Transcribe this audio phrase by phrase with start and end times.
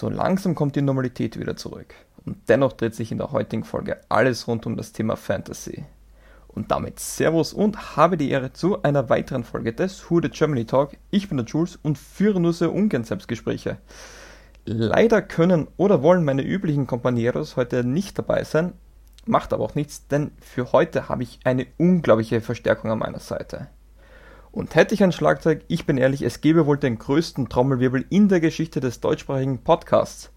[0.00, 1.94] So langsam kommt die Normalität wieder zurück.
[2.24, 5.84] Und dennoch dreht sich in der heutigen Folge alles rund um das Thema Fantasy.
[6.48, 10.64] Und damit Servus und habe die Ehre zu einer weiteren Folge des Who the Germany
[10.64, 10.96] Talk.
[11.10, 13.76] Ich bin der Jules und führe nur sehr ungern Selbstgespräche.
[14.64, 18.72] Leider können oder wollen meine üblichen Companeros heute nicht dabei sein,
[19.26, 23.68] macht aber auch nichts, denn für heute habe ich eine unglaubliche Verstärkung an meiner Seite.
[24.52, 28.28] Und hätte ich ein Schlagzeug, ich bin ehrlich, es gäbe wohl den größten Trommelwirbel in
[28.28, 30.30] der Geschichte des deutschsprachigen Podcasts.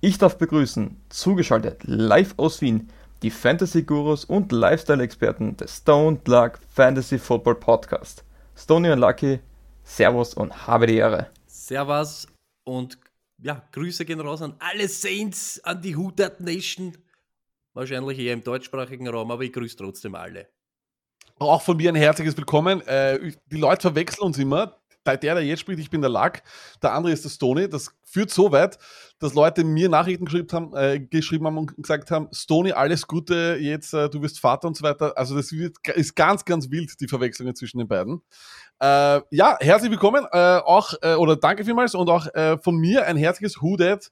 [0.00, 2.90] Ich darf begrüßen, zugeschaltet live aus Wien,
[3.22, 8.22] die Fantasy-Gurus und Lifestyle-Experten des Stone Luck Fantasy Football Podcast.
[8.54, 9.40] Stony und Lucky,
[9.82, 11.30] Servus und habe die Ehre.
[11.46, 12.28] Servus
[12.64, 12.98] und
[13.38, 16.96] ja, Grüße gehen raus an alle Saints, an die Hudat Nation.
[17.72, 20.48] Wahrscheinlich eher im deutschsprachigen Raum, aber ich grüße trotzdem alle.
[21.40, 22.80] Auch von mir ein herzliches Willkommen.
[22.86, 24.78] Äh, die Leute verwechseln uns immer.
[25.04, 26.44] Der, der jetzt spricht, ich bin der Lack,
[26.80, 27.68] der andere ist der Stony.
[27.68, 28.78] Das führt so weit,
[29.18, 33.58] dass Leute mir Nachrichten geschrieben haben, äh, geschrieben haben und gesagt haben, Stony, alles Gute,
[33.60, 35.12] jetzt äh, du wirst Vater und so weiter.
[35.18, 38.22] Also das wird, ist ganz, ganz wild, die Verwechslungen zwischen den beiden.
[38.80, 42.26] Äh, ja, herzlich willkommen, äh, auch, äh, oder danke vielmals und auch
[42.62, 44.10] von mir ein herzliches That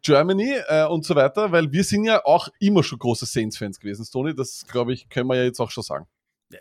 [0.00, 0.54] Germany
[0.88, 4.34] und so weiter, weil wir sind ja auch immer schon große Saints-Fans gewesen, Stony.
[4.34, 6.06] Das, glaube ich, können wir ja jetzt auch schon sagen.
[6.52, 6.58] Ja,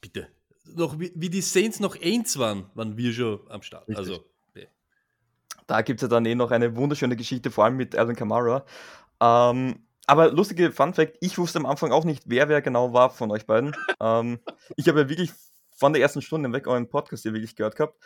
[0.00, 0.28] bitte.
[0.76, 3.88] Noch wie, wie, die Saints noch eins waren, waren wir schon am Start.
[3.88, 3.98] Richtig.
[3.98, 4.24] Also.
[5.70, 8.64] Da gibt es ja dann eh noch eine wunderschöne Geschichte, vor allem mit Alvin Kamara.
[9.20, 13.10] Ähm, aber lustige Fun Fact: Ich wusste am Anfang auch nicht, wer wer genau war
[13.10, 13.72] von euch beiden.
[14.00, 14.40] ähm,
[14.74, 15.30] ich habe ja wirklich
[15.70, 17.96] von der ersten Stunde weg euren Podcast hier wirklich gehört gehabt.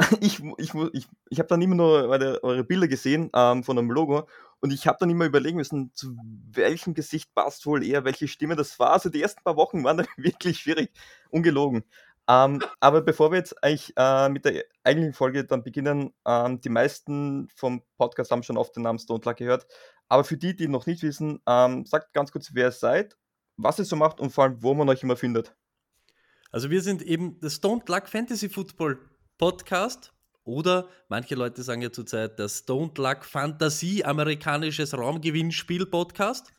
[0.20, 3.90] Ich, ich, ich, ich habe dann immer nur eure, eure Bilder gesehen ähm, von einem
[3.90, 4.26] Logo
[4.60, 6.16] und ich habe dann immer überlegen müssen, zu
[6.52, 8.92] welchem Gesicht passt wohl eher, welche Stimme das war.
[8.92, 10.90] Also die ersten paar Wochen waren dann wirklich schwierig,
[11.30, 11.84] ungelogen.
[12.28, 16.68] Ähm, aber bevor wir jetzt eigentlich äh, mit der eigentlichen Folge dann beginnen, ähm, die
[16.68, 19.66] meisten vom Podcast haben schon oft den Namen Stone Luck gehört.
[20.08, 23.16] Aber für die, die noch nicht wissen, ähm, sagt ganz kurz, wer ihr seid,
[23.56, 25.56] was ihr so macht und vor allem, wo man euch immer findet.
[26.52, 28.98] Also wir sind eben der Stone Luck Fantasy Football
[29.38, 30.12] Podcast
[30.44, 36.52] oder manche Leute sagen ja zurzeit der Stone Luck Fantasie amerikanisches Raumgewinnspiel Podcast.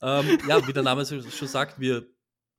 [0.00, 2.06] Ähm, ja, wie der Name schon sagt, wir,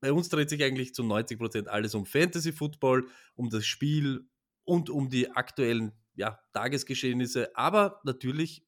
[0.02, 4.28] bei uns dreht sich eigentlich zu 90 Prozent alles um Fantasy Football, um das Spiel
[4.64, 7.56] und um die aktuellen ja, Tagesgeschehnisse.
[7.56, 8.66] Aber natürlich,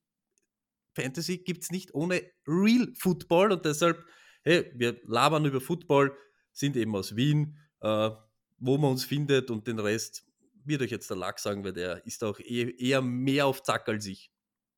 [0.96, 4.03] Fantasy gibt es nicht ohne Real Football und deshalb,
[4.44, 6.16] hey, wir labern über Football,
[6.53, 8.09] sind eben aus Wien, äh,
[8.57, 10.27] wo man uns findet und den Rest
[10.67, 14.05] wird euch jetzt der Lack sagen, weil der ist auch eher mehr auf Zack als
[14.05, 14.31] ich.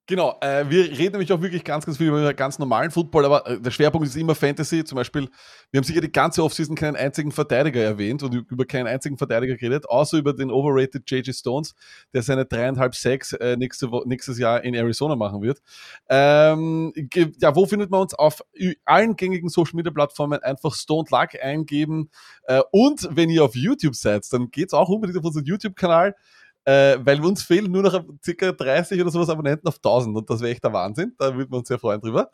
[0.09, 3.45] Genau, äh, wir reden nämlich auch wirklich ganz, ganz viel über ganz normalen Football, aber
[3.45, 4.83] äh, der Schwerpunkt ist immer Fantasy.
[4.83, 5.29] Zum Beispiel,
[5.69, 9.55] wir haben sicher die ganze Offseason keinen einzigen Verteidiger erwähnt und über keinen einzigen Verteidiger
[9.55, 11.75] geredet, außer über den overrated JJ Stones,
[12.11, 15.61] der seine dreieinhalb Sacks äh, nächste, nächstes Jahr in Arizona machen wird.
[16.09, 16.91] Ähm,
[17.39, 18.15] ja, wo findet man uns?
[18.15, 18.43] Auf
[18.85, 22.09] allen gängigen Social Media Plattformen einfach Stoned Luck eingeben.
[22.45, 26.15] Äh, und wenn ihr auf YouTube seid, dann geht's auch unbedingt auf unseren YouTube-Kanal
[26.69, 30.39] äh, weil uns fehlen nur noch circa 30 oder sowas Abonnenten auf 1000 und das
[30.39, 31.15] wäre echt der Wahnsinn.
[31.17, 32.29] Da würden wir uns sehr freuen drüber.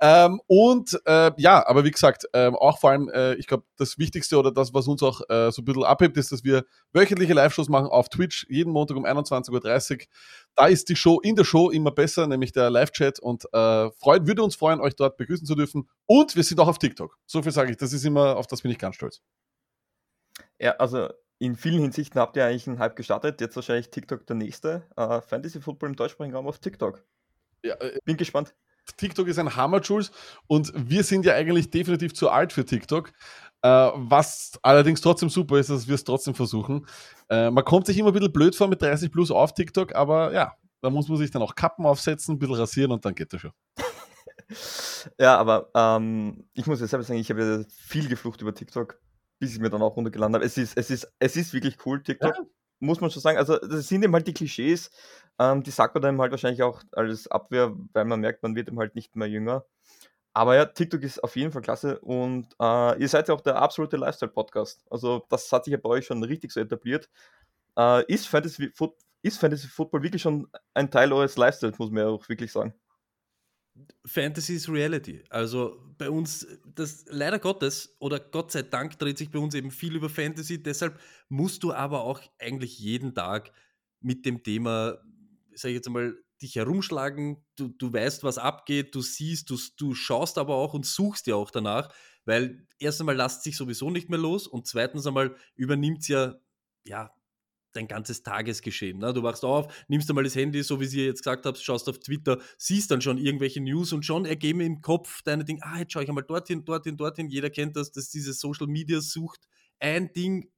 [0.00, 3.98] Ähm, und äh, ja, aber wie gesagt, ähm, auch vor allem, äh, ich glaube, das
[3.98, 7.32] Wichtigste oder das, was uns auch äh, so ein bisschen abhebt, ist, dass wir wöchentliche
[7.34, 9.98] Live-Shows machen auf Twitch, jeden Montag um 21.30 Uhr.
[10.54, 14.24] Da ist die Show in der Show immer besser, nämlich der Live-Chat und äh, freut,
[14.24, 15.88] würde uns freuen, euch dort begrüßen zu dürfen.
[16.06, 17.18] Und wir sind auch auf TikTok.
[17.26, 19.20] So viel sage ich, das ist immer, auf das bin ich ganz stolz.
[20.60, 21.08] Ja, also
[21.40, 23.40] in vielen Hinsichten habt ihr eigentlich einen Hype gestartet.
[23.40, 24.82] Jetzt wahrscheinlich TikTok der nächste.
[24.96, 27.02] Uh, Fantasy Football im deutschsprachigen Raum auf TikTok.
[27.64, 28.54] Ja, äh, Bin gespannt.
[28.98, 30.12] TikTok ist ein Hammer, Jules.
[30.46, 33.12] Und wir sind ja eigentlich definitiv zu alt für TikTok.
[33.64, 36.86] Uh, was allerdings trotzdem super ist, dass wir es trotzdem versuchen.
[37.32, 40.34] Uh, man kommt sich immer ein bisschen blöd vor mit 30 plus auf TikTok, aber
[40.34, 43.32] ja, da muss man sich dann auch Kappen aufsetzen, ein bisschen rasieren und dann geht
[43.32, 43.52] das schon.
[45.18, 48.98] ja, aber ähm, ich muss ja selber sagen, ich habe ja viel geflucht über TikTok
[49.40, 50.44] bis ich mir dann auch runtergeladen habe.
[50.44, 52.36] Es ist, es ist, es ist wirklich cool, TikTok.
[52.36, 52.44] Ja.
[52.78, 53.36] Muss man schon sagen.
[53.38, 54.90] Also, das sind eben halt die Klischees,
[55.38, 58.68] ähm, die sagt man dann halt wahrscheinlich auch als Abwehr, weil man merkt, man wird
[58.68, 59.64] eben halt nicht mehr jünger.
[60.32, 63.56] Aber ja, TikTok ist auf jeden Fall klasse und äh, ihr seid ja auch der
[63.56, 64.84] absolute Lifestyle-Podcast.
[64.90, 67.10] Also, das hat sich ja bei euch schon richtig so etabliert.
[67.76, 68.72] Äh, ist, Fantasy,
[69.22, 72.74] ist Fantasy Football wirklich schon ein Teil eures Lifestyles, muss man ja auch wirklich sagen.
[74.04, 75.22] Fantasy ist Reality.
[75.30, 79.70] Also bei uns, das leider Gottes oder Gott sei Dank dreht sich bei uns eben
[79.70, 80.62] viel über Fantasy.
[80.62, 80.98] Deshalb
[81.28, 83.52] musst du aber auch eigentlich jeden Tag
[84.00, 84.98] mit dem Thema,
[85.54, 87.44] sag ich jetzt einmal, dich herumschlagen.
[87.56, 91.34] Du, du weißt, was abgeht, du siehst, du, du schaust aber auch und suchst ja
[91.34, 91.92] auch danach,
[92.24, 96.34] weil erst einmal lasst sich sowieso nicht mehr los und zweitens einmal übernimmt es ja,
[96.84, 97.12] ja
[97.72, 98.98] dein ganzes Tagesgeschehen.
[98.98, 99.12] Ne?
[99.12, 101.98] Du wachst auf, nimmst einmal das Handy, so wie sie jetzt gesagt habt, schaust auf
[101.98, 105.92] Twitter, siehst dann schon irgendwelche News und schon ergeben im Kopf deine Dinge, ah, jetzt
[105.92, 107.28] schaue ich einmal dorthin, dorthin, dorthin.
[107.28, 109.46] Jeder kennt das, dass diese Social Media sucht.
[109.78, 110.50] Ein Ding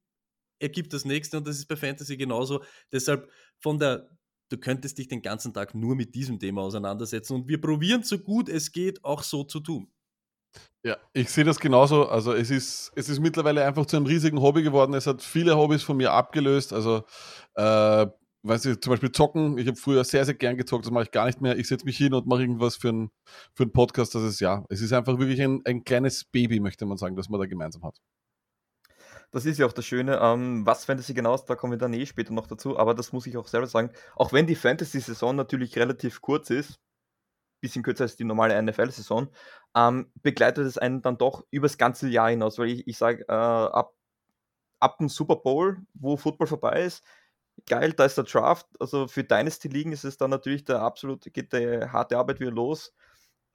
[0.58, 2.64] ergibt das nächste und das ist bei Fantasy genauso.
[2.90, 4.08] Deshalb von der,
[4.48, 8.18] du könntest dich den ganzen Tag nur mit diesem Thema auseinandersetzen und wir probieren so
[8.18, 9.91] gut es geht auch so zu tun.
[10.84, 12.08] Ja, ich sehe das genauso.
[12.08, 14.94] Also es ist, es ist mittlerweile einfach zu einem riesigen Hobby geworden.
[14.94, 16.72] Es hat viele Hobbys von mir abgelöst.
[16.72, 17.04] Also
[17.54, 18.06] äh,
[18.42, 19.58] weiß ich, zum Beispiel zocken.
[19.58, 21.56] Ich habe früher sehr, sehr gern gezockt, das mache ich gar nicht mehr.
[21.56, 23.10] Ich setze mich hin und mache irgendwas für einen
[23.54, 24.14] für Podcast.
[24.14, 27.28] Das ist ja, es ist einfach wirklich ein, ein kleines Baby, möchte man sagen, das
[27.28, 27.98] man da gemeinsam hat.
[29.30, 30.18] Das ist ja auch das Schöne.
[30.20, 32.78] Ähm, was Fantasy genau ist, da kommen wir dann eh später noch dazu.
[32.78, 33.90] Aber das muss ich auch selber sagen.
[34.16, 36.80] Auch wenn die Fantasy-Saison natürlich relativ kurz ist,
[37.62, 39.28] bisschen kürzer als die normale NFL-Saison,
[39.74, 43.32] ähm, begleitet es einen dann doch übers ganze Jahr hinaus, weil ich, ich sage, äh,
[43.32, 43.94] ab,
[44.80, 47.02] ab dem Super Bowl, wo Football vorbei ist,
[47.66, 51.52] geil, da ist der Draft, also für Dynasty-Ligen ist es dann natürlich der absolute, geht
[51.52, 52.92] der harte Arbeit wieder los.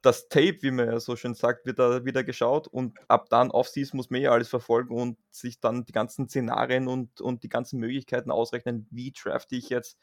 [0.00, 3.50] Das Tape, wie man ja so schön sagt, wird da wieder geschaut und ab dann
[3.50, 7.48] Offseason muss man ja alles verfolgen und sich dann die ganzen Szenarien und, und die
[7.48, 9.98] ganzen Möglichkeiten ausrechnen, wie drafte ich jetzt,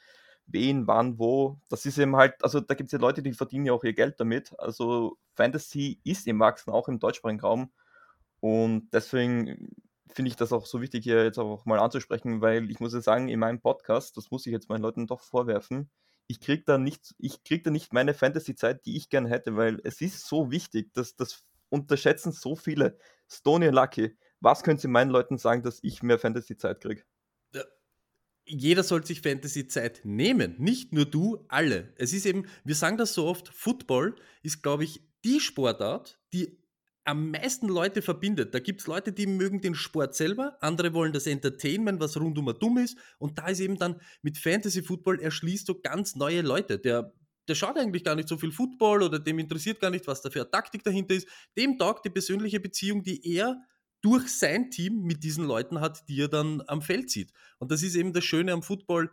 [0.48, 1.60] wen, wann, wo.
[1.70, 3.94] Das ist eben halt, also da gibt es ja Leute, die verdienen ja auch ihr
[3.94, 4.54] Geld damit.
[4.60, 7.72] Also Fantasy ist im Wachsen, auch im deutschsprachigen Raum.
[8.40, 9.76] Und deswegen
[10.08, 13.02] finde ich das auch so wichtig, hier jetzt auch mal anzusprechen, weil ich muss ja
[13.02, 15.90] sagen, in meinem Podcast, das muss ich jetzt meinen Leuten doch vorwerfen,
[16.28, 19.80] ich kriege da nicht, ich krieg da nicht meine Fantasy-Zeit, die ich gerne hätte, weil
[19.84, 22.98] es ist so wichtig, dass das unterschätzen so viele.
[23.30, 27.04] Stony Lucky, was können Sie meinen Leuten sagen, dass ich mehr Fantasy-Zeit kriege?
[28.46, 30.56] Jeder soll sich Fantasy-Zeit nehmen.
[30.60, 31.94] Nicht nur du, alle.
[31.98, 36.58] Es ist eben, wir sagen das so oft, Football ist, glaube ich, die Sportart, die
[37.04, 38.54] am meisten Leute verbindet.
[38.54, 42.52] Da gibt es Leute, die mögen den Sport selber, andere wollen das Entertainment, was rundum
[42.60, 42.98] dumm ist.
[43.20, 46.80] Und da ist eben dann mit Fantasy Football erschließt du ganz neue Leute.
[46.80, 47.14] Der,
[47.48, 50.32] der schaut eigentlich gar nicht so viel Football oder dem interessiert gar nicht, was da
[50.32, 51.28] für eine Taktik dahinter ist.
[51.58, 53.62] Dem taugt die persönliche Beziehung, die er
[54.06, 57.34] durch sein Team mit diesen Leuten hat, die er dann am Feld sieht.
[57.58, 59.10] Und das ist eben das Schöne am Football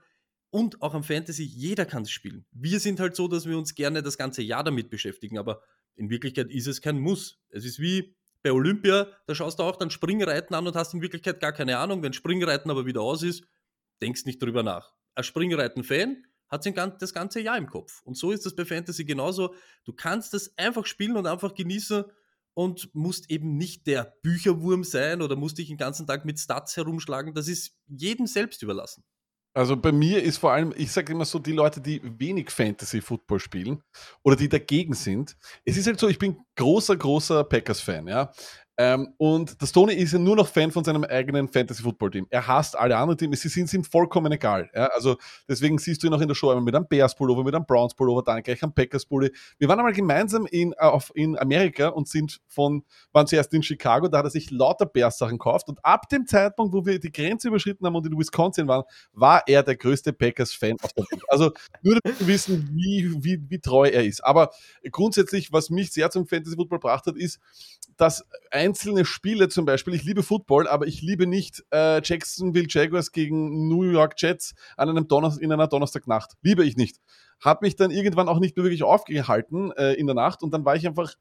[0.50, 1.44] und auch am Fantasy.
[1.44, 2.44] Jeder kann es spielen.
[2.52, 5.62] Wir sind halt so, dass wir uns gerne das ganze Jahr damit beschäftigen, aber
[5.96, 7.38] in Wirklichkeit ist es kein Muss.
[7.48, 11.00] Es ist wie bei Olympia, da schaust du auch dann Springreiten an und hast in
[11.00, 12.02] Wirklichkeit gar keine Ahnung.
[12.02, 13.44] Wenn Springreiten aber wieder aus ist,
[14.02, 14.92] denkst nicht drüber nach.
[15.14, 16.66] Ein Springreiten-Fan hat
[17.00, 18.02] das ganze Jahr im Kopf.
[18.02, 19.54] Und so ist das bei Fantasy genauso.
[19.84, 22.04] Du kannst das einfach spielen und einfach genießen
[22.54, 26.76] und musst eben nicht der Bücherwurm sein oder musst dich den ganzen Tag mit Stats
[26.76, 27.34] herumschlagen.
[27.34, 29.04] Das ist jedem selbst überlassen.
[29.54, 33.38] Also bei mir ist vor allem, ich sage immer so, die Leute, die wenig Fantasy-Football
[33.38, 33.82] spielen
[34.22, 35.36] oder die dagegen sind.
[35.66, 38.32] Es ist halt so, ich bin großer, großer Packers-Fan, ja.
[38.78, 42.26] Ähm, und der Stoney ist ja nur noch Fan von seinem eigenen Fantasy-Football-Team.
[42.30, 44.70] Er hasst alle anderen Teams, sie sind ihm vollkommen egal.
[44.74, 44.86] Ja?
[44.86, 45.16] Also
[45.46, 48.22] deswegen siehst du ihn auch in der Show einmal mit einem Bears-Pullover, mit einem Browns-Pullover,
[48.22, 49.30] dann gleich am Packers-Pulli.
[49.58, 52.82] Wir waren einmal gemeinsam in, auf, in Amerika und sind von,
[53.12, 56.72] waren zuerst in Chicago, da hat er sich lauter Bears-Sachen gekauft und ab dem Zeitpunkt,
[56.72, 60.76] wo wir die Grenze überschritten haben und in Wisconsin waren, war er der größte Packers-Fan
[60.80, 61.22] auf der Welt.
[61.28, 61.50] Also
[61.82, 64.24] nur damit wir wissen, wie, wie, wie treu er ist.
[64.24, 64.50] Aber
[64.90, 67.38] grundsätzlich, was mich sehr zum Fantasy-Football gebracht hat, ist,
[67.96, 68.24] dass
[68.62, 73.68] einzelne Spiele zum Beispiel, ich liebe Football, aber ich liebe nicht äh, Jacksonville Jaguars gegen
[73.68, 76.34] New York Jets an einem Donner in einer Donnerstagnacht.
[76.42, 76.98] Liebe ich nicht.
[77.40, 80.64] Hat mich dann irgendwann auch nicht mehr wirklich aufgehalten äh, in der Nacht und dann
[80.64, 81.14] war ich einfach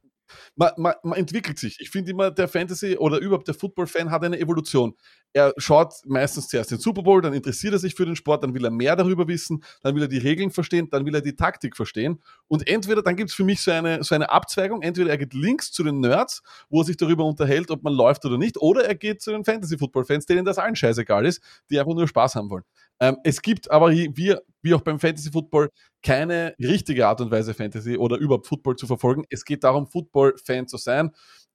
[0.55, 1.77] man, man, man, entwickelt sich.
[1.81, 4.95] Ich finde immer, der Fantasy oder überhaupt der Football-Fan hat eine Evolution.
[5.33, 8.53] Er schaut meistens zuerst den Super Bowl, dann interessiert er sich für den Sport, dann
[8.53, 11.35] will er mehr darüber wissen, dann will er die Regeln verstehen, dann will er die
[11.35, 12.21] Taktik verstehen.
[12.47, 15.33] Und entweder, dann gibt es für mich so eine, so eine Abzweigung, entweder er geht
[15.33, 18.85] links zu den Nerds, wo er sich darüber unterhält, ob man läuft oder nicht, oder
[18.85, 22.49] er geht zu den Fantasy-Football-Fans, denen das allen scheißegal ist, die einfach nur Spaß haben
[22.49, 22.63] wollen.
[22.99, 25.69] Ähm, es gibt aber, wie, wie auch beim Fantasy Football,
[26.03, 29.23] keine richtige Art und Weise, Fantasy oder überhaupt Football zu verfolgen.
[29.29, 31.11] Es geht darum, Football-Fan zu sein.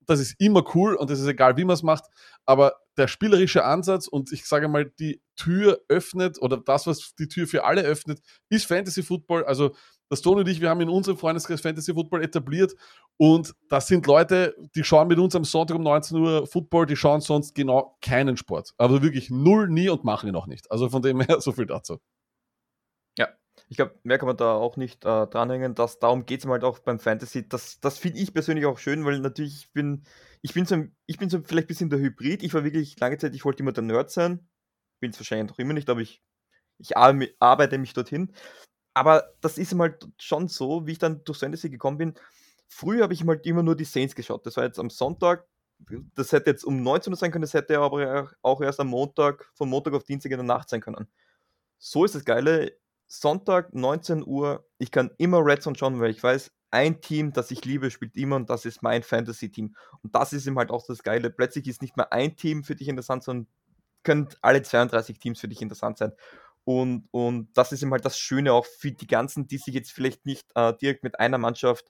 [0.07, 2.05] Das ist immer cool und es ist egal, wie man es macht.
[2.45, 7.29] Aber der spielerische Ansatz und ich sage mal, die Tür öffnet oder das, was die
[7.29, 9.45] Tür für alle öffnet, ist Fantasy Football.
[9.45, 9.75] Also
[10.09, 12.75] das Toni und ich, wir haben in unserem Freundeskreis Fantasy Football etabliert
[13.17, 16.97] und das sind Leute, die schauen mit uns am Sonntag um 19 Uhr Football, die
[16.97, 18.71] schauen sonst genau keinen Sport.
[18.79, 20.71] Aber wirklich null, nie und machen ihn auch nicht.
[20.71, 21.99] Also von dem her so viel dazu.
[23.69, 25.75] Ich glaube, mehr kann man da auch nicht äh, dranhängen.
[25.75, 27.49] Dass, darum geht es halt auch beim Fantasy.
[27.49, 30.05] Das, das finde ich persönlich auch schön, weil natürlich ich bin
[30.47, 32.45] ich bin so, ich bin so vielleicht ein bisschen der Hybrid.
[32.45, 34.49] Ich war wirklich lange Zeit, ich wollte immer der Nerd sein.
[35.01, 36.23] Bin es wahrscheinlich noch immer nicht, aber ich,
[36.79, 38.33] ich arbeite mich dorthin.
[38.95, 42.15] Aber das ist mal schon so, wie ich dann durch Fantasy gekommen bin.
[42.69, 44.47] Früher habe ich mal immer nur die Saints geschaut.
[44.47, 45.47] Das war jetzt am Sonntag.
[46.15, 49.51] Das hätte jetzt um 19 Uhr sein können, das hätte aber auch erst am Montag,
[49.55, 51.09] von Montag auf Dienstag in der Nacht sein können.
[51.79, 52.79] so ist das Geile.
[53.07, 57.51] Sonntag, 19 Uhr, ich kann immer Red Zone schauen, weil ich weiß, ein Team, das
[57.51, 59.75] ich liebe, spielt immer und das ist mein Fantasy-Team.
[60.03, 61.31] Und das ist ihm halt auch das Geile.
[61.31, 63.47] Plötzlich ist nicht mehr ein Team für dich interessant, sondern
[64.03, 66.13] können alle 32 Teams für dich interessant sein.
[66.65, 69.93] Und, und das ist eben halt das Schöne auch für die ganzen, die sich jetzt
[69.93, 71.87] vielleicht nicht äh, direkt mit einer Mannschaft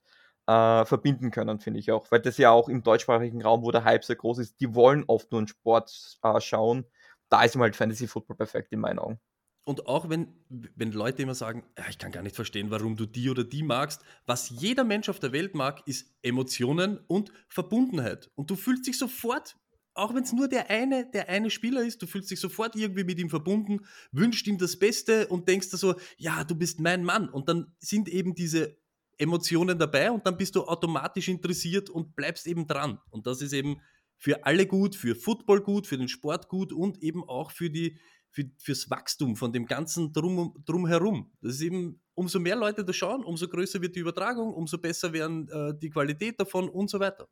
[0.46, 2.10] äh, verbinden können, finde ich auch.
[2.10, 5.04] Weil das ja auch im deutschsprachigen Raum, wo der Hype sehr groß ist, die wollen
[5.06, 6.84] oft nur einen Sport äh, schauen.
[7.28, 9.18] Da ist ihm halt Fantasy Football perfekt in meinen Augen.
[9.66, 13.04] Und auch wenn, wenn Leute immer sagen, ja, ich kann gar nicht verstehen, warum du
[13.04, 18.30] die oder die magst, was jeder Mensch auf der Welt mag, ist Emotionen und Verbundenheit.
[18.36, 19.56] Und du fühlst dich sofort,
[19.94, 23.02] auch wenn es nur der eine, der eine Spieler ist, du fühlst dich sofort irgendwie
[23.02, 23.80] mit ihm verbunden,
[24.12, 27.28] wünschst ihm das Beste und denkst da so, ja, du bist mein Mann.
[27.28, 28.76] Und dann sind eben diese
[29.18, 33.00] Emotionen dabei und dann bist du automatisch interessiert und bleibst eben dran.
[33.10, 33.80] Und das ist eben
[34.16, 37.98] für alle gut, für Football gut, für den Sport gut und eben auch für die
[38.36, 41.32] für, fürs Wachstum von dem ganzen Drum, Drumherum.
[41.40, 45.12] Das ist eben, umso mehr Leute da schauen, umso größer wird die Übertragung, umso besser
[45.14, 47.26] werden äh, die Qualität davon und so weiter.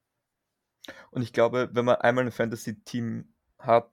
[1.11, 3.93] Und ich glaube, wenn man einmal ein Fantasy-Team hat,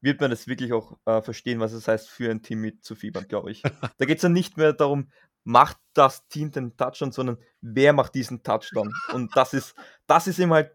[0.00, 3.50] wird man das wirklich auch äh, verstehen, was es heißt, für ein Team mitzufiebern, glaube
[3.50, 3.62] ich.
[3.98, 5.10] da geht es dann nicht mehr darum,
[5.44, 8.92] macht das Team den Touchdown, sondern wer macht diesen Touchdown?
[9.12, 9.74] Und das ist,
[10.06, 10.70] das ist ihm halt,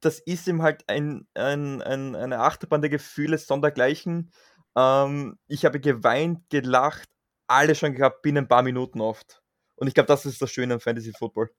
[0.00, 4.32] das ist ihm halt ein, ein, ein, eine Achterbahn der Gefühle sondergleichen.
[4.76, 7.08] Ähm, ich habe geweint, gelacht,
[7.48, 9.42] alle schon gehabt, binnen ein paar Minuten oft.
[9.76, 11.50] Und ich glaube, das ist das Schöne am Fantasy Football.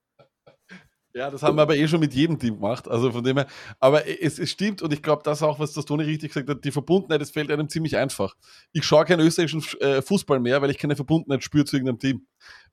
[1.13, 2.87] Ja, das haben wir aber eh schon mit jedem Team gemacht.
[2.87, 3.47] Also von dem her,
[3.79, 6.63] aber es, es stimmt und ich glaube, das auch, was das Toni richtig gesagt hat,
[6.63, 8.35] die Verbundenheit, das fällt einem ziemlich einfach.
[8.71, 12.27] Ich schaue keinen österreichischen äh, Fußball mehr, weil ich keine Verbundenheit spüre zu irgendeinem Team.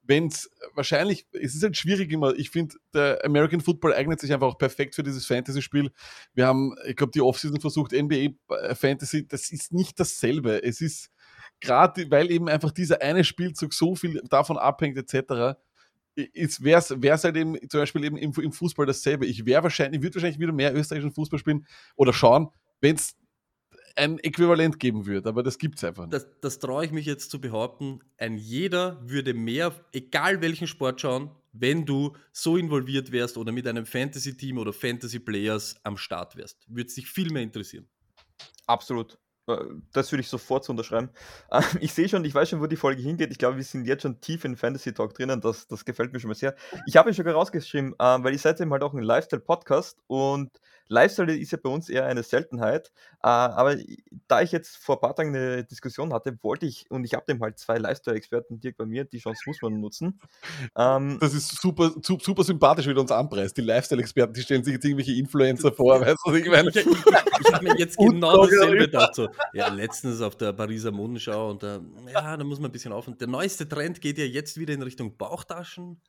[0.09, 4.33] Wenn es wahrscheinlich, es ist halt schwierig immer, ich finde, der American Football eignet sich
[4.33, 5.93] einfach auch perfekt für dieses Fantasy-Spiel.
[6.33, 10.63] Wir haben, ich glaube, die Offseason versucht, NBA äh, Fantasy, das ist nicht dasselbe.
[10.65, 11.11] Es ist
[11.61, 15.59] gerade, weil eben einfach dieser eine Spielzug so viel davon abhängt, etc.,
[16.17, 16.81] wäre
[17.15, 19.27] es halt eben zum Beispiel eben im, im Fußball dasselbe.
[19.27, 22.49] Ich wäre wahrscheinlich, würde wahrscheinlich wieder mehr österreichischen Fußball spielen oder schauen,
[22.81, 23.15] wenn es
[23.97, 26.15] ein Äquivalent geben würde, aber das gibt es einfach nicht.
[26.15, 28.01] Das, das traue ich mich jetzt zu behaupten.
[28.17, 33.67] Ein jeder würde mehr, egal welchen Sport schauen, wenn du so involviert wärst oder mit
[33.67, 36.65] einem Fantasy-Team oder Fantasy-Players am Start wärst.
[36.69, 37.89] Würde es dich viel mehr interessieren.
[38.67, 39.19] Absolut.
[39.49, 39.57] Äh,
[39.93, 41.11] das würde ich sofort so unterschreiben.
[41.81, 43.31] Ich sehe schon, ich weiß schon, wo die Folge hingeht.
[43.31, 45.41] Ich glaube, wir sind jetzt schon tief in Fantasy Talk drinnen.
[45.41, 46.55] Das, das gefällt mir schon mal sehr.
[46.87, 50.51] Ich habe ihn schon rausgeschrieben, ähm, weil ich seid eben halt auch ein Lifestyle-Podcast und
[50.89, 52.91] Lifestyle ist ja bei uns eher eine Seltenheit.
[53.23, 53.77] Äh, aber
[54.27, 57.25] da ich jetzt vor ein paar Tagen eine Diskussion hatte, wollte ich, und ich habe
[57.27, 60.21] dem halt zwei Lifestyle-Experten direkt bei mir, die Chance muss man nutzen.
[60.77, 63.57] Ähm, das ist super, super sympathisch, wie du uns anpreist.
[63.57, 66.01] Die Lifestyle-Experten, die stellen sich jetzt irgendwelche Influencer vor.
[66.01, 66.71] Weißt du, ich meine?
[66.71, 69.15] Ich, ich, ich habe mir jetzt genau dasselbe gedacht.
[69.15, 69.29] So.
[69.53, 71.81] Ja, letztens auf der Pariser Modenschau und da,
[72.13, 73.09] ja, da muss man ein bisschen auf.
[73.09, 76.01] Und der neueste Trend geht ja jetzt wieder in Richtung Bauchtaschen.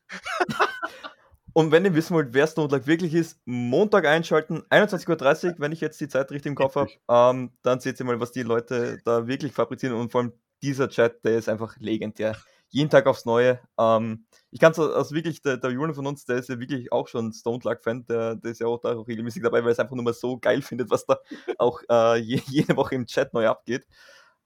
[1.53, 5.72] Und wenn ihr wissen wollt, wer Stone Luck wirklich ist, Montag einschalten, 21.30 Uhr, wenn
[5.72, 8.44] ich jetzt die Zeit richtig im Kopf habe, ähm, dann seht ihr mal, was die
[8.44, 9.96] Leute da wirklich fabrizieren.
[9.96, 12.36] Und vor allem dieser Chat, der ist einfach legendär.
[12.70, 13.60] Jeden Tag aufs Neue.
[13.79, 16.91] Ähm, ich kann es also wirklich, der, der Julian von uns, der ist ja wirklich
[16.91, 19.74] auch schon Stone Luck-Fan, der, der, ist ja auch da auch regelmäßig dabei, weil er
[19.74, 21.18] es einfach nur mal so geil findet, was da
[21.58, 23.88] auch äh, jede Woche im Chat neu abgeht.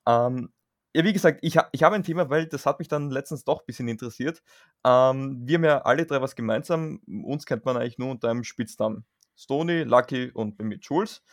[0.08, 0.52] Ähm,
[0.96, 3.44] ja, wie gesagt, ich, ha ich habe ein Thema, weil das hat mich dann letztens
[3.44, 4.44] doch ein bisschen interessiert.
[4.86, 7.02] Ähm, wir haben ja alle drei was gemeinsam.
[7.08, 9.06] Uns kennt man eigentlich nur unter einem Spitznamen.
[9.36, 11.24] Stony, Lucky und bei mir Jules.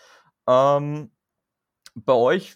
[0.49, 1.11] Ähm,
[1.95, 2.55] bei euch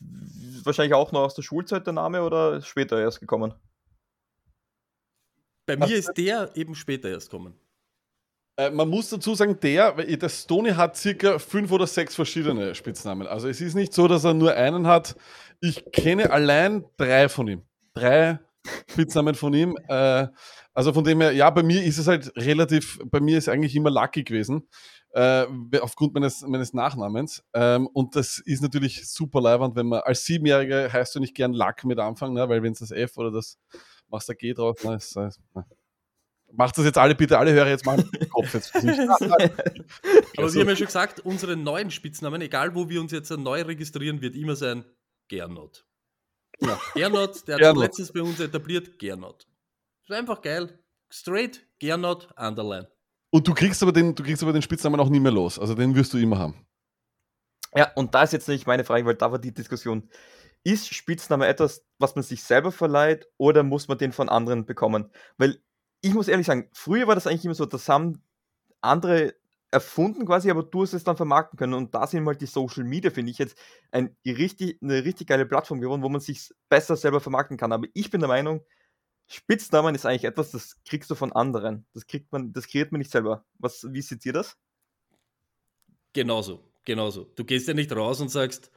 [0.62, 3.54] wahrscheinlich auch noch aus der Schulzeit der Name oder später erst gekommen?
[5.66, 7.58] Bei mir ist der eben später erst gekommen.
[8.56, 13.26] Äh, man muss dazu sagen, der, der Stony hat circa fünf oder sechs verschiedene Spitznamen.
[13.26, 15.16] Also es ist nicht so, dass er nur einen hat.
[15.61, 17.62] Ich kenne allein drei von ihm.
[17.94, 18.38] Drei
[18.90, 19.76] Spitznamen von ihm.
[19.88, 20.28] Äh,
[20.73, 23.75] also von dem her, ja, bei mir ist es halt relativ, bei mir ist eigentlich
[23.76, 24.68] immer Lucky gewesen.
[25.11, 25.46] Äh,
[25.80, 27.44] aufgrund meines, meines Nachnamens.
[27.54, 31.52] Ähm, und das ist natürlich super leibend, wenn man als Siebenjähriger heißt du nicht gern
[31.52, 32.49] Luck mit Anfang, ne?
[32.49, 33.58] weil wenn es das F oder das
[34.08, 34.99] machst du G drauf, ne.
[36.56, 38.75] Macht das jetzt alle, bitte alle Hörer jetzt mal Kopf jetzt.
[38.76, 43.62] Aber wir haben ja schon gesagt, unsere neuen Spitznamen, egal wo wir uns jetzt neu
[43.62, 44.84] registrieren, wird immer sein
[45.28, 45.84] Gernot.
[46.61, 46.78] Ja.
[46.94, 47.82] Gernot, der hat Gernot.
[47.82, 49.46] letztens bei uns etabliert, Gernot.
[50.06, 50.78] Das ist einfach geil.
[51.11, 52.88] Straight, Gernot, Underline.
[53.30, 55.58] Und du kriegst aber den, du kriegst aber den Spitznamen auch nie mehr los.
[55.58, 56.66] Also den wirst du immer haben.
[57.75, 60.08] Ja, und da ist jetzt nicht meine Frage, weil da war die Diskussion.
[60.62, 65.11] Ist Spitzname etwas, was man sich selber verleiht oder muss man den von anderen bekommen?
[65.37, 65.58] Weil
[66.04, 68.23] ich muss ehrlich sagen, früher war das eigentlich immer so, das haben
[68.82, 69.34] andere
[69.70, 71.73] erfunden quasi, aber du hast es dann vermarkten können.
[71.73, 73.56] Und da sind halt die Social Media, finde ich, jetzt
[73.90, 77.73] ein, richtig, eine richtig geile Plattform geworden, wo man sich besser selber vermarkten kann.
[77.73, 78.61] Aber ich bin der Meinung,
[79.26, 81.87] Spitznamen ist eigentlich etwas, das kriegst du von anderen.
[81.94, 83.46] Das kriegt man, das kreiert man nicht selber.
[83.58, 84.58] Was, wie seht ihr das?
[86.12, 87.32] Genauso, genauso.
[87.34, 88.70] Du gehst ja nicht raus und sagst,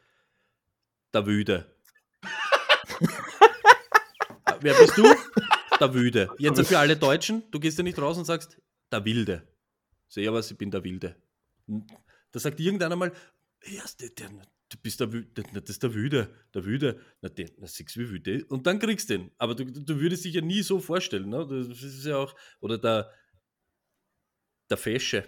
[1.14, 1.76] der Wüde.
[4.62, 5.04] Wer bist du?
[5.80, 6.30] Der Wüde.
[6.38, 8.60] Jetzt für alle Deutschen, du gehst ja nicht raus und sagst,
[8.92, 9.48] der Wilde.
[10.08, 11.16] Sehe was, ich bin der Wilde.
[12.32, 13.12] Da sagt irgendeiner mal,
[13.66, 17.50] ja, der, der, du bist der, der, das ist der Wüde, der Wüde, na, der,
[17.58, 19.32] na siehst wie Wüde, und dann kriegst du den.
[19.38, 21.46] Aber du, du würdest dich ja nie so vorstellen, ne?
[21.48, 23.12] Das ist ja auch, oder der,
[24.70, 25.28] der Fesche,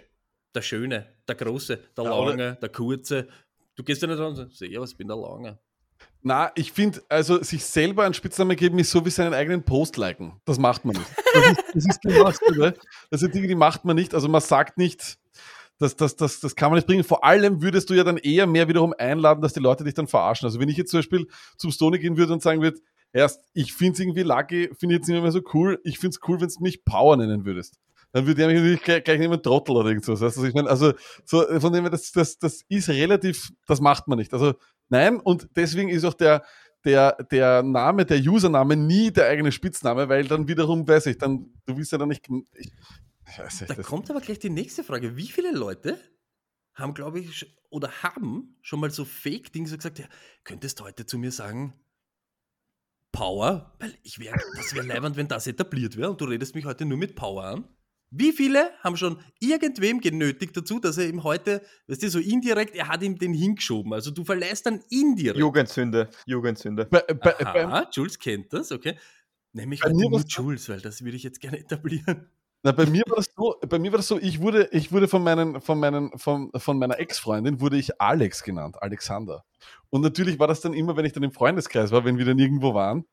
[0.54, 3.28] der Schöne, der Große, der Lange, der Kurze.
[3.74, 5.58] Du gehst ja nicht ran und sagst, ja, was bin der Lange.
[6.22, 9.96] Na, ich finde, also sich selber einen Spitznamen geben ist so wie seinen eigenen Post
[9.96, 10.40] liken.
[10.44, 11.08] Das macht man nicht.
[11.32, 12.72] Das ist, das ist die
[13.10, 14.14] Das sind Dinge, die macht man nicht.
[14.14, 15.18] Also man sagt nicht,
[15.78, 17.04] das, das, das, das kann man nicht bringen.
[17.04, 20.08] Vor allem würdest du ja dann eher mehr wiederum einladen, dass die Leute dich dann
[20.08, 20.46] verarschen.
[20.46, 21.26] Also wenn ich jetzt zum Beispiel
[21.56, 22.78] zum Stone gehen würde und sagen würde,
[23.14, 26.16] erst, ich finde es irgendwie lucky, finde ich jetzt nicht mehr so cool, ich finde
[26.16, 27.78] es cool, wenn du mich Power nennen würdest.
[28.12, 30.20] Dann würde er mich natürlich gleich, gleich nehmen Trottel oder irgendwas.
[30.20, 30.92] Weißt ich meine, also
[31.24, 34.34] so, von dem her, das, das, das ist relativ, das macht man nicht.
[34.34, 34.54] Also
[34.90, 36.44] nein, und deswegen ist auch der,
[36.84, 41.52] der, der Name, der Username nie der eigene Spitzname, weil dann wiederum, weiß ich, dann,
[41.66, 42.72] du willst ja dann nicht, ich,
[43.38, 45.16] Weiß da kommt aber gleich die nächste Frage.
[45.16, 45.98] Wie viele Leute
[46.74, 50.06] haben, glaube ich, oder haben schon mal so Fake-Dinge so gesagt, ja,
[50.44, 51.74] könntest du heute zu mir sagen,
[53.12, 53.76] Power?
[53.78, 56.84] Weil ich wäre, das wäre leibend, wenn das etabliert wäre und du redest mich heute
[56.84, 57.68] nur mit Power an.
[58.10, 62.74] Wie viele haben schon irgendwem genötigt dazu, dass er ihm heute, weißt du, so indirekt,
[62.74, 63.92] er hat ihm den hingeschoben.
[63.92, 65.38] Also du verleihst dann indirekt.
[65.38, 66.88] Jugendsünde, Jugendsünde.
[66.90, 68.98] Aha, Jules kennt das, okay.
[69.52, 72.28] Nämlich heute nur Jules, weil das würde ich jetzt gerne etablieren.
[72.62, 75.08] Na, bei mir war das so, bei mir war das so, ich wurde, ich wurde
[75.08, 79.44] von meinen, von meinen, von, von meiner Ex-Freundin wurde ich Alex genannt, Alexander.
[79.88, 82.38] Und natürlich war das dann immer, wenn ich dann im Freundeskreis war, wenn wir dann
[82.38, 83.06] irgendwo waren,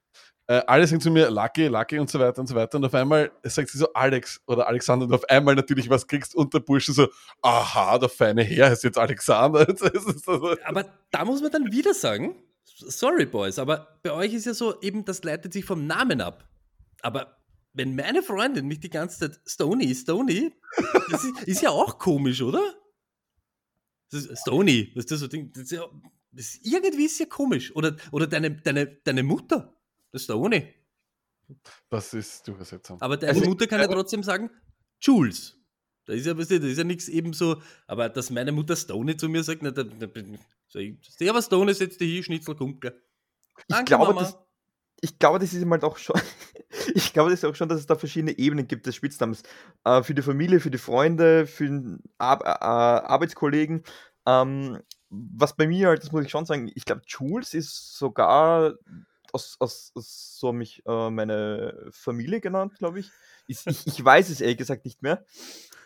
[0.48, 2.78] äh, alle sagen zu mir Lucky, Lucky und so weiter und so weiter.
[2.78, 6.36] Und auf einmal sagt sie so Alex oder Alexander und auf einmal natürlich was kriegst
[6.36, 7.08] und der Bursche so,
[7.42, 9.68] aha, der feine Herr ist jetzt Alexander.
[10.66, 14.82] aber da muss man dann wieder sagen, sorry Boys, aber bei euch ist ja so,
[14.82, 16.46] eben das leitet sich vom Namen ab.
[17.02, 17.37] Aber
[17.78, 20.52] wenn meine Freundin mich die ganze Zeit Stony, Stony,
[21.10, 22.76] das ist, ist ja auch komisch, oder?
[24.10, 25.86] Das ist Stony, das ist so Ding, das ist ja,
[26.32, 27.76] das ist, irgendwie ist ja komisch.
[27.76, 29.76] Oder, oder deine, deine, deine Mutter,
[30.12, 30.74] das ist Stony.
[31.90, 32.98] Das ist durchaus seltsam.
[33.00, 34.50] Aber deine also, Mutter kann ja trotzdem sagen,
[35.00, 35.56] Jules.
[36.06, 38.76] Da ist ja, weißt du, das ist ja nichts eben so, aber dass meine Mutter
[38.76, 40.08] Stony zu mir sagt, na, da, da,
[40.68, 43.02] so, ja, aber Stony setzt dich hier, Schnitzel, Kunkel.
[43.68, 44.38] Ich glaube, das,
[45.02, 46.20] ich glaube, das ist immer auch schon,
[46.94, 49.44] ich glaube, das ist auch schon, dass es da verschiedene Ebenen gibt des Spitznamens.
[49.84, 53.84] Äh, für die Familie, für die Freunde, für den Ar äh, Arbeitskollegen.
[54.26, 54.80] Ähm,
[55.10, 58.74] was bei mir halt, das muss ich schon sagen, ich glaube, Jules ist sogar
[59.32, 63.12] aus, aus, aus so mich äh, meine Familie genannt, glaube ich.
[63.48, 63.66] ich.
[63.86, 65.26] Ich weiß es ehrlich gesagt nicht mehr.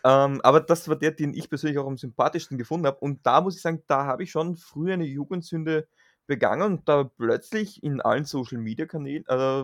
[0.04, 3.00] Ähm, aber das war der, den ich persönlich auch am sympathischsten gefunden habe.
[3.00, 5.88] Und da muss ich sagen, da habe ich schon früher eine Jugendsünde
[6.32, 9.64] begangen und da plötzlich in allen Social Media Kanälen, äh,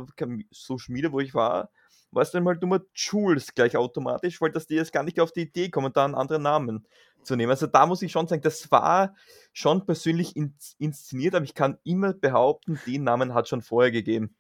[0.51, 1.69] Social Media, wo ich war,
[2.11, 5.31] war es dann mal nur Jules gleich automatisch, weil das die jetzt gar nicht auf
[5.31, 6.85] die Idee kommen, da einen anderen Namen
[7.23, 7.51] zu nehmen.
[7.51, 9.15] Also da muss ich schon sagen, das war
[9.53, 10.35] schon persönlich
[10.77, 14.35] inszeniert, aber ich kann immer behaupten, den Namen hat schon vorher gegeben.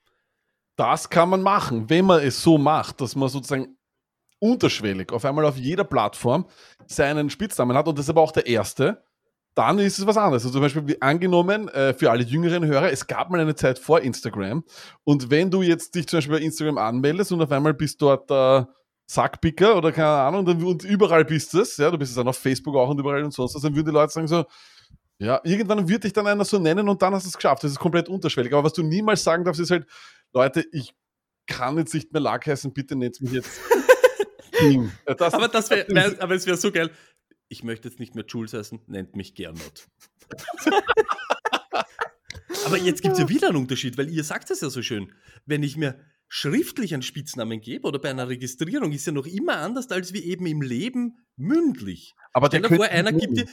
[0.75, 3.77] Das kann man machen, wenn man es so macht, dass man sozusagen
[4.39, 6.45] unterschwellig auf einmal auf jeder Plattform
[6.87, 9.06] seinen Spitznamen hat und das ist aber auch der erste
[9.57, 10.43] dann ist es was anderes.
[10.43, 13.79] Also zum Beispiel wie angenommen, äh, für alle jüngeren Hörer, es gab mal eine Zeit
[13.79, 14.63] vor Instagram
[15.03, 18.29] und wenn du jetzt dich zum Beispiel bei Instagram anmeldest und auf einmal bist dort
[18.29, 18.69] der
[19.07, 22.37] Sackpicker oder keine Ahnung und, und überall bist es, ja, du bist es dann auf
[22.37, 24.45] Facebook auch und überall und sonst was, dann würden die Leute sagen so,
[25.17, 27.63] ja, irgendwann wird dich dann einer so nennen und dann hast du es geschafft.
[27.63, 28.53] Das ist komplett unterschwellig.
[28.53, 29.87] Aber was du niemals sagen darfst, ist halt,
[30.31, 30.93] Leute, ich
[31.47, 33.59] kann jetzt nicht mehr Lack heißen, bitte nennt mich jetzt.
[35.05, 36.89] Das, aber, das wär, wär, aber es wäre so geil
[37.49, 39.87] ich möchte jetzt nicht mehr Jules heißen, nennt mich Gernot.
[42.65, 45.13] Aber jetzt gibt es ja wieder einen Unterschied, weil ihr sagt es ja so schön.
[45.45, 49.57] Wenn ich mir schriftlich einen Spitznamen gebe oder bei einer Registrierung, ist ja noch immer
[49.57, 52.13] anders als wie eben im Leben mündlich.
[52.33, 53.47] Aber Stell dir vor, einer gibt dir,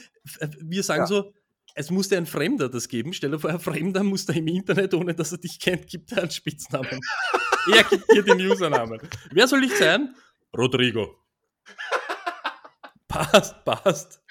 [0.59, 1.07] wir sagen ja.
[1.07, 1.33] so,
[1.75, 3.13] es musste ein Fremder das geben.
[3.13, 6.11] Stell dir vor, ein Fremder muss da im Internet, ohne dass er dich kennt, gibt
[6.11, 6.99] er einen Spitznamen.
[7.73, 8.99] er gibt dir den Usernamen.
[9.31, 10.13] Wer soll ich sein?
[10.55, 11.15] Rodrigo.
[13.15, 14.21] Passt, passt.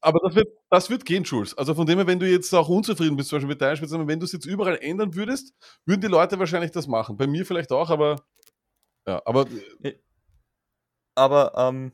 [0.00, 1.56] Aber das wird, das wird gehen, Jules.
[1.56, 4.08] Also von dem her, wenn du jetzt auch unzufrieden bist, zum Beispiel mit deinem Spitznamen,
[4.08, 5.54] wenn du es jetzt überall ändern würdest,
[5.86, 7.16] würden die Leute wahrscheinlich das machen.
[7.16, 8.16] Bei mir vielleicht auch, aber
[9.06, 9.46] ja, aber.
[11.14, 11.92] Aber ähm,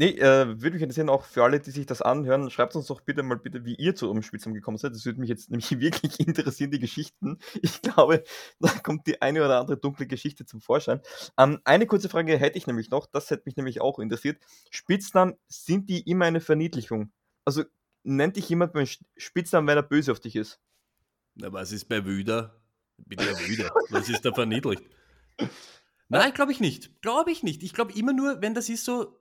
[0.00, 3.00] Nee, äh, würde mich interessieren, auch für alle, die sich das anhören, schreibt uns doch
[3.00, 4.92] bitte mal bitte, wie ihr zu eurem Spitznamen gekommen seid.
[4.92, 7.38] Das würde mich jetzt nämlich wirklich interessieren, die Geschichten.
[7.62, 8.22] Ich glaube,
[8.60, 11.00] da kommt die eine oder andere dunkle Geschichte zum Vorschein.
[11.36, 14.40] Ähm, eine kurze Frage hätte ich nämlich noch, das hätte mich nämlich auch interessiert.
[14.70, 17.10] Spitznamen, sind die immer eine Verniedlichung?
[17.44, 17.64] Also
[18.04, 20.60] nennt dich jemand beim Spitznamen, wenn er böse auf dich ist?
[21.34, 22.54] Na, was ist bei Wüder?
[22.98, 23.72] Bin ja Wüder.
[23.90, 24.82] Was ist da verniedlicht?
[26.08, 27.02] Nein, glaube ich nicht.
[27.02, 27.62] Glaube ich nicht.
[27.62, 29.17] Ich glaube immer nur, wenn das ist so,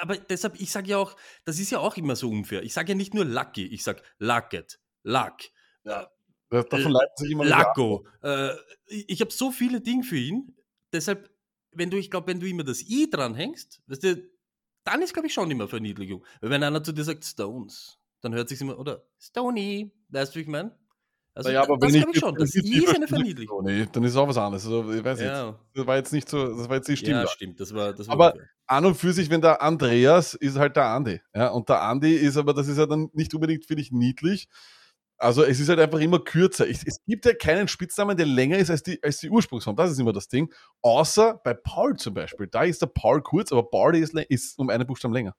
[0.00, 2.62] aber deshalb, ich sage ja auch, das ist ja auch immer so unfair.
[2.62, 5.36] Ich sage ja nicht nur Lucky, ich sage Lucket, Luck.
[5.84, 6.10] Ja.
[6.50, 8.06] Davon leitet sich immer Lacko.
[8.22, 8.54] Äh,
[8.86, 10.56] ich habe so viele Dinge für ihn.
[10.92, 11.30] Deshalb,
[11.72, 14.30] wenn du, ich glaube, wenn du immer das I dranhängst, weißt du,
[14.84, 16.24] dann ist, glaube ich, schon immer Verniedlichung.
[16.40, 20.38] Weil wenn einer zu dir sagt Stones, dann hört sich immer, oder Stony, weißt du,
[20.38, 20.77] wie ich meine?
[21.38, 22.34] Also, naja, aber das glaube ich schon.
[22.34, 23.62] Das ist eine Verniedlichung.
[23.62, 24.64] Nee, dann ist auch was anderes.
[24.64, 25.46] Also, ich weiß ja.
[25.46, 25.58] nicht.
[25.72, 27.26] Das war jetzt nicht so, das war jetzt nicht stimmbar.
[27.26, 27.60] Ja, stimmt.
[27.60, 28.44] Das war, das war aber okay.
[28.66, 31.20] an und für sich, wenn der Andreas ist halt der Andi.
[31.32, 34.48] Ja, und der Andi ist aber, das ist ja dann nicht unbedingt, finde ich, niedlich.
[35.16, 36.68] Also es ist halt einfach immer kürzer.
[36.68, 39.76] Es, es, gibt ja keinen Spitznamen, der länger ist als die, als die Ursprungsform.
[39.76, 40.52] Das ist immer das Ding.
[40.82, 42.48] Außer bei Paul zum Beispiel.
[42.48, 45.36] Da ist der Paul kurz, aber Paul ist, ist um einen Buchstaben länger.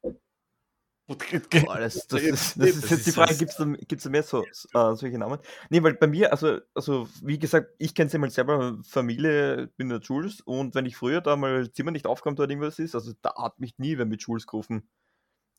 [1.09, 4.21] Boah, das, das, ist, das, ist, jetzt die Frage, gibt es da, gibt's da mehr
[4.21, 5.39] so, äh, solche Namen?
[5.69, 9.89] Nee, weil bei mir, also, also wie gesagt, ich kenne sie mal selber, Familie, bin
[9.89, 13.13] der Jules und wenn ich früher da mal Zimmer nicht aufkommt oder irgendwas ist, also
[13.23, 14.87] da hat mich nie wer mit Jules gerufen.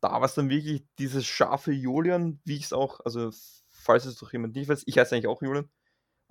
[0.00, 3.30] Da war es dann wirklich dieses scharfe Julian, wie ich es auch, also
[3.68, 5.68] falls es doch jemand nicht weiß, ich heiße eigentlich auch Julian,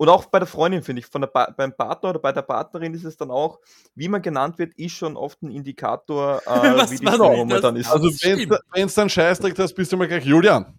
[0.00, 2.94] und auch bei der Freundin, finde ich, von der beim Partner oder bei der Partnerin
[2.94, 3.60] ist es dann auch,
[3.94, 7.90] wie man genannt wird, ist schon oft ein Indikator, äh, wie die Frau momentan ist.
[7.90, 10.74] Also wenn es dann Scheiß trägt hast, bist du mal gleich Julian.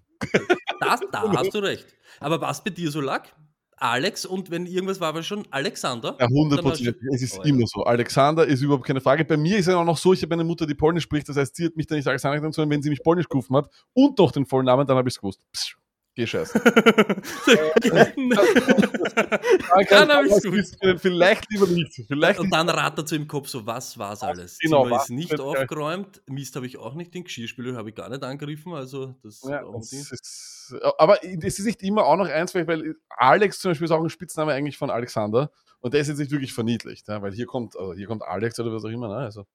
[0.79, 1.85] Das, da hast du recht.
[2.19, 3.27] Aber was bei dir so lag?
[3.77, 6.17] Alex und wenn irgendwas war, war schon Alexander?
[6.19, 6.97] Ja, 100 Prozent.
[7.13, 7.65] Es ist oh, immer ja.
[7.67, 7.83] so.
[7.83, 9.23] Alexander ist überhaupt keine Frage.
[9.23, 11.29] Bei mir ist es auch noch so, ich habe eine Mutter, die Polnisch spricht.
[11.29, 13.55] Das heißt, sie hat mich dann nicht Alexander genannt, sondern wenn sie mich Polnisch gerufen
[13.55, 15.41] hat und doch den vollen Namen, dann habe ich es gewusst.
[15.51, 15.77] Psst.
[16.13, 16.59] Geh scheiße.
[19.89, 20.99] dann habe ich gut.
[20.99, 22.03] Vielleicht lieber nicht.
[22.05, 24.59] Vielleicht und dann rattert so im Kopf so, was war es alles?
[24.59, 28.09] Genau, Zimmer ist nicht aufgeräumt, Mist habe ich auch nicht, den Geschirrspüler habe ich gar
[28.09, 32.53] nicht angegriffen, also das, ja, das ist, Aber es ist nicht immer auch noch eins,
[32.53, 36.19] weil Alex zum Beispiel ist auch ein Spitzname eigentlich von Alexander und der ist jetzt
[36.19, 39.07] nicht wirklich verniedlicht, ja, weil hier kommt, also hier kommt Alex oder was auch immer,
[39.07, 39.15] ne?
[39.15, 39.45] also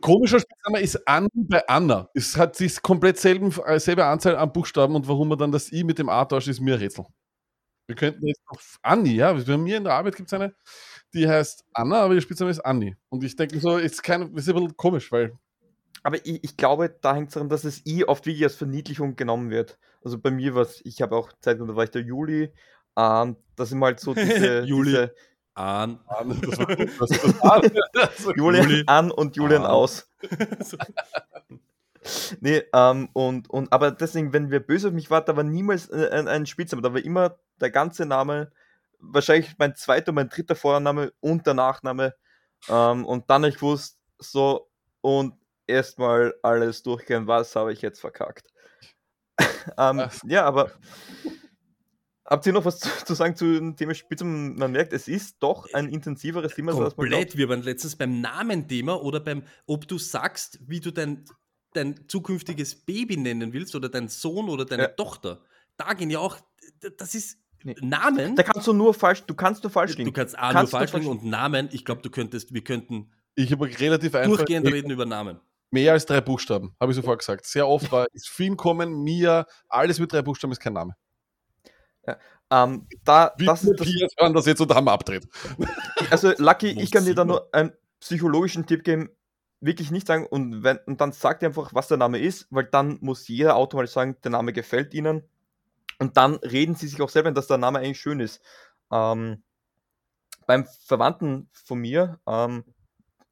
[0.00, 2.08] Komischer Spitzname ist Anni bei Anna.
[2.14, 5.70] Es hat sich komplett selben, äh, selbe Anzahl an Buchstaben und warum man dann das
[5.72, 7.04] I mit dem A tauscht, ist mir ein Rätsel.
[7.86, 10.54] Wir könnten jetzt auf Anni, ja, bei mir in der Arbeit gibt es eine,
[11.12, 12.96] die heißt Anna, aber ihr Spitzname ist Anni.
[13.10, 15.32] Und ich denke so, ist, kein, ist ein bisschen komisch, weil.
[16.02, 19.16] Aber ich, ich glaube, da hängt es daran, dass das I oft wirklich als Verniedlichung
[19.16, 19.78] genommen wird.
[20.02, 22.52] Also bei mir war es, ich habe auch Zeit, da war ich der Juli,
[22.96, 24.90] ähm, das sind halt so diese, Juli.
[24.90, 25.14] diese
[25.54, 26.00] an.
[26.06, 26.40] an.
[26.40, 26.66] Das war,
[27.92, 28.84] das war Julian Juli.
[28.86, 29.70] an und Julian an.
[29.70, 30.10] aus.
[32.40, 35.88] nee, ähm, und, und, aber deswegen, wenn wir böse auf mich waren, da war niemals
[35.90, 38.50] äh, ein, ein Spitzname, da war immer der ganze Name,
[38.98, 42.14] wahrscheinlich mein zweiter, mein dritter Vorname und der Nachname.
[42.68, 44.68] Ähm, und dann ich wusste, so,
[45.00, 45.34] und
[45.66, 48.46] erstmal alles durchgehen, was habe ich jetzt verkackt.
[49.78, 50.70] ähm, ja, aber
[52.26, 54.24] Habt ihr noch was zu, zu sagen zu dem Thema Spitze?
[54.24, 56.72] Man merkt, es ist doch ein intensiveres Thema.
[56.72, 57.32] Komplett.
[57.32, 61.24] So, wir waren letztens beim Namenthema oder beim, ob du sagst, wie du dein,
[61.74, 64.88] dein zukünftiges Baby nennen willst oder dein Sohn oder deine ja.
[64.88, 65.42] Tochter.
[65.76, 66.38] Da gehen ja auch,
[66.96, 67.74] das ist nee.
[67.80, 68.36] Namen.
[68.36, 70.08] Da kannst du nur falsch, du kannst nur falsch liegen.
[70.08, 73.10] Du kannst A, kannst nur falsch liegen und Namen, ich glaube, du könntest, wir könnten
[73.36, 75.40] ich habe relativ einfach durchgehend reden über Namen.
[75.70, 77.46] Mehr als drei Buchstaben, habe ich sofort gesagt.
[77.46, 80.94] Sehr oft war es Film kommen, Mia, alles mit drei Buchstaben ist kein Name.
[82.06, 82.18] Ja.
[82.50, 83.88] Ähm, da, Wie das ist das,
[84.18, 85.26] hören das jetzt und haben abdreht.
[86.10, 89.10] Also, Lucky, ich kann dir da nur einen psychologischen Tipp geben.
[89.60, 92.64] Wirklich nicht sagen und, wenn, und dann sagt ihr einfach, was der Name ist, weil
[92.64, 95.22] dann muss jeder automatisch sagen, der Name gefällt ihnen.
[95.98, 98.42] Und dann reden sie sich auch selber, dass der Name eigentlich schön ist.
[98.92, 99.42] Ähm,
[100.46, 102.64] beim Verwandten von mir ähm,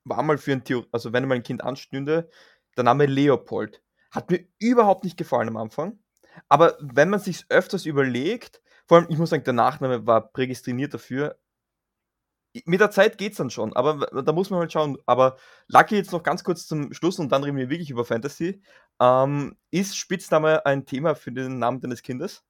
[0.04, 2.30] war mal für ein Theor also wenn mal ein Kind anstünde,
[2.76, 3.82] der Name Leopold.
[4.10, 5.98] Hat mir überhaupt nicht gefallen am Anfang.
[6.48, 10.94] Aber wenn man sich öfters überlegt, vor allem, ich muss sagen, der Nachname war prädestiniert
[10.94, 11.38] dafür.
[12.66, 14.98] Mit der Zeit geht es dann schon, aber da muss man halt schauen.
[15.06, 15.36] Aber
[15.68, 18.62] Lucky jetzt noch ganz kurz zum Schluss und dann reden wir wirklich über Fantasy.
[19.00, 22.44] Ähm, ist Spitzname ein Thema für den Namen deines Kindes?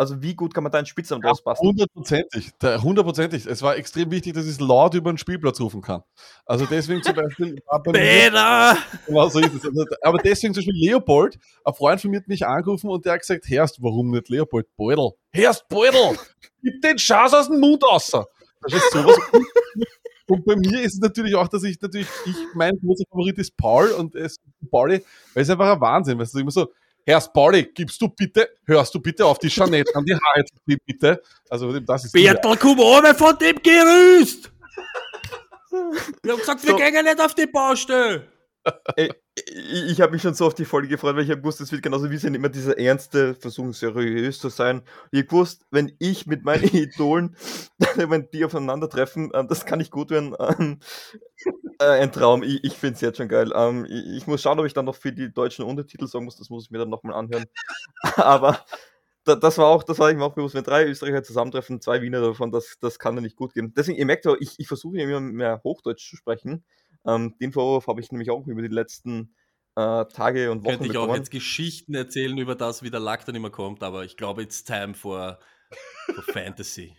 [0.00, 1.72] Also wie gut kann man da einen Spitznamen draus basteln?
[1.72, 3.44] Hundertprozentig, hundertprozentig.
[3.44, 6.02] Es war extrem wichtig, dass ich es laut über den Spielplatz rufen kann.
[6.46, 7.62] Also deswegen zum Beispiel...
[7.92, 8.78] Peter!
[9.06, 9.62] Genau so ist es.
[9.62, 13.12] Also, aber deswegen zum Beispiel Leopold, ein Freund von mir hat mich angerufen und der
[13.12, 14.74] hat gesagt, Herrst, warum nicht Leopold?
[14.74, 15.10] Beutel.
[15.34, 16.16] Herrst, Beutel!
[16.62, 18.10] Gib den Schaß aus dem Mund raus!
[18.62, 19.18] Das ist sowas
[20.28, 23.54] Und bei mir ist es natürlich auch, dass ich natürlich, ich, mein großer Favorit ist
[23.54, 24.36] Paul und es
[24.70, 26.68] Pauli, weil es einfach ein Wahnsinn, weißt du, immer so,
[27.10, 30.54] Herr Pauli, gibst du bitte, hörst du bitte auf die Jeanette an die Haare zu
[30.64, 31.20] ziehen, bitte.
[31.48, 34.52] Also das ist Bertel, komm runter von dem Gerüst!
[36.22, 36.76] Wir haben gesagt, wir so.
[36.76, 38.26] gehen nicht auf die Baustelle!
[38.96, 39.10] Ich,
[39.88, 41.82] ich habe mich schon so auf die Folge gefreut, weil ich habe gewusst, es wird
[41.82, 44.82] genauso wie sie immer dieser ernste Versuch, seriös zu sein.
[45.10, 47.36] Ich gewusst, wenn ich mit meinen Idolen,
[47.96, 50.34] wenn die aufeinandertreffen, äh, das kann nicht gut werden.
[50.38, 50.80] Ähm,
[51.80, 52.42] äh, ein Traum.
[52.42, 53.52] Ich, ich finde es jetzt schon geil.
[53.54, 56.36] Ähm, ich, muss schauen, ob ich dann noch für die deutschen Untertitel sagen muss.
[56.36, 57.46] Das muss ich mir dann nochmal anhören.
[58.16, 58.64] Aber
[59.24, 62.02] da, das war auch, das war ich mir auch bewusst, wenn drei Österreicher zusammentreffen, zwei
[62.02, 63.72] Wiener davon, das, das kann ja nicht gut gehen.
[63.76, 66.64] Deswegen, ihr merkt ja, ich, ich versuche immer mehr Hochdeutsch zu sprechen.
[67.06, 69.34] Ähm, den Vorwurf habe ich nämlich auch über die letzten
[69.76, 71.10] äh, Tage und Wochen Könnte ich bekommen.
[71.10, 74.42] auch jetzt Geschichten erzählen über das, wie der Lack dann immer kommt, aber ich glaube,
[74.42, 75.38] it's time for,
[76.14, 76.96] for Fantasy.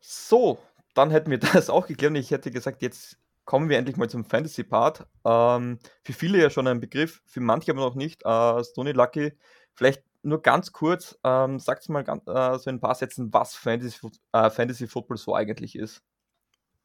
[0.00, 0.58] So,
[0.94, 4.10] dann hätten wir das auch geklärt und ich hätte gesagt, jetzt kommen wir endlich mal
[4.10, 5.06] zum Fantasy-Part.
[5.24, 8.24] Ähm, für viele ja schon ein Begriff, für manche aber noch nicht.
[8.24, 9.32] Äh, Stony Lucky,
[9.74, 13.54] vielleicht nur ganz kurz, ähm, sagt mal ganz, äh, so in ein paar Sätzen, was
[13.54, 13.98] Fantasy,
[14.32, 16.02] äh, Fantasy Football so eigentlich ist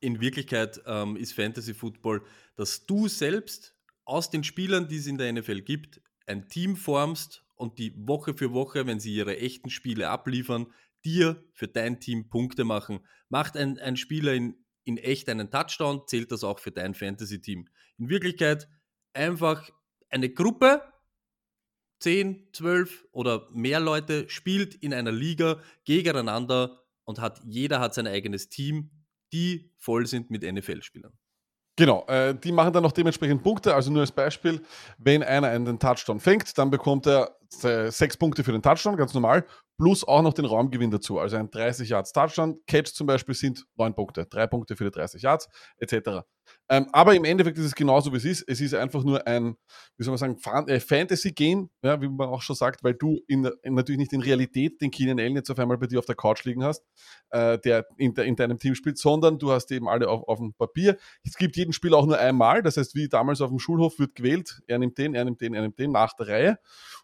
[0.02, 2.24] in Wirklichkeit ähm, ist Fantasy Football,
[2.56, 7.46] dass du selbst aus den Spielern, die es in der NFL gibt, ein Team formst
[7.56, 10.68] und die Woche für Woche, wenn sie ihre echten Spiele abliefern,
[11.06, 13.00] dir für dein Team Punkte machen.
[13.30, 17.70] Macht ein, ein Spieler in, in echt einen Touchdown, zählt das auch für dein Fantasy-Team.
[17.98, 18.68] In Wirklichkeit
[19.14, 19.70] einfach
[20.10, 20.82] eine Gruppe,
[22.00, 28.08] 10, 12 oder mehr Leute spielt in einer Liga gegeneinander und hat, jeder hat sein
[28.08, 28.90] eigenes Team
[29.32, 31.14] die voll sind mit NFL-Spielern.
[31.78, 33.74] Genau, äh, die machen dann noch dementsprechend Punkte.
[33.74, 34.62] Also nur als Beispiel,
[34.98, 39.14] wenn einer einen Touchdown fängt, dann bekommt er äh, sechs Punkte für den Touchdown, ganz
[39.14, 39.46] normal,
[39.78, 41.18] plus auch noch den Raumgewinn dazu.
[41.18, 44.92] Also ein 30 Yards Touchdown, Catch zum Beispiel sind neun Punkte, drei Punkte für die
[44.92, 46.24] 30 Yards, etc.
[46.70, 48.44] Ähm, aber im Endeffekt ist es genauso, wie es ist.
[48.48, 49.58] Es ist einfach nur ein,
[49.98, 53.20] wie soll man sagen, Fan äh, Fantasy-Game, ja, wie man auch schon sagt, weil du
[53.28, 56.06] in, in, natürlich nicht in Realität den Keenan Allen jetzt auf einmal bei dir auf
[56.06, 56.86] der Couch liegen hast,
[57.32, 60.54] äh, der in, in, deinem Team spielt, sondern du hast eben alle auf, auf dem
[60.54, 60.98] Papier.
[61.24, 64.16] Es gibt jeden Spiel auch nur einmal, das heißt, wie damals auf dem Schulhof wird
[64.16, 66.58] gewählt, er nimmt den, er nimmt den, er nimmt den, nach der Reihe.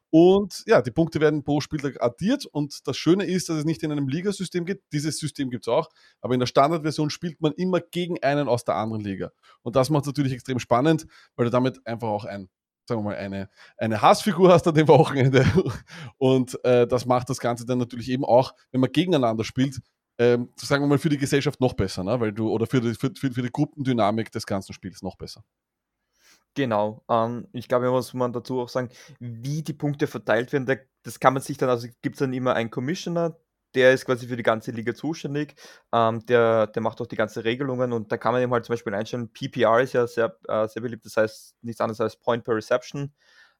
[0.10, 2.46] Und ja, die Punkte werden pro Spieltag addiert.
[2.46, 4.82] Und das Schöne ist, dass es nicht in einem Ligasystem geht.
[4.93, 5.89] Dieses System gibt es auch.
[6.22, 9.32] Aber in der Standardversion spielt man immer gegen einen aus der anderen Liga.
[9.63, 12.50] Und das macht es natürlich extrem spannend, weil du damit einfach auch ein,
[12.88, 15.46] sagen wir mal, eine, eine Hassfigur hast an dem Wochenende.
[16.17, 19.82] Und äh, das macht das Ganze dann natürlich eben auch, wenn man gegeneinander spielt,
[20.20, 22.20] ähm, sagen wir mal, für die Gesellschaft noch besser, ne?
[22.20, 25.43] weil du, oder für die, für, für die Gruppendynamik des ganzen Spiels noch besser.
[26.58, 27.04] Genau.
[27.08, 28.89] Ähm, ich glaube, muss man dazu auch sagen,
[29.20, 30.65] wie die Punkte verteilt werden,
[31.04, 33.38] das kann man sich dann, also gibt es dann immer einen Commissioner,
[33.76, 35.54] der ist quasi für die ganze Liga zuständig,
[35.93, 38.74] ähm, der, der macht auch die ganzen Regelungen und da kann man eben halt zum
[38.74, 42.43] Beispiel einstellen, PPR ist ja sehr, äh, sehr beliebt, das heißt nichts anderes als Point
[42.43, 43.13] per Reception,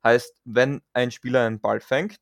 [0.04, 2.20] heißt, wenn ein Spieler einen Ball fängt,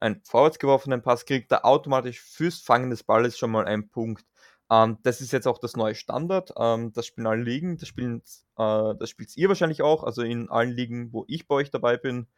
[0.00, 4.24] einen vorwärts geworfenen Pass kriegt, er automatisch fürs Fangen des Balles schon mal einen Punkt.
[4.70, 6.52] Ähm, das ist jetzt auch das neue Standard.
[6.56, 7.76] Ähm, das spielen alle Ligen.
[7.78, 8.22] Das, spielen,
[8.56, 10.04] äh, spielt ihr wahrscheinlich auch.
[10.04, 12.28] Also in allen Ligen, wo ich bei euch dabei bin.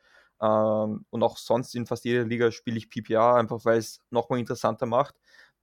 [0.40, 4.40] Ähm, und auch sonst in fast jeder Liga spiele ich PPA, einfach weil es nochmal
[4.40, 5.14] interessanter macht.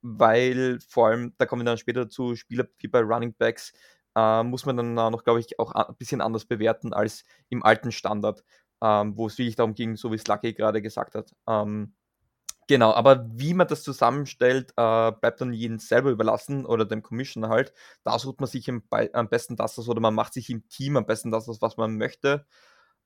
[0.01, 3.73] Weil vor allem, da kommen wir dann später dazu, Spieler wie bei Running Backs,
[4.15, 7.91] äh, muss man dann noch, glaube ich, auch ein bisschen anders bewerten als im alten
[7.91, 8.43] Standard,
[8.81, 11.33] ähm, wo es wirklich darum ging, so wie es Lucky gerade gesagt hat.
[11.47, 11.93] Ähm,
[12.69, 17.49] Genau, aber wie man das zusammenstellt, äh, bleibt dann jedem selber überlassen oder dem Commissioner
[17.49, 17.73] halt.
[18.03, 20.95] Da sucht man sich am, am besten das aus oder man macht sich im Team
[20.95, 22.45] am besten das aus, was man möchte.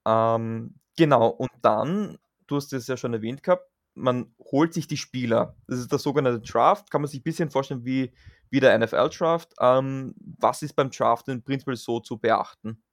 [0.05, 4.97] Ähm, genau, und dann, du hast es ja schon erwähnt gehabt, man holt sich die
[4.97, 5.55] Spieler.
[5.67, 6.91] Das ist der sogenannte Draft.
[6.91, 8.13] Kann man sich ein bisschen vorstellen wie,
[8.49, 9.53] wie der NFL-Draft.
[9.61, 12.83] Ähm, was ist beim Draft im Prinzip so zu beachten?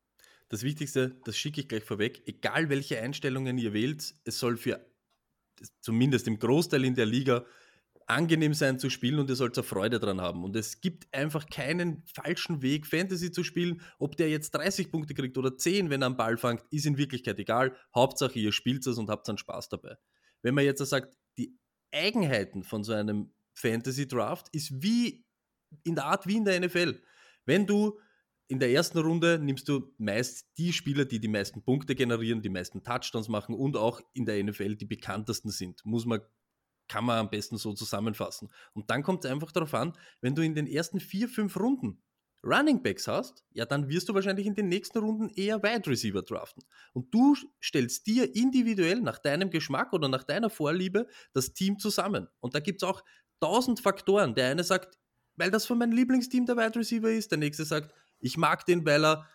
[0.50, 4.85] Das Wichtigste, das schicke ich gleich vorweg, egal welche Einstellungen ihr wählt, es soll für
[5.81, 7.44] zumindest im Großteil in der Liga,
[8.07, 10.42] angenehm sein zu spielen und ihr sollt Freude dran haben.
[10.42, 13.81] Und es gibt einfach keinen falschen Weg, Fantasy zu spielen.
[13.99, 16.99] Ob der jetzt 30 Punkte kriegt oder 10, wenn er am Ball fängt, ist in
[16.99, 17.77] Wirklichkeit egal.
[17.94, 19.96] Hauptsache, ihr spielt es und habt dann Spaß dabei.
[20.42, 21.57] Wenn man jetzt sagt, die
[21.92, 25.25] Eigenheiten von so einem Fantasy Draft ist wie
[25.85, 27.01] in der Art wie in der NFL.
[27.44, 28.01] Wenn du
[28.50, 32.48] in der ersten Runde nimmst du meist die Spieler, die die meisten Punkte generieren, die
[32.48, 35.84] meisten Touchdowns machen und auch in der NFL die bekanntesten sind.
[35.84, 36.20] Muss man,
[36.88, 38.50] kann man am besten so zusammenfassen.
[38.72, 42.02] Und dann kommt es einfach darauf an, wenn du in den ersten vier, fünf Runden
[42.42, 46.22] Running Backs hast, ja, dann wirst du wahrscheinlich in den nächsten Runden eher Wide Receiver
[46.22, 46.64] draften.
[46.92, 52.26] Und du stellst dir individuell nach deinem Geschmack oder nach deiner Vorliebe das Team zusammen.
[52.40, 53.04] Und da gibt es auch
[53.40, 54.34] tausend Faktoren.
[54.34, 54.98] Der eine sagt,
[55.36, 57.30] weil das von meinem Lieblingsteam der Wide Receiver ist.
[57.30, 59.26] Der nächste sagt, ich mag den, weil er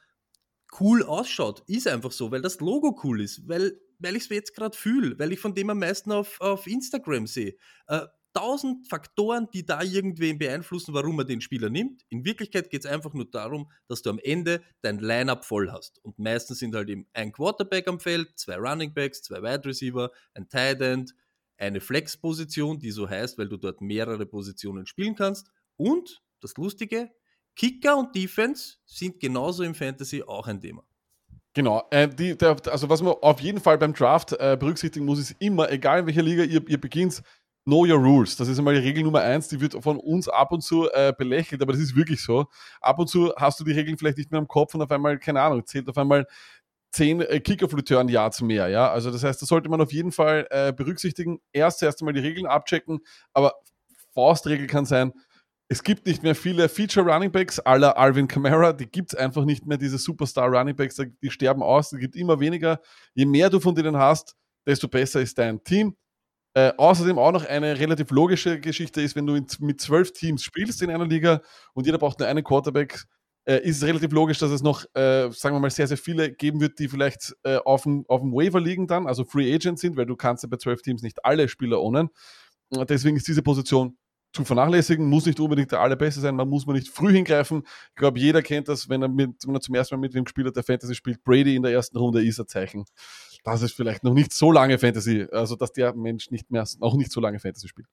[0.80, 1.63] cool ausschaut.
[1.67, 5.17] Ist einfach so, weil das Logo cool ist, weil, weil ich es jetzt gerade fühle,
[5.19, 7.56] weil ich von dem am meisten auf, auf Instagram sehe.
[7.88, 12.04] Äh, tausend Faktoren, die da irgendwen beeinflussen, warum man den Spieler nimmt.
[12.10, 16.04] In Wirklichkeit geht es einfach nur darum, dass du am Ende dein Lineup voll hast.
[16.04, 20.12] Und meistens sind halt eben ein Quarterback am Feld, zwei Running Backs, zwei Wide Receiver,
[20.34, 21.15] ein Tight End,
[21.58, 25.50] eine Flex-Position, die so heißt, weil du dort mehrere Positionen spielen kannst.
[25.78, 27.12] Und das Lustige,
[27.56, 30.84] Kicker und Defense sind genauso im Fantasy auch ein Thema.
[31.54, 35.20] Genau, äh, die, der, also was man auf jeden Fall beim Draft äh, berücksichtigen muss,
[35.20, 37.22] ist immer, egal in welcher Liga ihr, ihr beginnt,
[37.63, 38.36] Know Your Rules.
[38.36, 41.13] Das ist einmal die Regel Nummer eins, die wird von uns ab und zu äh,
[41.18, 42.46] belächelt, aber das ist wirklich so.
[42.80, 45.18] Ab und zu hast du die Regeln vielleicht nicht mehr im Kopf und auf einmal,
[45.18, 46.28] keine Ahnung, zählt auf einmal
[46.91, 48.68] zehn äh, Kick-Off-Return-Yards mehr.
[48.68, 48.91] Ja?
[48.91, 51.39] Also das heißt, das sollte man auf jeden Fall äh, berücksichtigen.
[51.54, 53.00] Erst zuerst einmal die Regeln abchecken,
[53.34, 53.54] aber
[54.13, 55.13] Faustregel kann sein,
[55.67, 59.45] es gibt nicht mehr viele Feature Running Backs aller Alvin Kamara, die gibt es einfach
[59.45, 62.80] nicht mehr, diese Superstar Running Backs, die sterben aus, es gibt immer weniger.
[63.13, 64.36] Je mehr du von denen hast,
[64.67, 65.95] desto besser ist dein Team.
[66.54, 70.43] Äh, außerdem auch noch eine relativ logische Geschichte ist, wenn du in, mit zwölf Teams
[70.43, 71.41] spielst in einer Liga
[71.73, 73.04] und jeder braucht nur einen Quarterback,
[73.45, 76.32] äh, ist es relativ logisch, dass es noch, äh, sagen wir mal, sehr, sehr viele
[76.32, 79.80] geben wird, die vielleicht äh, auf, dem, auf dem Waiver liegen dann, also Free Agent
[79.80, 82.10] sind, weil du kannst ja bei zwölf Teams nicht alle Spieler ownen.
[82.71, 83.97] Deswegen ist diese Position
[84.36, 87.63] zu vernachlässigen, muss nicht unbedingt der allerbeste sein, man muss man nicht früh hingreifen.
[87.89, 90.28] Ich glaube, jeder kennt das, wenn er, mit, wenn er zum ersten Mal mit dem
[90.28, 92.86] Spieler der Fantasy spielt, Brady in der ersten Runde ist ein Zeichen.
[93.43, 96.95] Das ist vielleicht noch nicht so lange Fantasy, also dass der Mensch nicht mehr, auch
[96.95, 97.88] nicht so lange Fantasy spielt.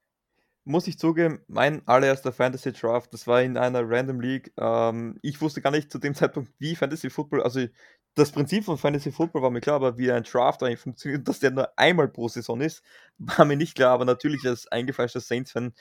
[0.64, 4.52] Muss ich zugeben, mein allererster Fantasy Draft, das war in einer Random League.
[4.57, 7.66] Ähm, ich wusste gar nicht zu dem Zeitpunkt, wie Fantasy Football, also
[8.14, 11.38] das Prinzip von Fantasy Football war mir klar, aber wie ein Draft eigentlich funktioniert, dass
[11.38, 12.83] der nur einmal pro Saison ist,
[13.18, 13.92] war mir nicht klar.
[13.92, 15.72] Aber natürlich als eingefleischter Saints-Fan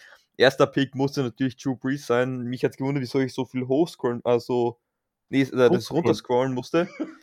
[0.41, 2.41] erster Pick musste natürlich Drew Brees sein.
[2.43, 4.79] Mich hat es gewundert, wieso ich so viel hochscrollen, also
[5.29, 6.87] nee, äh, das runterscrollen musste.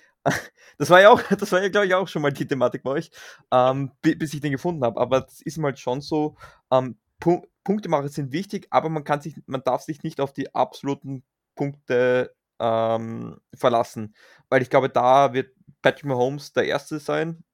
[0.76, 2.90] Das war ja auch, das war ja, glaube ich, auch schon mal die Thematik bei
[2.90, 3.10] euch,
[3.50, 5.00] ähm, bis ich den gefunden habe.
[5.00, 6.36] Aber das ist halt schon so,
[6.70, 10.54] ähm, Pu Punktemacher sind wichtig, aber man kann sich, man darf sich nicht auf die
[10.54, 11.22] absoluten
[11.54, 14.14] Punkte ähm, verlassen.
[14.48, 17.44] Weil ich glaube, da wird Patrick Mahomes der Erste sein,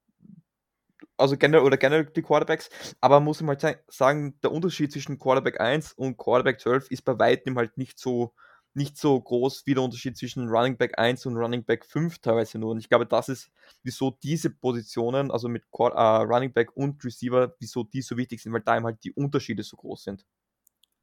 [1.16, 5.92] also generell oder generell die Quarterbacks, aber muss mal sagen, der Unterschied zwischen Quarterback 1
[5.94, 8.34] und Quarterback 12 ist bei weitem halt nicht so
[8.74, 12.58] nicht so groß wie der Unterschied zwischen Running Back 1 und Running Back 5 teilweise
[12.58, 12.72] nur.
[12.72, 13.50] Und ich glaube, das ist,
[13.84, 18.52] wieso diese Positionen, also mit uh, Running Back und Receiver, wieso die so wichtig sind,
[18.52, 20.26] weil da eben halt die Unterschiede so groß sind.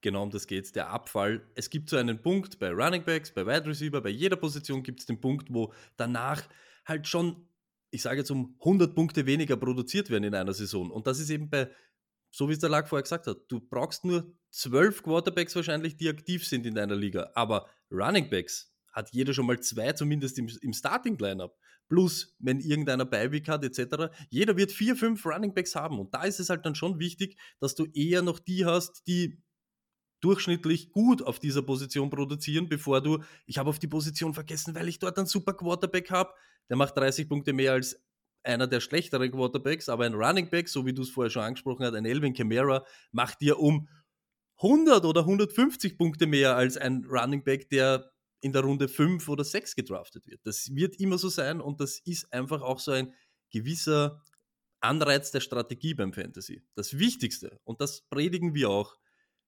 [0.02, 1.48] Genau um das geht der Abfall.
[1.56, 5.00] Es gibt so einen Punkt bei Running Backs, bei Wide Receiver, bei jeder Position gibt
[5.00, 6.42] es den Punkt, wo danach
[6.86, 7.48] halt schon
[7.92, 10.90] ich sage jetzt um 100 Punkte weniger produziert werden in einer Saison.
[10.90, 11.70] Und das ist eben bei,
[12.32, 16.10] so wie es der Lack vorher gesagt hat, du brauchst nur zwölf Quarterbacks wahrscheinlich, die
[16.10, 17.32] aktiv sind in deiner Liga.
[17.36, 21.58] Aber Running Backs hat jeder schon mal zwei zumindest im, im Starting-Lineup.
[21.88, 24.14] Plus, wenn irgendeiner Beiweek hat, etc.
[24.30, 26.00] Jeder wird vier, fünf Running Backs haben.
[26.00, 29.42] Und da ist es halt dann schon wichtig, dass du eher noch die hast, die
[30.22, 34.88] durchschnittlich gut auf dieser Position produzieren, bevor du, ich habe auf die Position vergessen, weil
[34.88, 36.34] ich dort einen super Quarterback habe,
[36.70, 38.02] der macht 30 Punkte mehr als
[38.44, 41.86] einer der schlechteren Quarterbacks, aber ein Running Back, so wie du es vorher schon angesprochen
[41.86, 43.88] hast, ein Elvin Kamara, macht dir um
[44.58, 49.44] 100 oder 150 Punkte mehr als ein Running Back, der in der Runde 5 oder
[49.44, 50.42] 6 gedraftet wird.
[50.44, 53.14] Das wird immer so sein und das ist einfach auch so ein
[53.52, 54.22] gewisser
[54.80, 56.64] Anreiz der Strategie beim Fantasy.
[56.76, 58.96] Das Wichtigste, und das predigen wir auch,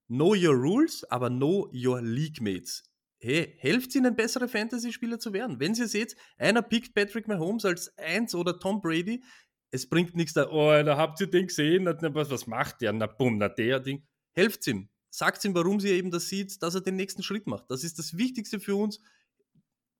[0.07, 2.83] know your rules, aber know your League Mates
[3.23, 5.59] hey, helft ihnen, bessere Fantasy-Spieler zu werden.
[5.59, 9.23] Wenn ihr seht, einer pickt Patrick Mahomes als Eins oder Tom Brady,
[9.71, 12.93] es bringt nichts da, oh, da habt ihr den gesehen, was, was macht der?
[12.93, 14.05] Na bumm, na der Ding.
[14.33, 14.89] Helft ihm.
[15.09, 17.71] Sagt ihm, warum sie eben das sieht, dass er den nächsten Schritt macht.
[17.71, 18.99] Das ist das Wichtigste für uns.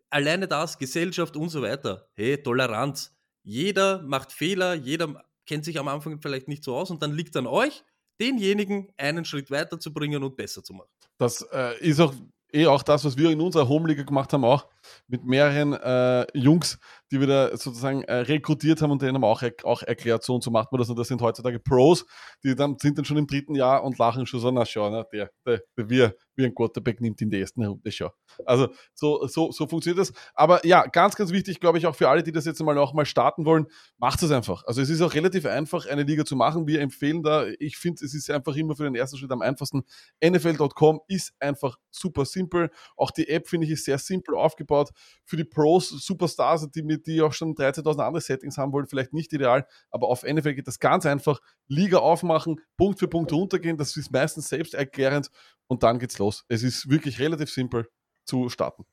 [0.10, 2.08] Alleine das, Gesellschaft und so weiter.
[2.14, 3.16] Hey, Toleranz.
[3.42, 7.36] Jeder macht Fehler, jeder kennt sich am Anfang vielleicht nicht so aus und dann liegt
[7.36, 7.84] an euch,
[8.20, 10.90] denjenigen einen Schritt weiter zu bringen und besser zu machen.
[11.18, 12.14] Das äh, ist auch
[12.54, 14.68] eh auch das, was wir in unserer Homeliga gemacht haben, auch
[15.08, 16.78] mit mehreren äh, Jungs,
[17.14, 20.44] die wir da sozusagen äh, rekrutiert haben und denen haben auch, auch erklärt, so und
[20.44, 20.90] so macht man das.
[20.90, 22.06] Und das sind heutzutage Pros,
[22.44, 25.04] die dann sind dann schon im dritten Jahr und lachen schon so, na schau, na,
[25.04, 28.10] der, der, der wir, wie ein Quarterback nimmt in der ersten Runde schon.
[28.46, 30.12] Also so, so, so funktioniert das.
[30.34, 32.94] Aber ja, ganz, ganz wichtig, glaube ich, auch für alle, die das jetzt mal auch
[32.94, 33.68] mal starten wollen,
[34.00, 34.64] macht es einfach.
[34.66, 36.66] Also es ist auch relativ einfach, eine Liga zu machen.
[36.66, 39.84] Wir empfehlen da, ich finde, es ist einfach immer für den ersten Schritt am einfachsten.
[40.26, 42.72] NFL.com ist einfach super simpel.
[42.98, 44.90] Auch die App, finde ich, ist sehr simpel aufgebaut.
[45.26, 49.14] Für die Pros, Superstars, die mit die auch schon 13.000 andere Settings haben wollen, vielleicht
[49.14, 51.40] nicht ideal, aber auf NFL geht das ganz einfach.
[51.68, 55.30] Liga aufmachen, Punkt für Punkt runtergehen, das ist meistens selbsterklärend
[55.68, 56.46] und dann geht's los.
[56.48, 57.88] Es ist wirklich relativ simpel
[58.26, 58.86] zu starten.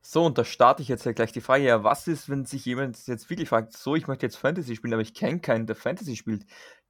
[0.00, 2.64] So, und da starte ich jetzt ja gleich die Frage, ja, was ist, wenn sich
[2.64, 5.76] jemand jetzt wirklich fragt, so, ich möchte jetzt Fantasy spielen, aber ich kenne keinen, der
[5.76, 6.46] Fantasy spielt.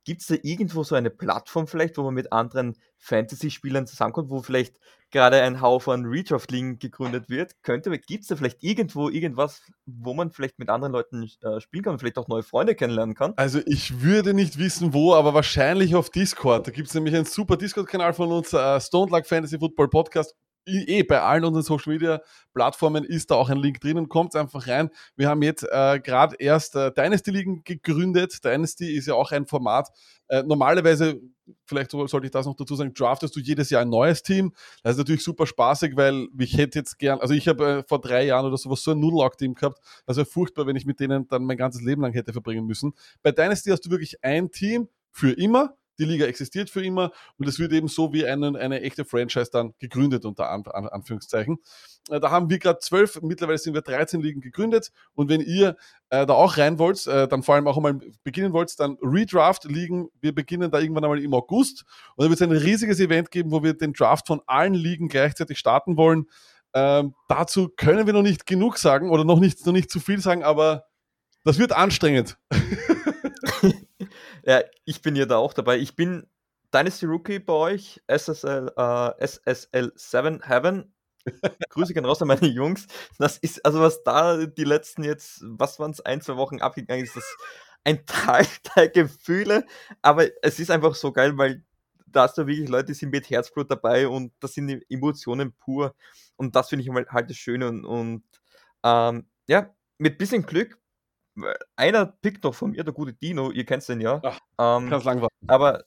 [0.08, 4.40] Gibt es da irgendwo so eine Plattform vielleicht, wo man mit anderen Fantasy-Spielern zusammenkommt, wo
[4.40, 4.80] vielleicht
[5.10, 7.62] gerade ein Haufen Redraft-Ligen gegründet wird?
[7.62, 11.84] Könnte, gibt es da vielleicht irgendwo irgendwas, wo man vielleicht mit anderen Leuten äh, spielen
[11.84, 13.34] kann vielleicht auch neue Freunde kennenlernen kann?
[13.36, 16.66] Also ich würde nicht wissen wo, aber wahrscheinlich auf Discord.
[16.66, 20.34] Da gibt es nämlich einen super Discord-Kanal von uns, äh, Stone Luck Fantasy Football Podcast
[20.68, 22.20] eh bei allen unseren Social Media
[22.54, 24.08] Plattformen ist da auch ein Link drinnen.
[24.08, 24.90] Kommt einfach rein.
[25.16, 28.44] Wir haben jetzt äh, gerade erst äh, Dynasty Ligen gegründet.
[28.44, 29.88] Dynasty ist ja auch ein Format.
[30.28, 31.20] Äh, normalerweise,
[31.66, 34.52] vielleicht sollte ich das noch dazu sagen, draftest du jedes Jahr ein neues Team.
[34.82, 38.00] Das ist natürlich super spaßig, weil ich hätte jetzt gern, also ich habe äh, vor
[38.00, 39.78] drei Jahren oder sowas so ein Null-Lock-Team gehabt.
[40.06, 42.92] Das wäre furchtbar, wenn ich mit denen dann mein ganzes Leben lang hätte verbringen müssen.
[43.22, 47.48] Bei Dynasty hast du wirklich ein Team für immer die Liga existiert für immer und
[47.48, 51.58] es wird eben so wie eine, eine echte Franchise dann gegründet, unter An An Anführungszeichen.
[52.10, 55.76] Äh, da haben wir gerade zwölf, mittlerweile sind wir 13 Ligen gegründet und wenn ihr
[56.10, 60.08] äh, da auch rein wollt, äh, dann vor allem auch einmal beginnen wollt, dann Redraft-Ligen,
[60.20, 61.84] wir beginnen da irgendwann einmal im August
[62.16, 65.08] und da wird es ein riesiges Event geben, wo wir den Draft von allen Ligen
[65.08, 66.26] gleichzeitig starten wollen.
[66.74, 70.20] Ähm, dazu können wir noch nicht genug sagen oder noch nicht, noch nicht zu viel
[70.20, 70.84] sagen, aber
[71.44, 72.38] das wird anstrengend.
[74.48, 75.76] ja, ich bin ja da auch dabei.
[75.76, 76.26] Ich bin
[76.72, 80.94] Dynasty Rookie bei euch, SSL, äh, SSL 7 Heaven.
[81.68, 82.86] Grüße gehen raus an meine Jungs.
[83.18, 87.04] Das ist, also was da die letzten jetzt, was waren es, ein, zwei Wochen abgegangen
[87.04, 87.36] ist, das
[87.84, 89.66] ein Teil der Gefühle.
[90.00, 91.62] Aber es ist einfach so geil, weil
[92.06, 95.52] da hast du wirklich Leute, die sind mit Herzblut dabei und das sind die Emotionen
[95.52, 95.94] pur.
[96.36, 97.68] Und das finde ich halt das Schöne.
[97.68, 98.24] Und, und
[98.82, 100.78] ähm, ja, mit bisschen Glück
[101.76, 104.20] einer pickt doch von mir, der gute Dino, ihr kennt den ja.
[104.24, 105.06] Ach, ähm, ganz.
[105.46, 105.84] Aber,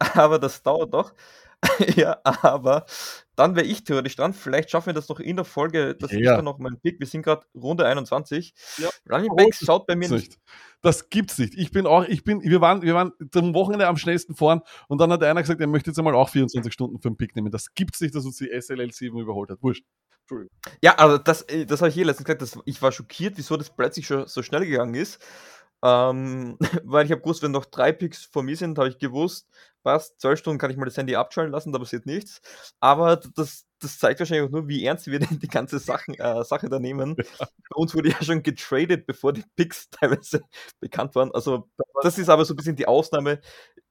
[0.14, 1.14] aber das dauert doch.
[1.96, 2.86] ja, aber
[3.36, 4.34] dann wäre ich theoretisch dran.
[4.34, 6.18] Vielleicht schaffen wir das noch in der Folge, dass ja.
[6.18, 6.98] ich dann noch meinen Pick.
[6.98, 8.52] Wir sind gerade Runde 21.
[8.78, 8.90] Ja.
[9.08, 10.38] Running Backs schaut bei mir nicht.
[10.80, 11.54] Das gibt's nicht.
[11.54, 15.00] Ich bin auch, ich bin, wir waren, wir waren zum Wochenende am schnellsten vorn und
[15.00, 17.52] dann hat einer gesagt, er möchte jetzt einmal auch 24 Stunden für einen Pick nehmen.
[17.52, 19.62] Das gibt's nicht, dass uns die SLL 7 überholt hat.
[19.62, 19.84] Wurscht.
[20.32, 20.58] Entschuldigung.
[20.82, 23.56] Ja, also das, äh, das habe ich hier letztens gesagt, das, ich war schockiert, wieso
[23.56, 25.20] das plötzlich schon so schnell gegangen ist.
[25.84, 29.48] Ähm, weil ich habe gewusst, wenn noch drei Picks vor mir sind, habe ich gewusst,
[29.82, 32.40] passt, zwölf Stunden kann ich mal das Handy abschalten lassen, da passiert nichts.
[32.80, 36.44] Aber das, das zeigt wahrscheinlich auch nur, wie ernst wir denn die ganze Sachen, äh,
[36.44, 37.16] Sache da nehmen.
[37.18, 37.46] Ja.
[37.70, 40.42] Bei uns wurde ja schon getradet, bevor die Picks teilweise
[40.80, 41.32] bekannt waren.
[41.32, 41.68] Also
[42.02, 43.40] das ist aber so ein bisschen die Ausnahme.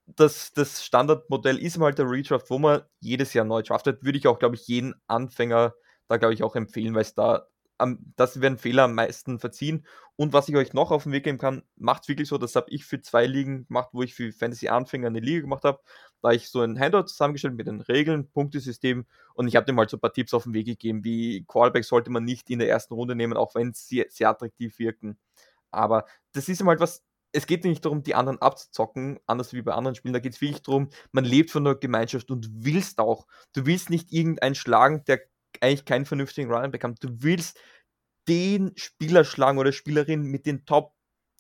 [0.06, 4.04] Das, das Standardmodell ist mal der Redraft, wo man jedes Jahr neu draftet.
[4.04, 5.74] Würde ich auch, glaube ich, jeden Anfänger
[6.12, 7.48] da glaube ich auch empfehlen, weil es da
[7.78, 9.86] am, das werden Fehler am meisten verziehen.
[10.18, 12.70] Und was ich euch noch auf den Weg geben kann, macht wirklich so, das habe
[12.70, 15.80] ich für zwei Ligen gemacht, wo ich für Fantasy-Anfänger eine Liga gemacht habe.
[16.22, 19.06] Da ich so ein Handout zusammengestellt mit den Regeln, Punktesystem
[19.36, 21.86] und ich habe dir mal so ein paar Tipps auf den Weg gegeben, wie Callback
[21.86, 25.18] sollte man nicht in der ersten Runde nehmen, auch wenn sie sehr, attraktiv wirken.
[25.72, 29.74] Aber das ist halt was, es geht nicht darum, die anderen abzuzocken, anders wie bei
[29.74, 30.14] anderen Spielen.
[30.14, 33.26] Da geht es wirklich darum, man lebt von der Gemeinschaft und willst auch.
[33.54, 35.22] Du willst nicht irgendeinen schlagen, der
[35.62, 36.96] eigentlich keinen vernünftigen Running Back haben.
[36.96, 37.60] Du willst
[38.28, 40.94] den Spieler schlagen oder Spielerin mit den Top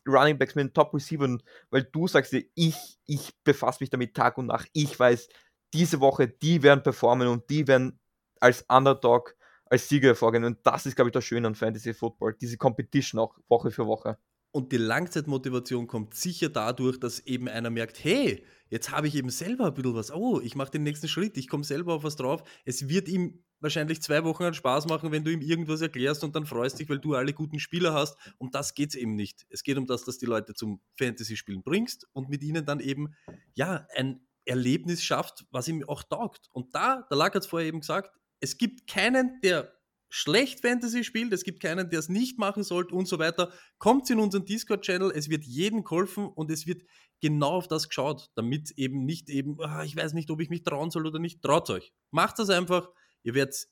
[0.08, 4.16] Running Backs, mit den Top Receivern, weil du sagst dir, ich, ich befasse mich damit
[4.16, 4.70] Tag und Nacht.
[4.74, 5.30] Ich weiß,
[5.74, 8.00] diese Woche, die werden performen und die werden
[8.40, 9.36] als Underdog,
[9.66, 10.44] als Sieger hervorgehen.
[10.44, 12.36] Und das ist, glaube ich, das Schöne an Fantasy Football.
[12.42, 14.18] Diese Competition auch Woche für Woche.
[14.52, 19.30] Und die Langzeitmotivation kommt sicher dadurch, dass eben einer merkt, hey, jetzt habe ich eben
[19.30, 20.12] selber ein bisschen was.
[20.12, 22.44] Oh, ich mache den nächsten Schritt, ich komme selber auf was drauf.
[22.66, 26.36] Es wird ihm wahrscheinlich zwei Wochen an Spaß machen, wenn du ihm irgendwas erklärst und
[26.36, 28.18] dann freust dich, weil du alle guten Spieler hast.
[28.40, 29.46] Um das geht es eben nicht.
[29.50, 33.16] Es geht um das, dass die Leute zum Fantasy-Spielen bringst und mit ihnen dann eben,
[33.54, 36.50] ja, ein Erlebnis schafft, was ihm auch taugt.
[36.52, 39.72] Und da, der Lack hat es vorher eben gesagt, es gibt keinen, der
[40.12, 43.52] schlecht Fantasy spielt, es gibt keinen, der es nicht machen sollte und so weiter.
[43.80, 46.84] Kommt in unseren Discord-Channel, es wird jedem geholfen und es wird
[47.22, 50.64] genau auf das geschaut, damit eben nicht eben, ah, ich weiß nicht, ob ich mich
[50.64, 51.94] trauen soll oder nicht, traut euch.
[52.12, 52.90] Macht das einfach,
[53.24, 53.70] ihr werdet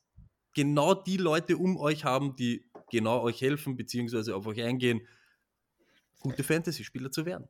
[0.56, 5.06] genau die Leute um euch haben, die genau euch helfen, beziehungsweise auf euch eingehen,
[6.20, 7.50] gute Fantasy-Spieler zu werden.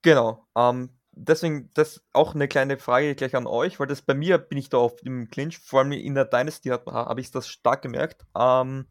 [0.00, 0.48] Genau.
[0.56, 4.58] Ähm, deswegen, das auch eine kleine Frage gleich an euch, weil das bei mir bin
[4.58, 8.24] ich da auf dem Clinch, vor allem in der Dynasty habe ich das stark gemerkt.
[8.36, 8.86] Ähm,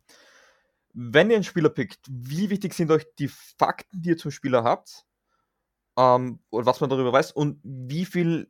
[0.94, 4.64] wenn ihr einen Spieler pickt, wie wichtig sind euch die Fakten, die ihr zum Spieler
[4.64, 5.06] habt?
[5.98, 8.50] Ähm, oder was man darüber weiß und wie viel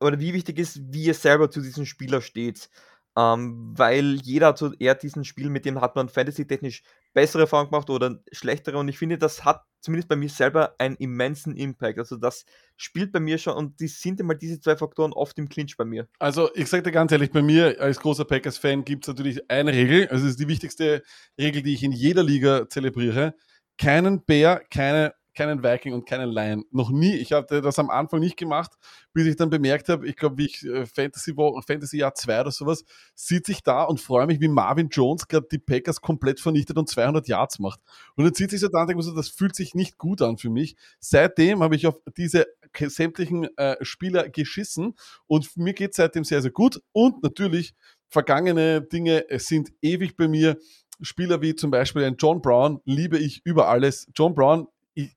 [0.00, 2.70] oder wie wichtig ist, wie ihr selber zu diesem Spieler steht.
[3.16, 6.82] Ähm, weil jeder hat so eher diesen Spiel, mit dem hat man fantasy-technisch
[7.12, 8.78] bessere Erfahrungen gemacht oder schlechtere.
[8.78, 11.98] Und ich finde, das hat zumindest bei mir selber einen immensen Impact.
[11.98, 12.44] Also das
[12.76, 15.84] spielt bei mir schon und die sind immer diese zwei Faktoren oft im Clinch bei
[15.84, 16.08] mir.
[16.18, 19.72] Also ich sage dir ganz ehrlich, bei mir als großer Packers-Fan gibt es natürlich eine
[19.72, 21.02] Regel, also es ist die wichtigste
[21.38, 23.34] Regel, die ich in jeder Liga zelebriere.
[23.78, 26.64] Keinen Bär, keine keinen Viking und keinen Lion.
[26.70, 27.14] Noch nie.
[27.14, 28.72] Ich habe das am Anfang nicht gemacht,
[29.12, 32.50] bis ich dann bemerkt habe, ich glaube, wie ich äh, Fantasy, Fantasy Jahr 2 oder
[32.50, 36.76] sowas, sitze ich da und freue mich, wie Marvin Jones gerade die Packers komplett vernichtet
[36.76, 37.80] und 200 Yards macht.
[38.16, 40.38] Und dann zieht sich so da und denkt so, das fühlt sich nicht gut an
[40.38, 40.76] für mich.
[40.98, 42.46] Seitdem habe ich auf diese
[42.78, 44.94] sämtlichen äh, Spieler geschissen
[45.26, 46.80] und mir geht es seitdem sehr, sehr gut.
[46.92, 47.74] Und natürlich,
[48.10, 50.58] vergangene Dinge sind ewig bei mir.
[51.02, 54.06] Spieler wie zum Beispiel ein John Brown liebe ich über alles.
[54.14, 54.66] John Brown ich,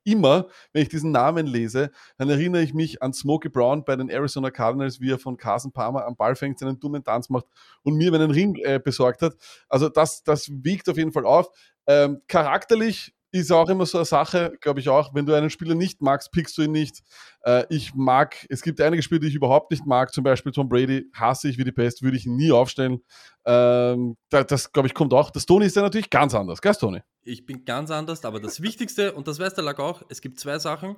[0.04, 4.10] immer, wenn ich diesen Namen lese, dann erinnere ich mich an Smokey Brown bei den
[4.10, 7.46] Arizona Cardinals, wie er von Carson Palmer am Ball fängt, seinen dummen Tanz macht
[7.84, 9.34] und mir einen Ring äh, besorgt hat.
[9.68, 11.50] Also das, das wiegt auf jeden Fall auf.
[11.88, 15.14] Ähm, charakterlich ist auch immer so eine Sache, glaube ich auch.
[15.16, 17.02] Wenn du einen Spieler nicht magst, pickst du ihn nicht.
[17.44, 20.70] Äh, ich mag, es gibt einige Spieler, die ich überhaupt nicht mag, zum Beispiel Tom
[20.70, 23.02] Brady, hasse ich wie die Pest, würde ich ihn nie aufstellen.
[23.46, 25.32] Ähm, das, das glaube ich, kommt auch.
[25.32, 27.02] Das Tony ist ja natürlich ganz anders, gell, Tony?
[27.24, 30.40] Ich bin ganz anders, aber das Wichtigste, und das weiß der Lack auch, es gibt
[30.40, 30.96] zwei Sachen.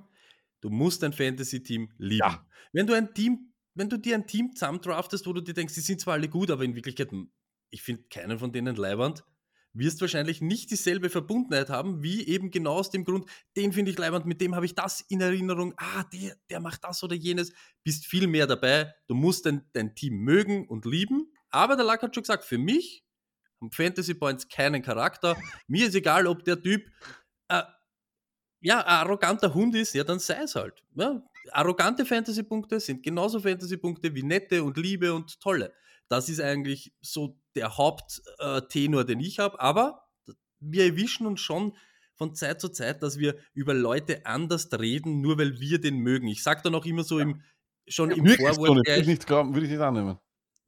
[0.59, 2.19] Du musst dein Fantasy-Team lieben.
[2.19, 2.45] Ja.
[2.73, 5.79] Wenn du ein Team, wenn du dir ein Team zusammendraftest, wo du dir denkst, die
[5.79, 7.09] sind zwar alle gut, aber in Wirklichkeit,
[7.69, 9.23] ich finde keinen von denen leibernd,
[9.77, 13.97] wirst wahrscheinlich nicht dieselbe Verbundenheit haben, wie eben genau aus dem Grund, den finde ich
[13.97, 17.53] leibend, mit dem habe ich das in Erinnerung, ah, der, der macht das oder jenes,
[17.83, 22.01] bist viel mehr dabei, du musst dein, dein Team mögen und lieben, aber der Lack
[22.01, 23.05] hat schon gesagt, für mich
[23.61, 26.89] haben Fantasy Points keinen Charakter, mir ist egal, ob der Typ
[27.49, 27.63] äh,
[28.61, 30.81] ja, ein arroganter Hund ist, ja, dann sei es halt.
[30.95, 31.21] Ja,
[31.51, 35.73] arrogante Fantasy-Punkte sind genauso Fantasy-Punkte wie nette und liebe und tolle.
[36.07, 39.59] Das ist eigentlich so der Haupttenor, den ich habe.
[39.59, 40.07] Aber
[40.59, 41.75] wir erwischen uns schon
[42.15, 46.27] von Zeit zu Zeit, dass wir über Leute anders reden, nur weil wir den mögen.
[46.27, 47.41] Ich sage dann auch immer so im,
[47.87, 48.87] schon ja, im Vorwort.
[48.87, 50.17] Würde ich nicht glauben, würde ich nicht annehmen.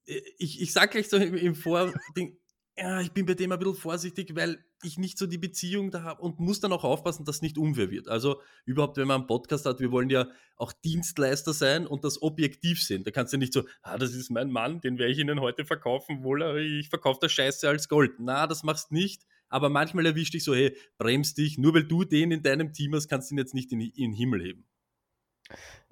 [0.06, 2.38] Ich, ich sage gleich so im, im Vording,
[2.78, 6.04] ja, ich bin bei dem ein bisschen vorsichtig, weil ich nicht so die Beziehung da
[6.04, 8.08] habe und muss dann auch aufpassen, dass es nicht unfair wird.
[8.08, 12.22] Also überhaupt, wenn man einen Podcast hat, wir wollen ja auch Dienstleister sein und das
[12.22, 13.04] objektiv sehen.
[13.04, 15.66] Da kannst du nicht so, ah, das ist mein Mann, den werde ich Ihnen heute
[15.66, 18.20] verkaufen, wohl, ich verkaufe das Scheiße als Gold.
[18.20, 19.26] Na, das machst nicht.
[19.50, 22.94] Aber manchmal erwischt dich so, hey, bremst dich, nur weil du den in deinem Team
[22.94, 24.68] hast, kannst du ihn jetzt nicht in, in den Himmel heben.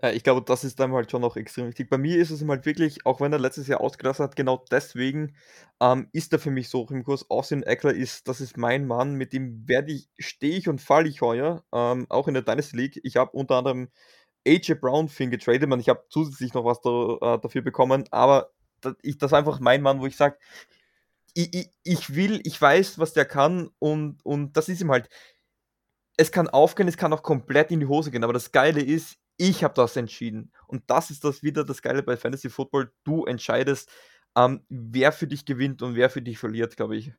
[0.01, 1.89] Äh, ich glaube, das ist dann halt schon noch extrem wichtig.
[1.89, 5.35] Bei mir ist es halt wirklich, auch wenn er letztes Jahr ausgelassen hat, genau deswegen
[5.81, 7.29] ähm, ist er für mich so im Kurs.
[7.29, 11.09] Austin Eckler ist, das ist mein Mann, mit dem werde ich, stehe ich und falle
[11.09, 12.99] ich heuer, ähm, auch in der Dynasty League.
[13.03, 13.89] Ich habe unter anderem
[14.47, 18.05] AJ Brown für ihn getradet, man, ich habe zusätzlich noch was da, äh, dafür bekommen,
[18.11, 18.51] aber
[18.81, 20.37] das, ich, das ist einfach mein Mann, wo ich sage,
[21.33, 25.09] ich, ich, ich will, ich weiß, was der kann und, und das ist ihm halt,
[26.17, 29.17] es kann aufgehen, es kann auch komplett in die Hose gehen, aber das Geile ist,
[29.37, 30.51] ich habe das entschieden.
[30.67, 32.91] Und das ist das wieder das Geile bei Fantasy Football.
[33.03, 33.89] Du entscheidest,
[34.35, 37.13] ähm, wer für dich gewinnt und wer für dich verliert, glaube ich.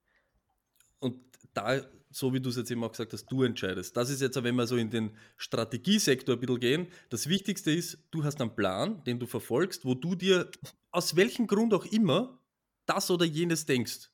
[0.98, 1.18] Und
[1.54, 3.96] da, so wie du es jetzt eben auch gesagt hast, du entscheidest.
[3.96, 7.98] Das ist jetzt, wenn wir so in den Strategiesektor ein bisschen gehen, das Wichtigste ist,
[8.10, 10.50] du hast einen Plan, den du verfolgst, wo du dir
[10.90, 12.40] aus welchem Grund auch immer
[12.86, 14.10] das oder jenes denkst.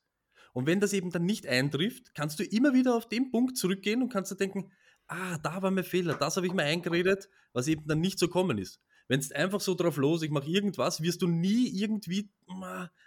[0.53, 4.03] Und wenn das eben dann nicht eintrifft, kannst du immer wieder auf den Punkt zurückgehen
[4.03, 4.71] und kannst dir denken,
[5.13, 8.29] ah, da war mein Fehler, das habe ich mir eingeredet, was eben dann nicht so
[8.29, 8.81] kommen ist.
[9.09, 12.31] Wenn es einfach so drauf los, ich mache irgendwas, wirst du nie irgendwie,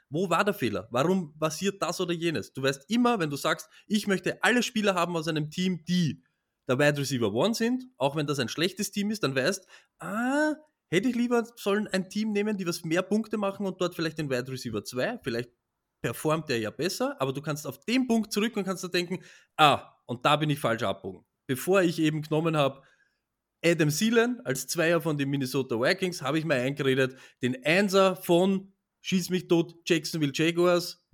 [0.10, 0.88] wo war der Fehler?
[0.92, 2.54] Warum passiert das oder jenes?
[2.54, 6.22] Du weißt immer, wenn du sagst, ich möchte alle Spieler haben aus einem Team, die
[6.68, 9.66] der Wide Receiver One sind, auch wenn das ein schlechtes Team ist, dann weißt,
[10.00, 10.54] ah,
[10.90, 14.20] hätte ich lieber sollen ein Team nehmen, die was mehr Punkte machen und dort vielleicht
[14.20, 15.50] den Wide Receiver 2, vielleicht
[16.02, 19.24] performt der ja besser, aber du kannst auf den Punkt zurück und kannst da denken,
[19.58, 22.82] ah, und da bin ich falsch abbogen bevor ich eben genommen habe,
[23.64, 28.72] Adam Sealand als Zweier von den Minnesota Vikings, habe ich mir eingeredet, den Einser von
[29.02, 31.06] Schieß mich tot, Jacksonville Jaguars,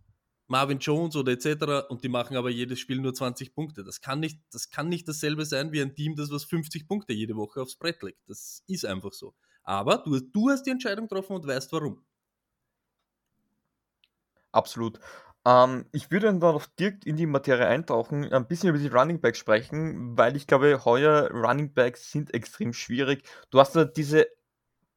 [0.47, 1.89] Marvin Jones oder etc.
[1.89, 3.83] Und die machen aber jedes Spiel nur 20 Punkte.
[3.83, 7.13] Das kann nicht, das kann nicht dasselbe sein wie ein Team, das was 50 Punkte
[7.13, 8.19] jede Woche aufs Brett legt.
[8.27, 9.33] Das ist einfach so.
[9.63, 12.03] Aber du, du hast die Entscheidung getroffen und weißt warum.
[14.51, 14.99] Absolut.
[15.45, 19.21] Ähm, ich würde dann noch direkt in die Materie eintauchen, ein bisschen über die Running
[19.21, 23.23] Backs sprechen, weil ich glaube, heuer Running Backs sind extrem schwierig.
[23.49, 24.27] Du hast da diese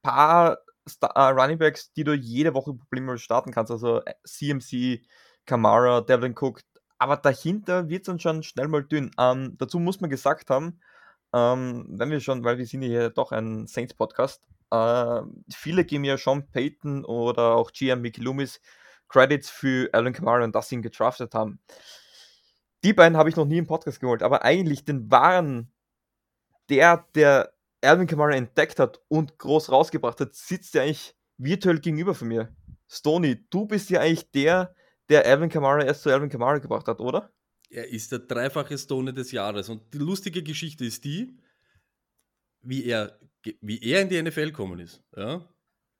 [0.02, 5.02] paar Star äh, Running Backs, die du jede Woche Probleme starten kannst, also CMC, äh,
[5.46, 6.60] Kamara, Devlin Cook,
[6.98, 9.10] aber dahinter wird es dann schon schnell mal dünn.
[9.18, 10.80] Ähm, dazu muss man gesagt haben,
[11.32, 15.22] ähm, wenn wir schon, weil wir sind hier doch ein Saints-Podcast, äh,
[15.52, 18.60] viele geben ja Sean Payton oder auch GM Mickey Loomis
[19.14, 21.60] Credits für Alan Kamara und dass sie ihn getraftet haben.
[22.82, 25.72] die beiden habe ich noch nie im Podcast geholt, aber eigentlich den wahren,
[26.68, 32.14] der, der Alvin Kamara entdeckt hat und groß rausgebracht hat, sitzt ja eigentlich virtuell gegenüber
[32.14, 32.54] von mir.
[32.88, 34.74] Stony, du bist ja eigentlich der,
[35.08, 37.32] der Alvin Kamara erst zu Alvin Kamara gebracht hat, oder?
[37.70, 39.68] Er ist der dreifache Stone des Jahres.
[39.68, 41.38] Und die lustige Geschichte ist die,
[42.62, 43.18] wie er,
[43.60, 45.02] wie er in die NFL gekommen ist.
[45.16, 45.48] Ja?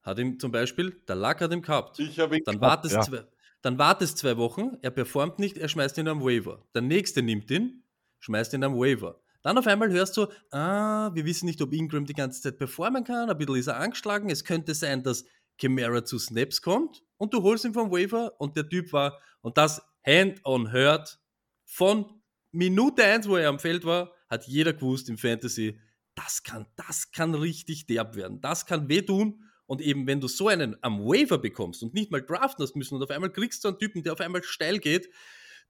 [0.05, 1.99] Hat ihm zum Beispiel, der Lack hat ihm gehabt.
[1.99, 3.25] Ich habe ihn Dann gehabt, wartest, zwei,
[3.63, 6.63] dann wartest zwei Wochen, er performt nicht, er schmeißt ihn am Waiver.
[6.75, 7.83] Der nächste nimmt ihn,
[8.21, 9.19] schmeißt ihn am Waiver.
[9.43, 13.05] Dann auf einmal hörst du, ah, wir wissen nicht, ob Ingram die ganze Zeit performen
[13.05, 14.31] kann, ein bisschen ist er angeschlagen.
[14.31, 15.25] Es könnte sein, dass
[15.59, 19.59] Chimera zu Snaps kommt und du holst ihn vom Waiver und der Typ war, und
[19.59, 21.19] das Hand on Hurt,
[21.65, 22.07] von
[22.53, 25.81] Minute 1, wo er am Feld war, hat jeder gewusst im Fantasy,
[26.15, 28.41] das kann, das kann richtig derb werden.
[28.41, 29.45] Das kann wehtun.
[29.67, 32.97] Und eben, wenn du so einen am Waiver bekommst und nicht mal draften hast müssen
[32.97, 35.09] und auf einmal kriegst du einen Typen, der auf einmal steil geht,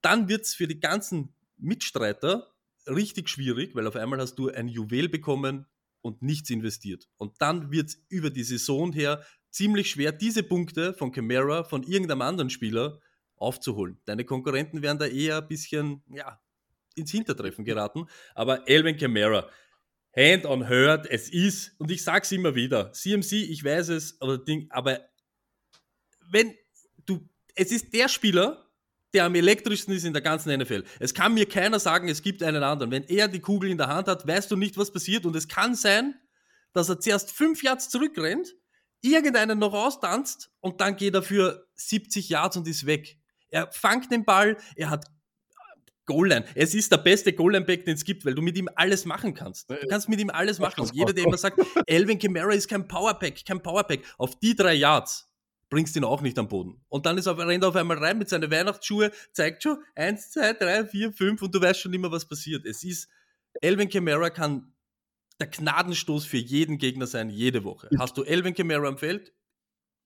[0.02, 2.52] dann wird es für die ganzen Mitstreiter
[2.86, 5.66] richtig schwierig, weil auf einmal hast du ein Juwel bekommen
[6.02, 7.08] und nichts investiert.
[7.16, 11.82] Und dann wird es über die Saison her ziemlich schwer, diese Punkte von Camara, von
[11.84, 13.00] irgendeinem anderen Spieler
[13.36, 13.98] aufzuholen.
[14.04, 16.40] Deine Konkurrenten werden da eher ein bisschen, ja,
[16.94, 18.06] ins Hintertreffen geraten.
[18.34, 19.48] Aber Elvin Kamara,
[20.16, 24.38] Hand on Hurt, es ist, und ich sag's immer wieder, CMC, ich weiß es, aber,
[24.38, 25.00] Ding, aber
[26.30, 26.54] wenn
[27.06, 28.64] du, es ist der Spieler,
[29.12, 30.82] der am elektrischsten ist in der ganzen NFL.
[30.98, 32.90] Es kann mir keiner sagen, es gibt einen anderen.
[32.90, 35.24] Wenn er die Kugel in der Hand hat, weißt du nicht, was passiert.
[35.24, 36.14] Und es kann sein,
[36.72, 38.56] dass er zuerst fünf Yards zurückrennt,
[39.00, 43.18] irgendeinen noch austanzt und dann geht er für 70 Yards und ist weg.
[43.50, 45.06] Er fangt den Ball, er hat
[46.06, 46.44] Goal-Line.
[46.54, 49.70] Es ist der beste Goal-Line-Back, den es gibt, weil du mit ihm alles machen kannst.
[49.70, 50.80] Du kannst mit ihm alles machen.
[50.80, 54.74] Und jeder, der immer sagt, Elvin Kamara ist kein Powerpack, kein Powerpack, auf die drei
[54.74, 55.30] Yards
[55.70, 56.80] bringst du ihn auch nicht am Boden.
[56.88, 60.30] Und dann ist er, rennt er auf einmal rein mit seinen Weihnachtsschuhe, zeigt schon eins,
[60.30, 62.64] zwei, drei, vier, fünf und du weißt schon immer, was passiert.
[62.64, 63.08] Es ist,
[63.60, 64.72] Elvin Kamara kann
[65.40, 67.88] der Gnadenstoß für jeden Gegner sein, jede Woche.
[67.98, 69.32] Hast du Elvin Kamara am Feld?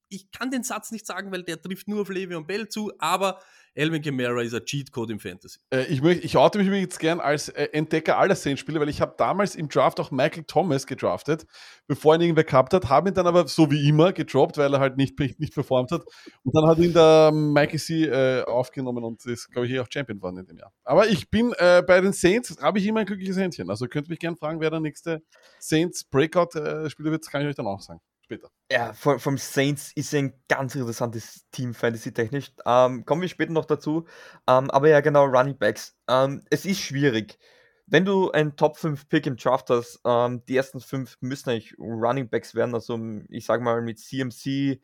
[0.08, 2.92] Ich kann den Satz nicht sagen, weil der trifft nur auf Levi und Bell zu,
[2.98, 3.40] aber
[3.78, 5.60] Elvin Kamara ist ein Cheatcode im Fantasy.
[5.70, 9.00] Äh, ich, möcht, ich oute mich jetzt gern als äh, Entdecker aller Saints-Spieler, weil ich
[9.00, 11.46] habe damals im Draft auch Michael Thomas gedraftet,
[11.86, 14.80] bevor ihn irgendwer gehabt hat, habe ihn dann aber so wie immer gedroppt, weil er
[14.80, 16.02] halt nicht, nicht performt hat.
[16.42, 19.88] Und dann hat ihn der Mikey C äh, aufgenommen und ist, glaube ich, hier auch
[19.88, 20.72] Champion geworden in dem Jahr.
[20.82, 23.70] Aber ich bin äh, bei den Saints, habe ich immer ein glückliches Händchen.
[23.70, 25.22] Also könnt ihr mich gerne fragen, wer der nächste
[25.60, 28.50] Saints Breakout-Spieler wird, das kann ich euch dann auch sagen später.
[28.70, 32.52] Ja, vom, vom Saints ist ein ganz interessantes Team Fantasy-technisch.
[32.66, 34.06] Ähm, kommen wir später noch dazu.
[34.46, 35.96] Ähm, aber ja, genau, Running Backs.
[36.08, 37.38] Ähm, es ist schwierig.
[37.86, 41.74] Wenn du einen Top 5 Pick im Draft hast, ähm, die ersten 5 müssen eigentlich
[41.78, 42.74] Running Backs werden.
[42.74, 42.98] Also,
[43.30, 44.82] ich sag mal, mit CMC,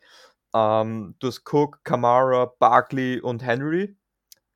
[0.55, 3.95] ähm, du hast Cook, Kamara, Barkley und Henry.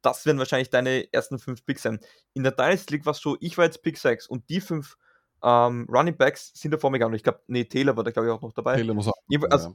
[0.01, 2.01] Das werden wahrscheinlich deine ersten 5 Picks sein.
[2.32, 4.97] In der Dynasty League war es so, ich war jetzt Pick 6 und die 5
[5.43, 7.14] ähm, Running Backs sind da vor mir gegangen.
[7.14, 8.76] Ich glaube, nee, Taylor war da, glaube ich, auch noch dabei.
[8.76, 9.14] Taylor muss auch.
[9.51, 9.74] Also, ja.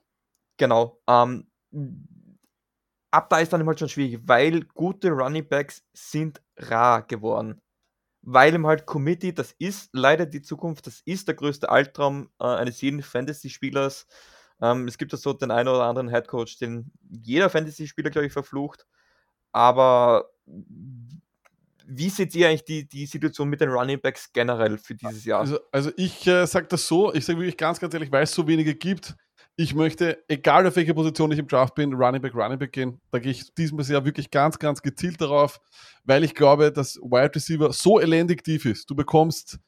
[0.57, 1.01] Genau.
[1.07, 1.47] Ähm,
[3.11, 7.61] ab da ist dann halt schon schwierig, weil gute Running Backs sind rar geworden.
[8.21, 12.45] Weil im halt Committee, das ist leider die Zukunft, das ist der größte Albtraum äh,
[12.45, 14.07] eines jeden Fantasy-Spielers.
[14.61, 18.33] Ähm, es gibt ja so den einen oder anderen Headcoach, den jeder Fantasy-Spieler, glaube ich,
[18.33, 18.87] verflucht.
[19.51, 20.29] Aber
[21.87, 25.41] wie seht ihr eigentlich die, die Situation mit den Running Backs generell für dieses Jahr?
[25.41, 28.33] Also, also ich äh, sage das so, ich sage wirklich ganz, ganz ehrlich, weil es
[28.33, 29.15] so wenige gibt,
[29.55, 32.99] ich möchte, egal auf welcher Position ich im Draft bin, Running Back, Running Back gehen.
[33.11, 35.59] Da gehe ich diesmal Jahr wirklich ganz, ganz gezielt darauf,
[36.03, 38.89] weil ich glaube, dass Wide Receiver so elendig tief ist.
[38.89, 39.59] Du bekommst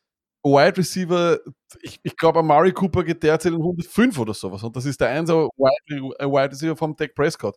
[0.43, 1.39] Wide Receiver,
[1.81, 4.63] ich, ich glaube, Amari Cooper geht derzeit in 105 oder sowas.
[4.63, 7.55] Und das ist der einzige Wide, äh, Wide Receiver vom Dak Prescott.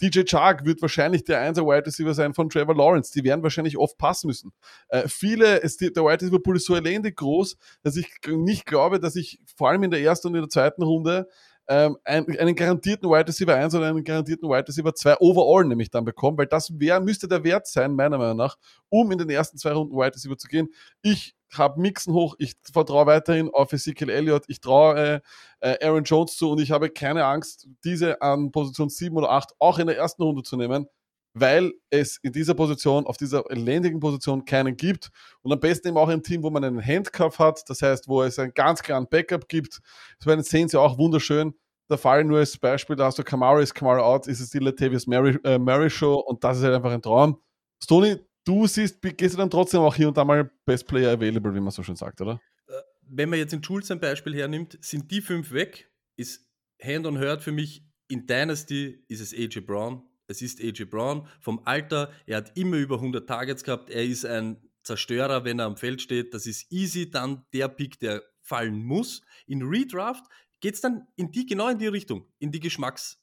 [0.00, 3.12] DJ Chark wird wahrscheinlich der 1 Wide Receiver sein von Trevor Lawrence.
[3.12, 4.52] Die werden wahrscheinlich oft passen müssen.
[4.88, 9.00] Äh, viele, es, der Wide Receiver Pool ist so elendig groß, dass ich nicht glaube,
[9.00, 11.28] dass ich vor allem in der ersten und in der zweiten Runde
[11.68, 15.90] ähm, einen, einen garantierten Wide Receiver 1 oder einen garantierten Wide Receiver 2 overall nämlich
[15.90, 18.56] dann bekommen, weil das wär, müsste der Wert sein, meiner Meinung nach,
[18.88, 20.68] um in den ersten zwei Runden Wide Receiver zu gehen.
[21.02, 25.22] Ich habe Mixen hoch, ich vertraue weiterhin auf Ezekiel Elliott, ich traue
[25.60, 29.30] äh, äh, Aaron Jones zu und ich habe keine Angst, diese an Position 7 oder
[29.30, 30.86] 8 auch in der ersten Runde zu nehmen,
[31.34, 35.10] weil es in dieser Position, auf dieser elendigen Position keinen gibt
[35.42, 38.22] und am besten eben auch ein Team, wo man einen Handcuff hat, das heißt, wo
[38.22, 39.80] es einen ganz klaren Backup gibt.
[40.24, 41.54] Das sehen Sie auch wunderschön.
[41.90, 44.58] Der Fall nur als Beispiel, da hast du Kamara, ist Kamara out, ist es die
[44.58, 47.38] Latavius Mary, äh, Mary Show und das ist halt einfach ein Traum.
[47.82, 51.54] Stoney, du siehst, gehst du dann trotzdem auch hier und da mal Best Player Available,
[51.54, 52.40] wie man so schön sagt, oder?
[52.68, 52.72] Äh,
[53.02, 56.46] wenn man jetzt in Schulz ein Beispiel hernimmt, sind die fünf weg, ist
[56.82, 61.28] Hand on Hurt für mich in Dynasty ist es AJ Brown, Es ist AJ Brown
[61.40, 62.12] vom Alter.
[62.26, 63.90] Er hat immer über 100 Targets gehabt.
[63.90, 66.34] Er ist ein Zerstörer, wenn er am Feld steht.
[66.34, 69.22] Das ist easy dann der Pick, der fallen muss.
[69.46, 70.24] In Redraft
[70.60, 73.18] geht es dann in die, genau in die Richtung, in die Geschmackssache.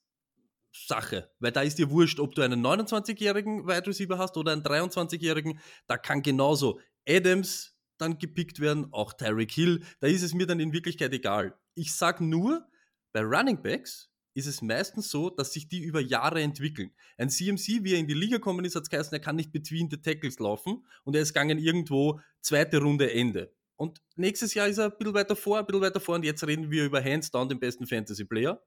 [1.39, 5.59] Weil da ist dir wurscht, ob du einen 29-jährigen Wide Receiver hast oder einen 23-jährigen.
[5.87, 9.83] Da kann genauso Adams dann gepickt werden, auch Tyreek Hill.
[9.99, 11.57] Da ist es mir dann in Wirklichkeit egal.
[11.75, 12.67] Ich sage nur,
[13.13, 16.91] bei Running Backs ist es meistens so, dass sich die über Jahre entwickeln.
[17.17, 19.51] Ein CMC, wie er in die Liga gekommen ist, hat es geheißen, er kann nicht
[19.51, 23.53] between the tackles laufen und er ist gegangen irgendwo zweite Runde Ende.
[23.75, 26.45] Und nächstes Jahr ist er ein bisschen weiter vor, ein bisschen weiter vor und jetzt
[26.45, 28.61] reden wir über Hands Down, den besten Fantasy-Player.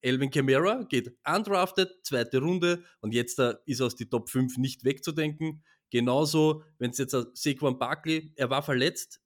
[0.00, 4.84] Elvin Kamara geht undrafted, zweite Runde und jetzt uh, ist aus die Top 5 nicht
[4.84, 5.64] wegzudenken.
[5.90, 9.20] Genauso, wenn es jetzt uh, Saquon Barkley, er war verletzt.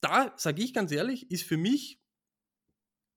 [0.00, 2.00] Da, sage ich ganz ehrlich, ist für mich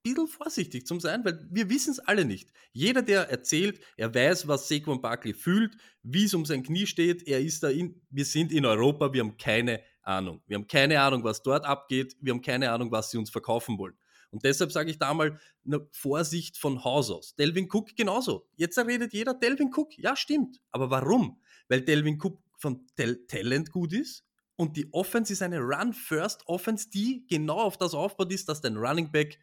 [0.03, 2.51] bisschen vorsichtig zum sein, weil wir wissen es alle nicht.
[2.73, 7.27] Jeder, der erzählt, er weiß, was Saquon Barkley fühlt, wie es um sein Knie steht,
[7.27, 10.41] er ist da in, wir sind in Europa, wir haben keine Ahnung.
[10.47, 13.77] Wir haben keine Ahnung, was dort abgeht, wir haben keine Ahnung, was sie uns verkaufen
[13.77, 13.95] wollen.
[14.31, 17.35] Und deshalb sage ich da mal eine Vorsicht von Haus aus.
[17.35, 18.47] Delvin Cook genauso.
[18.55, 19.97] Jetzt redet jeder Delvin Cook.
[19.97, 20.59] Ja, stimmt.
[20.71, 21.41] Aber warum?
[21.67, 24.23] Weil Delvin Cook von Tel Talent gut ist
[24.55, 29.11] und die Offense ist eine Run-First-Offense, die genau auf das aufbaut ist, dass dein Running
[29.11, 29.37] Back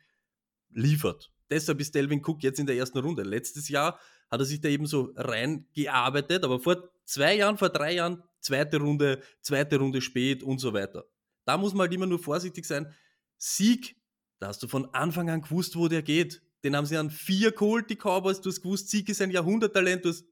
[0.70, 1.30] liefert.
[1.50, 3.22] Deshalb ist Delvin Cook jetzt in der ersten Runde.
[3.22, 3.98] Letztes Jahr
[4.30, 8.78] hat er sich da eben so reingearbeitet, aber vor zwei Jahren, vor drei Jahren, zweite
[8.78, 11.04] Runde, zweite Runde spät und so weiter.
[11.46, 12.94] Da muss man halt immer nur vorsichtig sein.
[13.38, 13.96] Sieg,
[14.38, 16.42] da hast du von Anfang an gewusst, wo der geht.
[16.62, 18.40] Den haben sie an vier geholt, die Cowboys.
[18.40, 20.04] Du hast gewusst, Sieg ist ein Jahrhunderttalent.
[20.04, 20.24] Hast,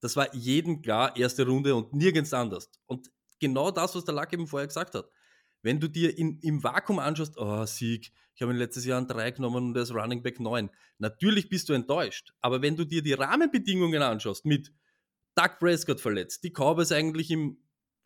[0.00, 2.70] das war jedem klar, erste Runde und nirgends anders.
[2.86, 3.10] Und
[3.40, 5.08] genau das, was der Lack eben vorher gesagt hat.
[5.64, 9.08] Wenn du dir in, im Vakuum anschaust, oh, Sieg, ich habe ihn letztes Jahr an
[9.08, 10.68] drei genommen und er ist Running Back 9.
[10.98, 12.34] Natürlich bist du enttäuscht.
[12.42, 14.74] Aber wenn du dir die Rahmenbedingungen anschaust, mit
[15.34, 17.56] Doug Prescott verletzt, die Cowboys eigentlich im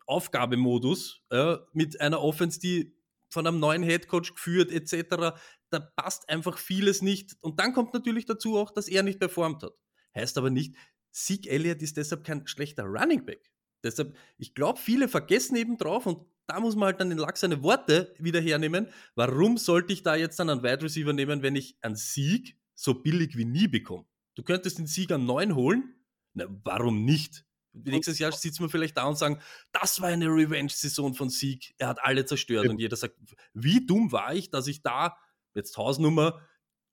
[0.05, 2.95] Aufgabemodus, äh, mit einer Offense, die
[3.29, 5.37] von einem neuen Headcoach geführt, etc.,
[5.69, 7.35] da passt einfach vieles nicht.
[7.41, 9.73] Und dann kommt natürlich dazu auch, dass er nicht performt hat.
[10.15, 10.75] Heißt aber nicht,
[11.11, 13.51] Sieg Elliott ist deshalb kein schlechter Running Back.
[13.83, 17.37] Deshalb, ich glaube, viele vergessen eben drauf und da muss man halt dann den Lack
[17.37, 18.87] seine Worte wieder hernehmen.
[19.15, 22.95] Warum sollte ich da jetzt dann einen Wide Receiver nehmen, wenn ich einen Sieg so
[22.95, 24.05] billig wie nie bekomme?
[24.35, 25.95] Du könntest den Sieg an 9 holen.
[26.33, 27.45] Na, warum nicht?
[27.73, 29.39] Nächstes Jahr sitzen wir vielleicht da und sagen,
[29.71, 31.75] das war eine Revenge-Saison von Sieg.
[31.77, 32.65] Er hat alle zerstört.
[32.65, 32.71] Ja.
[32.71, 33.15] Und jeder sagt,
[33.53, 35.15] wie dumm war ich, dass ich da
[35.53, 36.41] jetzt Hausnummer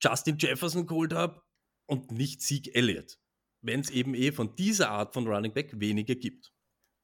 [0.01, 1.41] Justin Jefferson geholt habe
[1.87, 3.17] und nicht Sieg Elliott.
[3.61, 6.53] Wenn es eben eh von dieser Art von Running Back weniger gibt.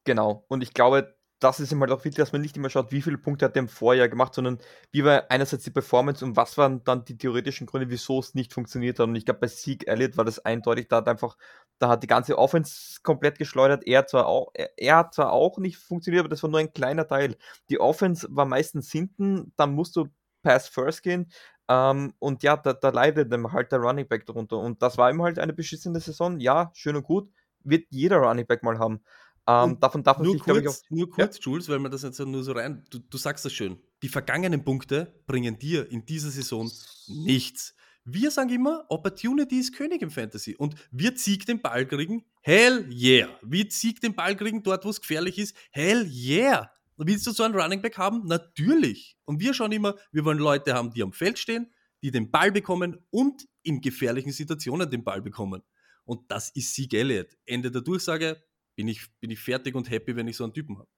[0.04, 0.44] Genau.
[0.48, 3.02] Und ich glaube, das ist immer halt auch wichtig, dass man nicht immer schaut, wie
[3.02, 4.58] viele Punkte hat er im Vorjahr gemacht, sondern
[4.92, 8.52] wie war einerseits die Performance und was waren dann die theoretischen Gründe, wieso es nicht
[8.54, 9.06] funktioniert hat.
[9.08, 11.36] Und ich glaube, bei Sieg Elliott war das eindeutig, da hat einfach,
[11.78, 13.86] da hat die ganze Offense komplett geschleudert.
[13.86, 16.72] Er zwar auch, er, er hat zwar auch nicht funktioniert, aber das war nur ein
[16.72, 17.36] kleiner Teil.
[17.68, 20.08] Die Offense war meistens hinten, dann musst du
[20.42, 21.30] Pass First gehen.
[21.68, 24.58] Ähm, und ja, da, da leidet dann halt der Running Back darunter.
[24.58, 26.40] Und das war ihm halt eine beschissene Saison.
[26.40, 27.30] Ja, schön und gut.
[27.64, 29.00] Wird jeder Running Back mal haben.
[29.46, 31.42] Ähm, davon darf man nur sich, kurz, ich, auch, Nur kurz, ja.
[31.42, 32.84] Jules, weil man das jetzt nur so rein.
[32.90, 33.78] Du, du sagst das schön.
[34.02, 36.70] Die vergangenen Punkte bringen dir in dieser Saison
[37.08, 37.74] nichts.
[38.06, 40.54] Wir sagen immer, Opportunity ist König im Fantasy.
[40.56, 43.28] Und wir Sieg den Ball kriegen, hell yeah.
[43.42, 46.70] Wir Sieg den Ball kriegen dort, wo es gefährlich ist, hell yeah.
[46.96, 48.26] Willst du so einen Running Back haben?
[48.26, 49.16] Natürlich.
[49.24, 51.72] Und wir schauen immer, wir wollen Leute haben, die am Feld stehen,
[52.02, 55.62] die den Ball bekommen und in gefährlichen Situationen den Ball bekommen.
[56.04, 57.36] Und das ist Sieg Elliott.
[57.46, 58.42] Ende der Durchsage,
[58.76, 60.88] bin ich, bin ich fertig und happy, wenn ich so einen Typen habe.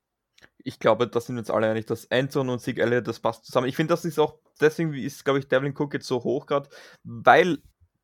[0.59, 3.69] Ich glaube, das sind uns alle einig, dass Anton und Sieg Elliott, das passt zusammen.
[3.69, 6.69] Ich finde, das ist auch, deswegen ist, glaube ich, Devlin Cook jetzt so hoch gerade,
[7.05, 7.59] weil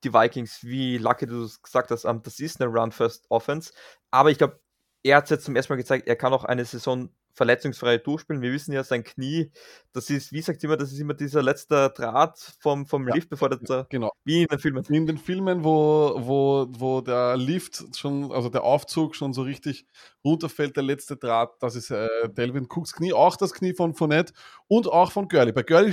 [0.04, 3.72] die Vikings, wie Lucky du gesagt hast, das ist eine Run-First-Offense,
[4.10, 4.60] aber ich glaube,
[5.02, 8.42] er hat es jetzt zum ersten Mal gezeigt, er kann auch eine Saison verletzungsfrei durchspielen.
[8.42, 9.50] Wir wissen ja, sein Knie,
[9.92, 13.30] das ist, wie sagt immer, das ist immer dieser letzte Draht vom, vom ja, Lift,
[13.30, 14.12] bevor der, genau.
[14.24, 14.84] wie in den Filmen.
[14.88, 19.86] In den Filmen, wo, wo, wo der Lift schon, also der Aufzug schon so richtig
[20.24, 24.32] runterfällt, der letzte Draht, das ist äh, Delvin Cooks Knie, auch das Knie von Fournette
[24.68, 25.52] und auch von Gurley.
[25.52, 25.92] Bei Gurley,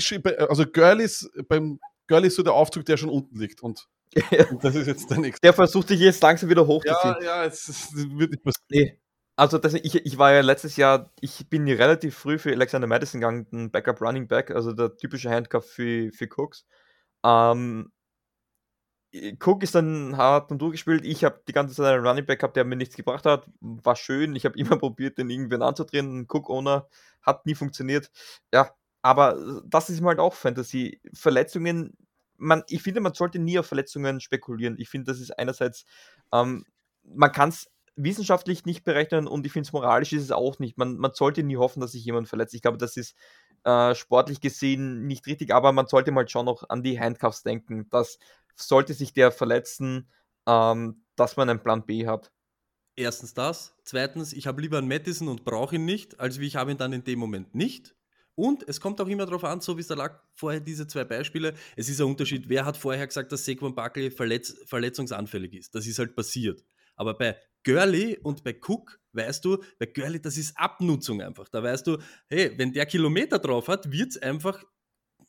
[0.49, 3.87] also Gurley ist, beim Gurley ist so der Aufzug, der schon unten liegt und
[4.61, 5.41] das ist jetzt der nächste.
[5.41, 7.15] Der versucht sich jetzt langsam wieder hochzuziehen.
[7.21, 8.65] Ja, ja, es, es wird nicht passieren.
[8.69, 8.99] Nee.
[9.39, 13.21] Also das, ich, ich war ja letztes Jahr, ich bin relativ früh für Alexander Madison
[13.21, 16.65] gegangen, ein Backup Running Back, also der typische Handcuff für, für Cooks.
[17.23, 17.89] Ähm,
[19.39, 21.05] Cook ist dann hart und durchgespielt.
[21.05, 23.47] Ich habe die ganze Zeit einen Running Back gehabt, der mir nichts gebracht hat.
[23.61, 24.35] War schön.
[24.35, 26.27] Ich habe immer probiert, den irgendwen anzudrehen.
[26.29, 26.89] Cook Owner
[27.21, 28.11] hat nie funktioniert.
[28.53, 28.71] Ja,
[29.01, 30.99] aber das ist halt auch Fantasy.
[31.13, 31.95] Verletzungen,
[32.35, 34.75] man, ich finde, man sollte nie auf Verletzungen spekulieren.
[34.79, 35.85] Ich finde, das ist einerseits
[36.33, 36.65] ähm,
[37.03, 37.69] man kann es
[38.03, 40.77] wissenschaftlich nicht berechnen und ich finde es moralisch ist es auch nicht.
[40.77, 42.53] Man, man sollte nie hoffen, dass sich jemand verletzt.
[42.53, 43.15] Ich glaube, das ist
[43.63, 47.87] äh, sportlich gesehen nicht richtig, aber man sollte mal schon noch an die Handcuffs denken,
[47.89, 48.17] dass
[48.55, 50.09] sollte sich der verletzen,
[50.47, 52.31] ähm, dass man einen Plan B hat.
[52.95, 53.75] Erstens das.
[53.83, 56.77] Zweitens, ich habe lieber einen Madison und brauche ihn nicht, als wie ich habe ihn
[56.77, 57.95] dann in dem Moment nicht.
[58.35, 61.03] Und es kommt auch immer darauf an, so wie es da lag vorher diese zwei
[61.03, 61.53] Beispiele.
[61.75, 62.47] Es ist ein Unterschied.
[62.47, 65.75] Wer hat vorher gesagt, dass Saquon Buckley verletz verletzungsanfällig ist?
[65.75, 66.63] Das ist halt passiert.
[66.95, 71.49] Aber bei Gurley und bei Cook weißt du, bei Gurley, das ist Abnutzung einfach.
[71.49, 71.97] Da weißt du,
[72.27, 74.63] hey, wenn der Kilometer drauf hat, wird es einfach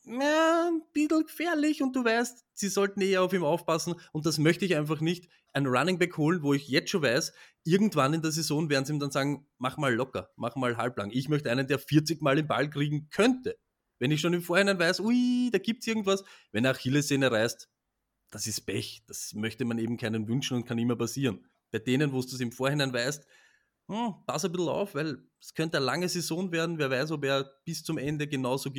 [0.04, 4.38] ja, ein bisschen gefährlich und du weißt, sie sollten eher auf ihm aufpassen und das
[4.38, 5.28] möchte ich einfach nicht.
[5.52, 7.32] Ein Running Back holen, wo ich jetzt schon weiß,
[7.64, 11.10] irgendwann in der Saison werden sie ihm dann sagen, mach mal locker, mach mal halblang.
[11.10, 13.58] Ich möchte einen, der 40 Mal den Ball kriegen könnte.
[13.98, 17.68] Wenn ich schon im Vorhinein weiß, ui, da gibt es irgendwas, wenn er Achillessehne reißt,
[18.30, 19.02] das ist Pech.
[19.06, 21.44] Das möchte man eben keinen wünschen und kann immer passieren.
[21.70, 23.26] Bei denen, wo du es im Vorhinein weißt,
[23.88, 26.78] hm, pass ein bisschen auf, weil es könnte eine lange Saison werden.
[26.78, 28.70] Wer weiß, ob er bis zum Ende genauso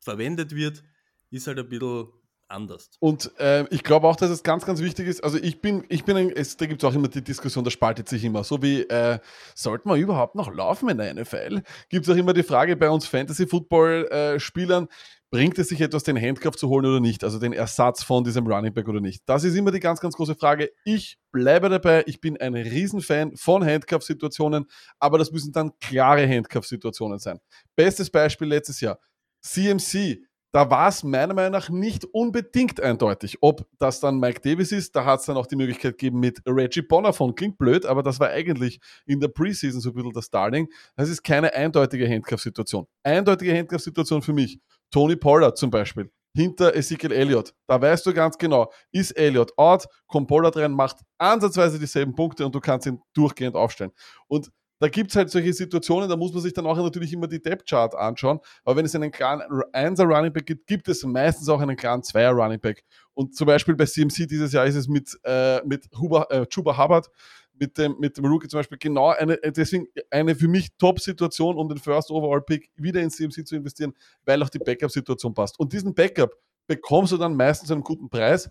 [0.00, 0.82] verwendet wird,
[1.30, 2.06] ist halt ein bisschen
[2.48, 2.90] anders.
[3.00, 5.22] Und äh, ich glaube auch, dass es ganz, ganz wichtig ist.
[5.22, 7.70] Also ich bin, ich bin, ein, es, da gibt es auch immer die Diskussion, da
[7.70, 8.44] spaltet sich immer.
[8.44, 9.18] So wie, äh,
[9.54, 11.62] sollte man überhaupt noch laufen in der NFL?
[11.88, 14.88] Gibt es auch immer die Frage bei uns Fantasy-Football-Spielern, äh,
[15.36, 17.22] bringt es sich etwas, den Handcuff zu holen oder nicht?
[17.22, 19.22] Also den Ersatz von diesem Running Back oder nicht?
[19.26, 20.70] Das ist immer die ganz, ganz große Frage.
[20.86, 22.04] Ich bleibe dabei.
[22.06, 24.64] Ich bin ein Riesenfan von Handcuff-Situationen,
[24.98, 27.38] aber das müssen dann klare Handcuff-Situationen sein.
[27.74, 28.98] Bestes Beispiel letztes Jahr.
[29.42, 30.22] CMC,
[30.56, 34.96] da war es meiner Meinung nach nicht unbedingt eindeutig, ob das dann Mike Davis ist.
[34.96, 37.34] Da hat es dann auch die Möglichkeit gegeben mit Reggie Bonner von.
[37.34, 40.66] Klingt blöd, aber das war eigentlich in der Preseason so ein bisschen das Darling.
[40.96, 42.86] Das ist keine eindeutige Handcuff-Situation.
[43.02, 44.58] Eindeutige Handcuff-Situation für mich.
[44.96, 46.10] Tony Pollard zum Beispiel.
[46.34, 47.52] Hinter Ezekiel Elliott.
[47.66, 52.46] Da weißt du ganz genau, ist Elliott out, kommt Pollard rein, macht ansatzweise dieselben Punkte
[52.46, 53.92] und du kannst ihn durchgehend aufstellen.
[54.26, 57.26] Und da gibt es halt solche Situationen, da muss man sich dann auch natürlich immer
[57.26, 58.40] die Depth-Chart anschauen.
[58.64, 62.00] Aber wenn es einen klaren 1er Running Back gibt, gibt es meistens auch einen klaren
[62.00, 62.82] 2er Running Back.
[63.12, 66.82] Und zum Beispiel bei CMC dieses Jahr ist es mit, äh, mit Huber, äh, Chuba
[66.82, 67.10] Hubbard,
[67.58, 71.56] mit dem, mit dem Rookie zum Beispiel genau eine, äh, deswegen eine für mich Top-Situation,
[71.56, 73.94] um den First Overall Pick wieder in CMC zu investieren,
[74.24, 75.58] weil auch die Backup-Situation passt.
[75.58, 76.34] Und diesen Backup
[76.66, 78.50] bekommst du dann meistens einen guten Preis.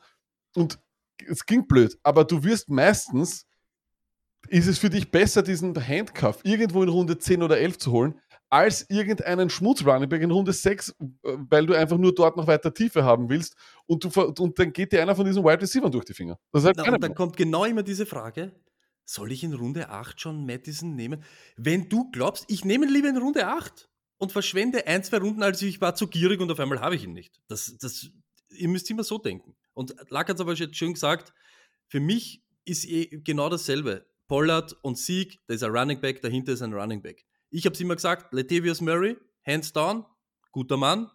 [0.56, 0.80] Und
[1.28, 3.46] es klingt blöd, aber du wirst meistens
[4.48, 8.20] ist es für dich besser, diesen Handcuff irgendwo in Runde 10 oder 11 zu holen,
[8.50, 13.04] als irgendeinen Schmutz-Runningback in Runde 6, äh, weil du einfach nur dort noch weiter Tiefe
[13.04, 13.56] haben willst
[13.88, 16.38] und, du, und dann geht dir einer von diesen Wide Receivers durch die Finger.
[16.52, 18.52] Das halt Na, und dann kommt genau immer diese Frage,
[19.06, 21.24] soll ich in Runde 8 schon Madison nehmen?
[21.56, 25.44] Wenn du glaubst, ich nehme ihn lieber in Runde 8 und verschwende ein, zwei Runden,
[25.44, 27.40] als ich war zu gierig und auf einmal habe ich ihn nicht.
[27.48, 28.10] Das, das,
[28.50, 29.56] ihr müsst immer so denken.
[29.74, 31.34] Und Lack hat es aber schön gesagt,
[31.88, 34.06] für mich ist eh genau dasselbe.
[34.28, 37.26] Pollard und Sieg, da ist ein Running Back, dahinter ist ein Running Back.
[37.52, 40.06] Ich habe es immer gesagt, Latavius Murray, hands down,
[40.52, 41.12] guter Mann.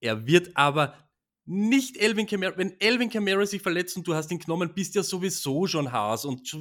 [0.00, 0.96] Er wird aber
[1.44, 2.56] nicht Elvin Kamara.
[2.56, 6.24] Wenn Elvin Kamara sich verletzt und du hast ihn genommen, bist ja sowieso schon Haas.
[6.24, 6.56] Und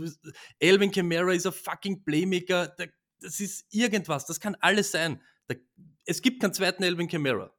[0.59, 2.75] Elvin Kamara ist ein fucking Playmaker.
[3.19, 4.25] Das ist irgendwas.
[4.25, 5.21] Das kann alles sein.
[6.05, 7.53] Es gibt keinen zweiten Elvin Kamara.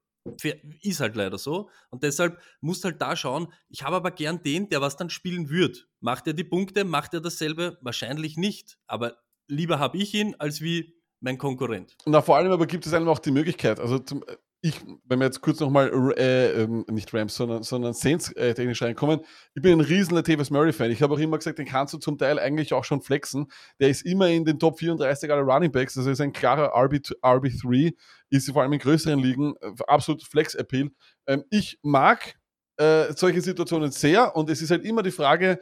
[0.83, 1.68] Ist halt leider so.
[1.91, 5.51] Und deshalb musst halt da schauen, ich habe aber gern den, der was dann spielen
[5.51, 5.89] wird.
[6.01, 7.79] Macht er die Punkte, macht er dasselbe?
[7.83, 8.79] Wahrscheinlich nicht.
[8.87, 9.18] Aber
[9.49, 11.97] lieber habe ich ihn, als wie mein Konkurrent.
[12.07, 14.25] Na, vor allem aber gibt es einem auch die Möglichkeit, also zum,
[14.65, 18.81] ich, wenn wir jetzt kurz nochmal, äh, ähm, nicht Rams, sondern, sondern Saints äh, technisch
[18.81, 19.21] reinkommen,
[19.55, 20.93] ich bin ein riesen Latavius Murray-Fan.
[20.93, 23.51] Ich habe auch immer gesagt, den kannst du zum Teil eigentlich auch schon flexen.
[23.81, 26.95] Der ist immer in den Top 34 aller Running Backs, also ist ein klarer RB,
[27.23, 27.93] RB3,
[28.31, 30.91] ist vor allem in größeren Ligen äh, absolut Flex-Appeal.
[31.27, 32.37] Ähm, ich mag
[32.77, 35.59] äh, solche Situationen sehr und es ist halt immer die Frage,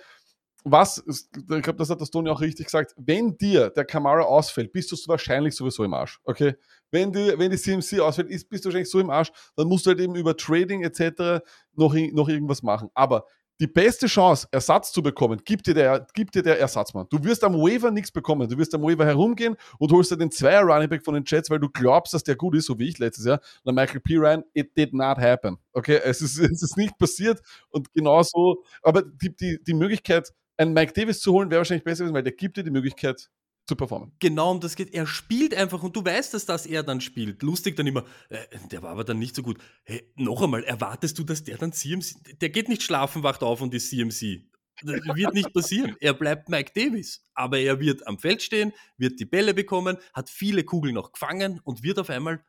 [0.64, 4.72] was, ich glaube, das hat das Toni auch richtig gesagt, wenn dir der Kamara ausfällt,
[4.72, 6.20] bist du wahrscheinlich sowieso im Arsch.
[6.24, 6.54] Okay?
[6.90, 9.86] Wenn die, wenn die CMC ausfällt, ist, bist du wahrscheinlich so im Arsch, dann musst
[9.86, 11.42] du halt eben über Trading etc.
[11.74, 12.90] noch, noch irgendwas machen.
[12.94, 13.24] Aber
[13.61, 17.06] die beste Chance, Ersatz zu bekommen, gibt dir der, gibt dir der Ersatzmann.
[17.11, 18.48] Du wirst am Waiver nichts bekommen.
[18.48, 21.50] Du wirst am Waiver herumgehen und holst dir den Zweier Running Back von den Jets,
[21.50, 23.40] weil du glaubst, dass der gut ist, so wie ich letztes Jahr.
[23.62, 24.16] Und Michael P.
[24.16, 25.58] Ryan, it did not happen.
[25.74, 30.74] Okay, es ist, es ist nicht passiert und genauso, aber die, die, die Möglichkeit, einen
[30.74, 33.30] Mike Davis zu holen, wäre wahrscheinlich besser gewesen, weil der gibt dir die Möglichkeit
[33.66, 34.12] zu performen.
[34.18, 34.92] Genau um das geht.
[34.92, 37.42] Er spielt einfach und du weißt, dass das er dann spielt.
[37.42, 38.38] Lustig dann immer, äh,
[38.70, 39.58] der war aber dann nicht so gut.
[39.84, 43.61] Hey, noch einmal, erwartest du, dass der dann CMC, der geht nicht schlafen, wacht auf
[43.62, 44.50] und ist CMC.
[44.82, 45.94] Das wird nicht passieren.
[46.00, 47.22] Er bleibt Mike Davis.
[47.34, 51.61] Aber er wird am Feld stehen, wird die Bälle bekommen, hat viele Kugeln noch gefangen
[51.64, 52.42] und wird auf einmal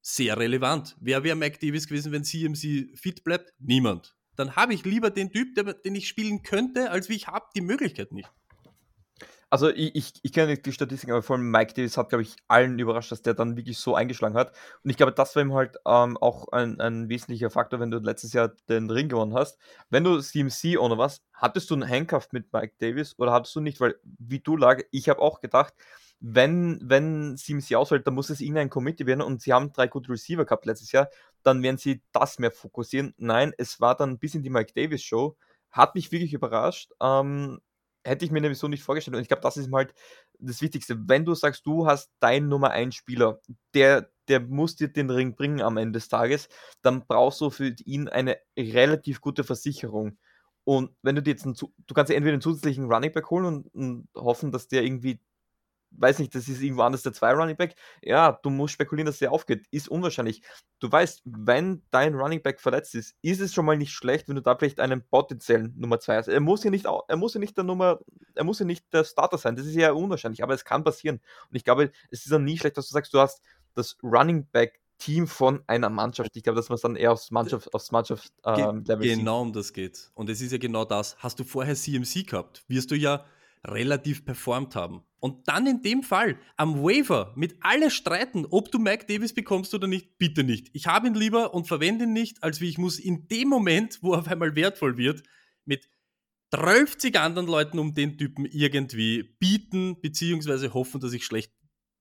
[0.00, 0.96] sehr relevant.
[1.00, 3.52] Wer wäre Mike Davis gewesen, wenn CMC fit bleibt?
[3.58, 7.26] Niemand dann habe ich lieber den Typ, der, den ich spielen könnte, als wie ich
[7.26, 8.30] habe die Möglichkeit nicht.
[9.52, 12.36] Also ich, ich, ich kenne die Statistik, aber vor allem Mike Davis hat, glaube ich,
[12.48, 14.56] allen überrascht, dass der dann wirklich so eingeschlagen hat.
[14.82, 17.98] Und ich glaube, das war ihm halt ähm, auch ein, ein wesentlicher Faktor, wenn du
[17.98, 19.58] letztes Jahr den Ring gewonnen hast.
[19.90, 23.60] Wenn du CMC oder was, hattest du einen Handcuff mit Mike Davis oder hattest du
[23.60, 23.78] nicht?
[23.78, 25.74] Weil, wie du lag, ich habe auch gedacht,
[26.24, 30.12] wenn, wenn CMC ausfällt, dann muss es irgendein Committee werden und sie haben drei gute
[30.12, 31.08] Receiver gehabt letztes Jahr,
[31.42, 33.12] dann werden sie das mehr fokussieren.
[33.16, 35.36] Nein, es war dann ein bisschen die Mike Davis Show.
[35.72, 36.92] Hat mich wirklich überrascht.
[37.00, 37.58] Ähm,
[38.04, 39.16] hätte ich mir nämlich so nicht vorgestellt.
[39.16, 39.94] Und ich glaube, das ist halt
[40.38, 40.96] das Wichtigste.
[41.08, 43.40] Wenn du sagst, du hast deinen Nummer 1 Spieler,
[43.74, 46.48] der, der muss dir den Ring bringen am Ende des Tages,
[46.82, 50.18] dann brauchst du für ihn eine relativ gute Versicherung.
[50.62, 53.44] Und wenn du dir jetzt einen, du kannst dir entweder einen zusätzlichen Running Back holen
[53.44, 55.20] und, und hoffen, dass der irgendwie
[55.96, 57.74] weiß nicht, das ist irgendwo anders der zwei Running Back.
[58.02, 59.66] Ja, du musst spekulieren, dass der aufgeht.
[59.70, 60.42] Ist unwahrscheinlich.
[60.78, 64.36] Du weißt, wenn dein Running Back verletzt ist, ist es schon mal nicht schlecht, wenn
[64.36, 66.28] du da vielleicht einen potenziellen Nummer zwei hast.
[66.28, 68.00] Er muss ja nicht, er muss ja nicht der Nummer,
[68.34, 69.56] er muss ja nicht der Starter sein.
[69.56, 71.20] Das ist ja unwahrscheinlich, aber es kann passieren.
[71.50, 73.42] Und ich glaube, es ist dann nie schlecht, dass du sagst, du hast
[73.74, 76.36] das Running Back Team von einer Mannschaft.
[76.36, 79.46] Ich glaube, dass man es dann eher aufs Mannschaft, aufs Mannschaft ähm, Level Genau sieht.
[79.48, 80.12] um das geht.
[80.14, 81.16] Und es ist ja genau das.
[81.18, 83.24] Hast du vorher CMC gehabt, wirst du ja
[83.64, 85.02] relativ performt haben.
[85.20, 89.72] Und dann in dem Fall am Waiver mit alle streiten, ob du Mike Davis bekommst
[89.72, 90.70] oder nicht, bitte nicht.
[90.72, 94.00] Ich habe ihn lieber und verwende ihn nicht, als wie ich muss in dem Moment,
[94.02, 95.22] wo er auf einmal wertvoll wird,
[95.64, 95.88] mit
[96.50, 101.52] 30 anderen Leuten um den Typen irgendwie bieten, beziehungsweise hoffen, dass ich schlecht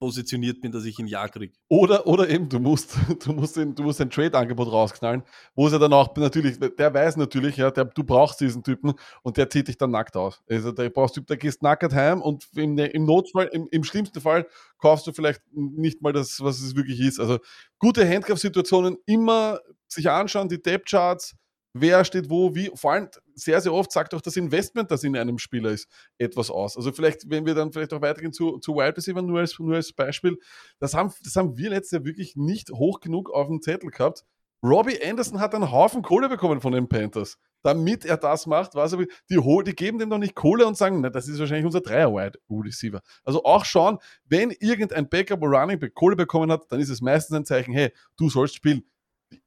[0.01, 1.53] positioniert bin, dass ich ihn ja kriege.
[1.67, 5.21] Oder, oder eben, du musst, du musst, den, du musst ein Trade-Angebot rausknallen,
[5.53, 8.93] wo es ja dann auch natürlich, der weiß natürlich, ja, der, du brauchst diesen Typen
[9.21, 10.41] und der zieht dich dann nackt aus.
[10.49, 14.19] Also der brauchst du, der gehst nackt heim und im, im Notfall, im, im schlimmsten
[14.19, 14.47] Fall,
[14.79, 17.19] kaufst du vielleicht nicht mal das, was es wirklich ist.
[17.19, 17.37] Also
[17.77, 21.35] gute Handcuff-Situationen immer sich anschauen, die Depth-Charts,
[21.73, 22.71] wer steht wo, wie.
[22.75, 26.49] Vor allem sehr, sehr oft sagt auch das Investment, das in einem Spieler ist, etwas
[26.49, 26.77] aus.
[26.77, 29.75] Also vielleicht, wenn wir dann vielleicht auch weitergehen zu, zu Wide Receiver, nur als, nur
[29.75, 30.37] als Beispiel,
[30.79, 34.25] das haben, das haben wir letztes Jahr wirklich nicht hoch genug auf dem Zettel gehabt.
[34.63, 37.37] Robbie Anderson hat einen Haufen Kohle bekommen von den Panthers.
[37.63, 38.99] Damit er das macht, was er
[39.29, 42.39] Die, die geben dem doch nicht Kohle und sagen, na, das ist wahrscheinlich unser Dreier-Wide
[42.49, 43.01] Receiver.
[43.23, 47.45] Also auch schauen, wenn irgendein Backup Running Kohle bekommen hat, dann ist es meistens ein
[47.45, 48.83] Zeichen, hey, du sollst spielen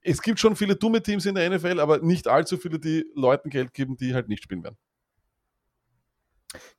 [0.00, 3.50] es gibt schon viele dumme Teams in der NFL, aber nicht allzu viele, die Leuten
[3.50, 4.76] Geld geben, die halt nicht spielen werden.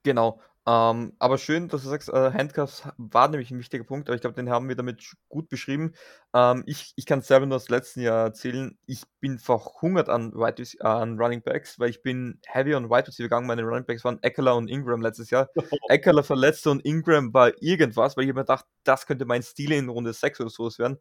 [0.03, 0.39] Genau.
[0.68, 4.22] Ähm, aber schön, dass du sagst, äh, Handcuffs war nämlich ein wichtiger Punkt, aber ich
[4.22, 5.93] glaube, den haben wir damit gut beschrieben.
[6.34, 8.76] Ähm, ich ich kann es selber nur aus dem letzten Jahr erzählen.
[8.88, 13.07] Ich bin verhungert an, Wide, äh, an Running Backs, weil ich bin heavy on Wide
[13.07, 13.45] Receiver gegangen.
[13.45, 15.49] Meine Running Backs waren Eckler und Ingram letztes Jahr.
[15.89, 19.88] Eckler verletzte und Ingram war irgendwas, weil ich mir gedacht, das könnte mein Stil in
[19.89, 20.97] Runde 6 oder so werden.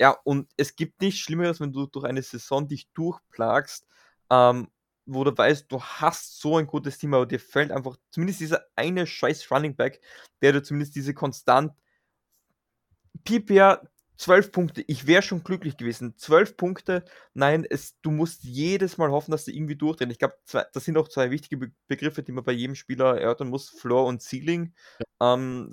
[0.00, 3.86] Ja, und es gibt nichts Schlimmeres, wenn du durch eine Saison dich durchplagst
[4.30, 4.68] ähm,
[5.06, 8.64] wo du weißt, du hast so ein gutes Team, aber dir fällt einfach zumindest dieser
[8.76, 10.00] eine scheiß Running Back,
[10.42, 11.72] der du zumindest diese konstant
[13.24, 13.82] PPR
[14.16, 16.14] 12 Punkte, ich wäre schon glücklich gewesen.
[16.16, 20.10] 12 Punkte, nein, es, du musst jedes Mal hoffen, dass sie irgendwie durchdrehen.
[20.10, 23.48] Ich glaube, das sind auch zwei wichtige Be Begriffe, die man bei jedem Spieler erörtern
[23.48, 24.72] muss: Floor und Ceiling.
[25.20, 25.34] Ja.
[25.34, 25.70] Ähm,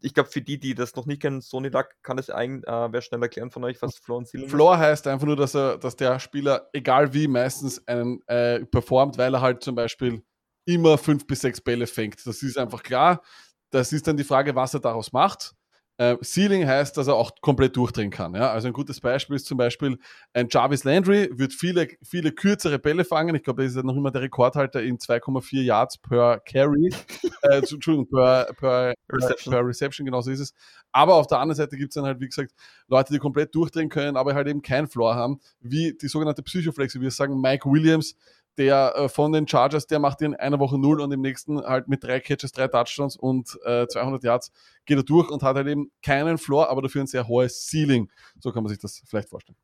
[0.00, 2.92] ich glaube, für die, die das noch nicht kennen, Sony Duck kann es eigentlich, äh,
[2.92, 4.80] wer schnell erklären von euch, was Floor und Ceiling Floor ist.
[4.80, 9.34] heißt einfach nur, dass er, dass der Spieler, egal wie, meistens einen äh, performt, weil
[9.34, 10.22] er halt zum Beispiel
[10.66, 12.24] immer fünf bis sechs Bälle fängt.
[12.26, 13.22] Das ist einfach klar.
[13.70, 15.54] Das ist dann die Frage, was er daraus macht.
[15.98, 18.32] Äh, Ceiling heißt, dass er auch komplett durchdrehen kann.
[18.32, 18.52] Ja?
[18.52, 19.98] Also ein gutes Beispiel ist zum Beispiel
[20.32, 23.34] ein Jarvis Landry, wird viele, viele kürzere Bälle fangen.
[23.34, 26.94] Ich glaube, er ist ja noch immer der Rekordhalter in 2,4 Yards per Carry.
[27.42, 29.52] äh, Entschuldigung, per, per, Reception.
[29.52, 30.54] per Reception, genau so ist es.
[30.92, 32.52] Aber auf der anderen Seite gibt es dann halt, wie gesagt,
[32.86, 36.94] Leute, die komplett durchdrehen können, aber halt eben kein Floor haben, wie die sogenannte Psychoflex,
[36.94, 38.14] wie wir sagen, Mike Williams,
[38.58, 41.88] der äh, von den Chargers, der macht in einer Woche null und im nächsten halt
[41.88, 44.52] mit drei Catches, drei Touchdowns und äh, 200 Yards
[44.84, 48.10] geht er durch und hat halt eben keinen Floor, aber dafür ein sehr hohes Ceiling.
[48.40, 49.56] So kann man sich das vielleicht vorstellen.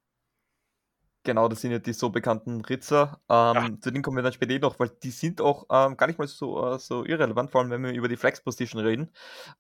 [1.27, 3.19] Genau, das sind ja die so bekannten Ritzer.
[3.31, 3.69] Ähm, ja.
[3.81, 6.19] Zu denen kommen wir dann später eh noch, weil die sind auch ähm, gar nicht
[6.19, 9.11] mal so, äh, so irrelevant, vor allem wenn wir über die Flex Position reden.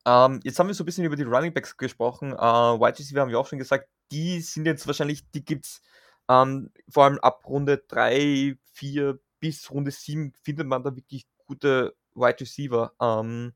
[0.04, 2.32] Ähm, jetzt haben wir so ein bisschen über die Running Backs gesprochen.
[2.32, 5.80] Äh, White Receiver haben wir auch schon gesagt, die sind jetzt wahrscheinlich, die gibt's
[6.28, 11.94] ähm, vor allem ab Runde 3, 4 bis Runde 7 findet man da wirklich gute
[12.14, 12.94] Wide Receiver.
[12.98, 13.52] Ähm,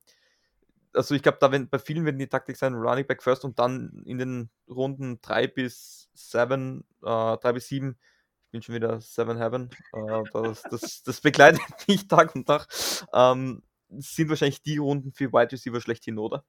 [0.92, 3.58] also ich glaube, da wenn, bei vielen werden die Taktik sein, Running Back first und
[3.58, 7.96] dann in den Runden 3 bis 7, äh, 3 bis 7,
[8.44, 12.66] ich bin schon wieder 7 Heaven, äh, das, das, das, begleitet mich Tag und Tag,
[13.14, 16.44] ähm, sind wahrscheinlich die Runden für Wide Receiver schlechthin, oder?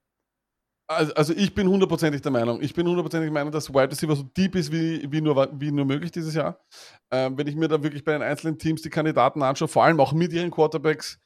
[0.91, 2.61] Also, also, ich bin hundertprozentig der Meinung.
[2.63, 5.71] Ich bin hundertprozentig der Meinung, dass Wide Receiver so deep ist wie, wie, nur, wie
[5.71, 6.59] nur möglich dieses Jahr.
[7.11, 9.99] Ähm, wenn ich mir da wirklich bei den einzelnen Teams die Kandidaten anschaue, vor allem
[9.99, 11.19] auch mit ihren Quarterbacks,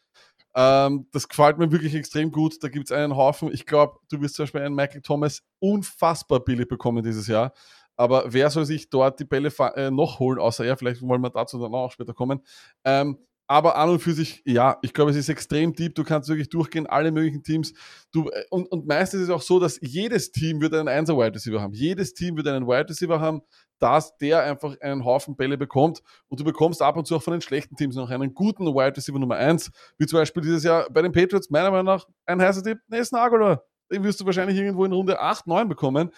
[0.58, 2.64] Ähm, das gefällt mir wirklich extrem gut.
[2.64, 3.52] Da gibt es einen Haufen.
[3.54, 7.54] Ich glaube, du wirst zum Beispiel einen Michael Thomas unfassbar billig bekommen dieses Jahr.
[7.98, 10.78] Aber wer soll sich dort die Bälle äh, noch holen, außer er?
[10.78, 12.42] Vielleicht wollen wir dazu dann auch später kommen.
[12.86, 13.18] Ähm,
[13.54, 15.94] aber an und für sich, ja, ich glaube, es ist extrem deep.
[15.94, 17.72] Du kannst wirklich durchgehen, alle möglichen Teams.
[18.12, 21.16] Du, äh, und, und meistens ist es auch so, dass jedes Team wird einen Einser
[21.16, 21.72] Wide Receiver haben.
[21.74, 23.44] Jedes Team wird einen Wide Receiver haben,
[23.78, 26.02] dass der einfach einen Haufen Bälle bekommt.
[26.30, 28.98] Und du bekommst ab und zu auch von den schlechten Teams noch einen guten Wide
[28.98, 29.70] Receiver Nummer 1.
[30.00, 33.20] Wie zum Beispiel dieses Jahr bei den Patriots, meiner Meinung nach, ein heißer Tipp, Nelson
[33.20, 33.64] Aguilar.
[33.92, 36.10] Den wirst du wahrscheinlich irgendwo in Runde 8, 9 bekommen.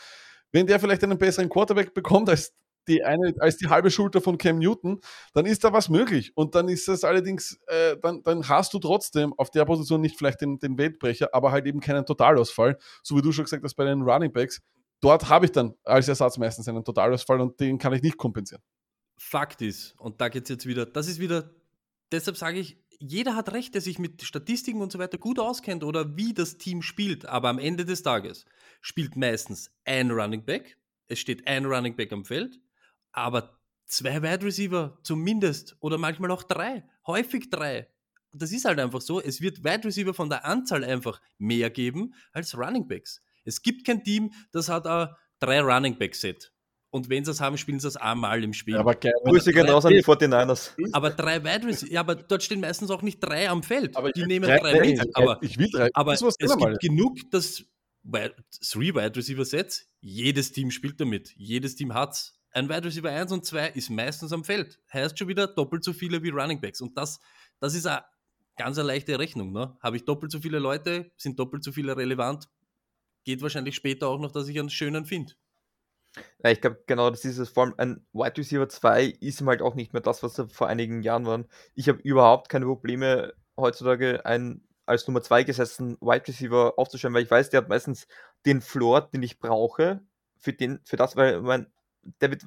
[0.54, 2.54] Wenn der vielleicht einen besseren Quarterback bekommt als
[2.88, 5.00] die eine, als die halbe Schulter von Cam Newton,
[5.34, 6.32] dann ist da was möglich.
[6.36, 10.18] Und dann ist das allerdings, äh, dann, dann hast du trotzdem auf der Position nicht
[10.18, 13.76] vielleicht den, den Weltbrecher, aber halt eben keinen Totalausfall, so wie du schon gesagt hast
[13.76, 14.62] bei den Running Backs.
[15.02, 18.64] Dort habe ich dann als Ersatz meistens einen Totalausfall und den kann ich nicht kompensieren.
[19.18, 21.52] Fakt ist, und da geht es jetzt wieder, das ist wieder,
[22.12, 25.84] deshalb sage ich, jeder hat recht, der sich mit Statistiken und so weiter gut auskennt
[25.84, 28.46] oder wie das Team spielt, aber am Ende des Tages
[28.82, 30.78] spielt meistens ein Running Back,
[31.08, 32.60] es steht ein Running Back am Feld
[33.16, 37.88] aber zwei Wide Receiver zumindest oder manchmal auch drei, häufig drei.
[38.34, 39.22] Das ist halt einfach so.
[39.22, 43.22] Es wird Wide Receiver von der Anzahl einfach mehr geben als Running Backs.
[43.46, 45.10] Es gibt kein Team, das hat ein
[45.40, 46.52] drei Running Back Set.
[46.90, 48.76] Und wenn sie es haben, spielen sie es einmal im Spiel.
[48.76, 50.72] Ja, aber Grüße gehen raus an die 49ers.
[50.94, 53.98] Aber drei Wide Receiver, ja, aber dort stehen meistens auch nicht drei am Feld.
[53.98, 55.16] Aber die nehmen drei, drei mit.
[55.16, 55.90] Aber, ich will drei.
[55.94, 56.78] Aber es gibt mal.
[56.78, 57.66] genug, dass
[58.06, 61.34] Three Wide Receiver Sets, jedes Team spielt damit.
[61.36, 62.35] Jedes Team hat es.
[62.56, 64.80] Ein Wide Receiver 1 und 2 ist meistens am Feld.
[64.94, 66.80] Heißt schon wieder doppelt so viele wie Running Backs.
[66.80, 67.20] Und das,
[67.60, 68.06] das ist eine
[68.56, 69.52] ganz eine leichte Rechnung.
[69.52, 69.78] Ne?
[69.82, 72.48] Habe ich doppelt so viele Leute, sind doppelt so viele relevant,
[73.26, 75.34] geht wahrscheinlich später auch noch, dass ich einen schönen finde.
[76.42, 77.50] Ja, ich glaube, genau, das ist es.
[77.50, 80.48] Vor allem ein Wide Receiver 2 ist ihm halt auch nicht mehr das, was er
[80.48, 81.44] vor einigen Jahren war.
[81.74, 87.24] Ich habe überhaupt keine Probleme, heutzutage einen als Nummer 2 gesetzten Wide Receiver aufzustellen, weil
[87.24, 88.08] ich weiß, der hat meistens
[88.46, 90.00] den Floor, den ich brauche,
[90.40, 91.68] für, den, für das, weil mein
[92.22, 92.46] der wird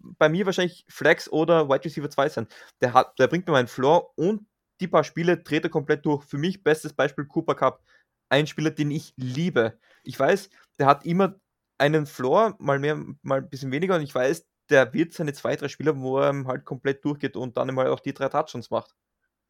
[0.00, 2.48] bei mir wahrscheinlich Flex oder Wide Receiver 2 sein.
[2.80, 4.46] Der, hat, der bringt mir meinen Floor und
[4.80, 6.24] die paar Spiele dreht er komplett durch.
[6.24, 7.84] Für mich bestes Beispiel Cooper Cup.
[8.28, 9.78] Ein Spieler, den ich liebe.
[10.04, 11.38] Ich weiß, der hat immer
[11.78, 15.56] einen Floor, mal mehr, mal ein bisschen weniger und ich weiß, der wird seine zwei,
[15.56, 18.94] drei Spieler, wo er halt komplett durchgeht und dann mal auch die drei Touchdowns macht.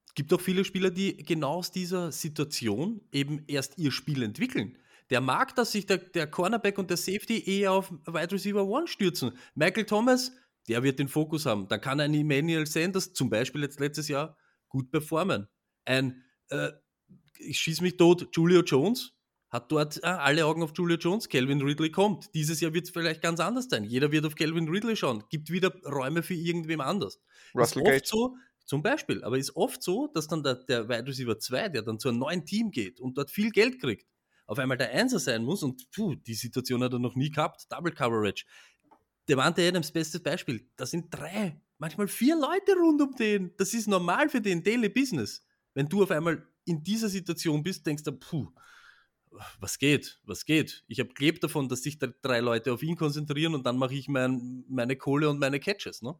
[0.06, 4.76] Es gibt auch viele Spieler, die genau aus dieser Situation eben erst ihr Spiel entwickeln.
[5.10, 8.86] Der mag, dass sich der, der Cornerback und der Safety eher auf Wide Receiver One
[8.86, 9.32] stürzen.
[9.54, 10.32] Michael Thomas,
[10.68, 11.68] der wird den Fokus haben.
[11.68, 14.36] Dann kann ein Emmanuel Sanders zum Beispiel jetzt letztes Jahr
[14.68, 15.48] gut performen.
[15.84, 16.70] Ein, äh,
[17.38, 19.14] ich schieße mich tot, Julio Jones
[19.50, 21.28] hat dort äh, alle Augen auf Julio Jones.
[21.28, 22.32] Calvin Ridley kommt.
[22.34, 23.84] Dieses Jahr wird es vielleicht ganz anders sein.
[23.84, 25.24] Jeder wird auf Calvin Ridley schauen.
[25.28, 27.20] Gibt wieder Räume für irgendwem anders.
[27.54, 31.06] Russell ist oft so, zum Beispiel, aber ist oft so, dass dann der, der Wide
[31.06, 34.06] Receiver 2, der dann zu einem neuen Team geht und dort viel Geld kriegt,
[34.50, 37.70] auf einmal der Einser sein muss und puh, die Situation hat er noch nie gehabt,
[37.70, 38.44] Double Coverage.
[39.28, 43.54] Devante Adams, bestes Beispiel, da sind drei, manchmal vier Leute rund um den.
[43.58, 45.46] Das ist normal für den Daily Business.
[45.72, 48.48] Wenn du auf einmal in dieser Situation bist, denkst du, puh,
[49.60, 50.82] was geht, was geht?
[50.88, 54.08] Ich habe gelebt davon, dass sich drei Leute auf ihn konzentrieren und dann mache ich
[54.08, 56.18] mein, meine Kohle und meine Catches, ne?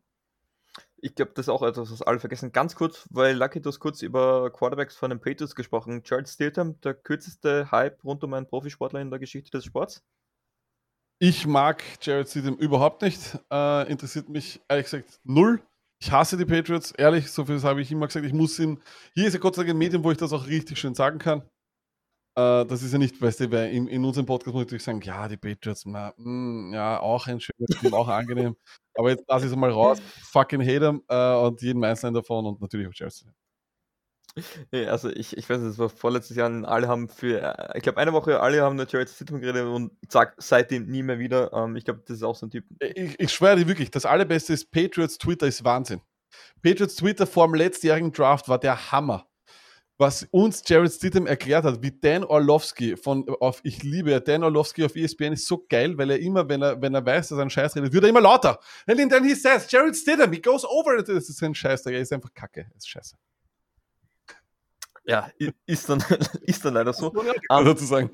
[1.03, 2.53] Ich glaube, das ist auch etwas, was alle vergessen.
[2.53, 6.03] Ganz kurz, weil Lucky, du hast kurz über Quarterbacks von den Patriots gesprochen.
[6.05, 10.03] Jared Stidham, der kürzeste Hype rund um einen Profisportler in der Geschichte des Sports?
[11.19, 13.39] Ich mag Jared Stidham überhaupt nicht.
[13.51, 15.63] Äh, interessiert mich ehrlich gesagt null.
[16.03, 18.25] Ich hasse die Patriots, ehrlich, so viel habe ich immer gesagt.
[18.25, 18.81] Ich muss ihm,
[19.15, 21.19] hier ist ja Gott sei Dank ein Medium, wo ich das auch richtig schön sagen
[21.19, 21.43] kann.
[22.37, 24.85] Äh, das ist ja nicht, weißt du, weil in, in unserem Podcast muss ich natürlich
[24.85, 28.57] sagen, ja, die Patriots, na, mh, hm, ja, auch ein schönes Team, auch angenehm.
[28.95, 29.99] Aber jetzt lasse ich es mal raus.
[30.31, 33.33] Fucking hate äh, und jeden einzelnen davon und natürlich auch Chelsea.
[34.71, 37.83] Nee, also ich, ich weiß nicht, das war vorletztes Jahr, alle haben für, äh, ich
[37.83, 41.53] glaube eine Woche, alle haben nur Jared Stidham geredet und zack, seitdem nie mehr wieder.
[41.53, 42.65] Ähm, ich glaube, das ist auch so ein Typ.
[42.81, 46.01] Ich, ich schwöre dir wirklich, das allerbeste ist, Patriots Twitter ist Wahnsinn.
[46.63, 49.27] Patriots Twitter vor dem letztjährigen Draft war der Hammer
[50.01, 54.83] was uns Jared Stidham erklärt hat, wie Dan Orlovsky von auf Ich liebe Dan Orlovsky
[54.83, 57.43] auf ESPN ist so geil, weil er immer, wenn er, wenn er weiß, dass er
[57.43, 58.59] einen Scheiß redet, wird er immer lauter.
[58.87, 61.07] And then he says, Jared Stidham, he goes over it.
[61.07, 63.17] Das ist ein Scheiß, er ist einfach Kacke, das ist scheiße.
[65.05, 65.31] Ja,
[65.67, 66.03] ist dann,
[66.43, 67.13] ist dann leider so.
[67.51, 68.11] Um, sozusagen.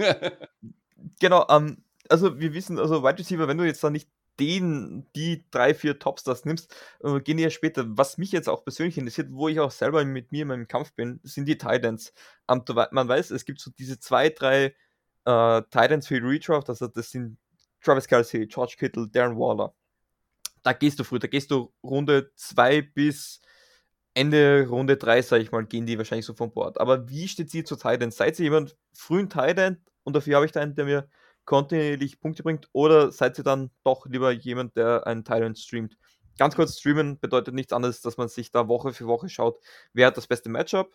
[1.20, 4.08] genau, um, ähm, also wir wissen, also Wide Receiver, wenn du jetzt da nicht
[4.38, 7.84] den, die drei, vier Topstars nimmst, äh, gehen ja später.
[7.88, 10.92] Was mich jetzt auch persönlich interessiert, wo ich auch selber mit mir in meinem Kampf
[10.92, 12.12] bin, sind die Titans.
[12.46, 14.74] Um, man weiß, es gibt so diese zwei, drei
[15.24, 17.38] äh, Titans für Redraft, also das sind
[17.82, 19.74] Travis Kelsey, George Kittle, Darren Waller.
[20.62, 23.40] Da gehst du früh, da gehst du Runde zwei bis
[24.16, 26.80] Ende Runde 3, sage ich mal, gehen die wahrscheinlich so vom Bord.
[26.80, 28.10] Aber wie steht sie zu Titan?
[28.10, 31.08] Seid ihr jemand frühen Titan und dafür habe ich da einen, der mir
[31.46, 32.68] kontinuierlich Punkte bringt?
[32.72, 35.96] Oder seid ihr dann doch lieber jemand, der einen Titan streamt?
[36.38, 39.58] Ganz kurz, streamen bedeutet nichts anderes, dass man sich da Woche für Woche schaut,
[39.94, 40.94] wer hat das beste Matchup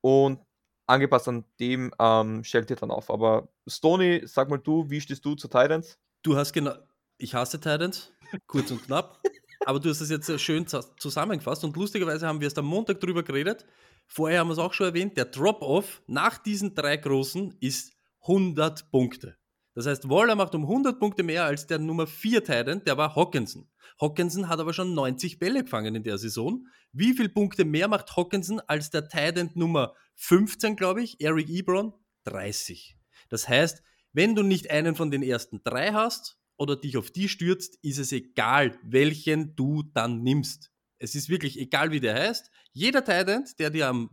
[0.00, 0.40] und
[0.86, 3.10] angepasst an dem ähm, stellt ihr dann auf.
[3.10, 5.98] Aber Stony, sag mal du, wie stehst du zu Titans?
[6.22, 6.74] Du hast genau,
[7.18, 8.12] ich hasse Titans,
[8.46, 9.20] kurz und knapp.
[9.66, 13.22] Aber du hast es jetzt schön zusammengefasst und lustigerweise haben wir es am Montag drüber
[13.22, 13.64] geredet.
[14.06, 18.90] Vorher haben wir es auch schon erwähnt, der Drop-Off nach diesen drei großen ist 100
[18.90, 19.38] Punkte.
[19.74, 23.16] Das heißt, Waller macht um 100 Punkte mehr als der Nummer 4 Titan, der war
[23.16, 23.68] Hawkinson.
[24.00, 26.66] Hawkinson hat aber schon 90 Bälle gefangen in der Saison.
[26.92, 31.92] Wie viele Punkte mehr macht Hawkinson als der Titan Nummer 15, glaube ich, Eric Ebron?
[32.24, 32.96] 30.
[33.28, 33.82] Das heißt,
[34.12, 37.98] wenn du nicht einen von den ersten drei hast, oder dich auf die stürzt, ist
[37.98, 40.70] es egal, welchen du dann nimmst.
[40.98, 42.50] Es ist wirklich egal, wie der heißt.
[42.72, 44.10] Jeder Titan, der dir am,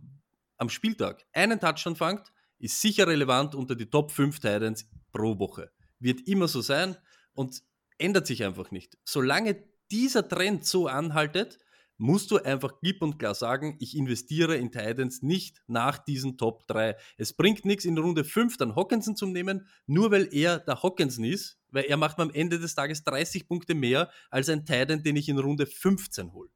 [0.57, 5.71] am Spieltag einen Touchdown fängt, ist sicher relevant unter die Top 5 Titans pro Woche.
[5.99, 6.97] Wird immer so sein
[7.33, 7.61] und
[7.97, 8.97] ändert sich einfach nicht.
[9.03, 11.59] Solange dieser Trend so anhaltet,
[12.01, 16.65] musst du einfach klipp und klar sagen, ich investiere in Titans nicht nach diesen Top
[16.67, 16.97] 3.
[17.17, 21.25] Es bringt nichts, in Runde 5 dann Hawkinson zu nehmen, nur weil er der Hawkinson
[21.25, 25.03] ist, weil er macht mir am Ende des Tages 30 Punkte mehr als ein Titan,
[25.03, 26.49] den ich in Runde 15 hole.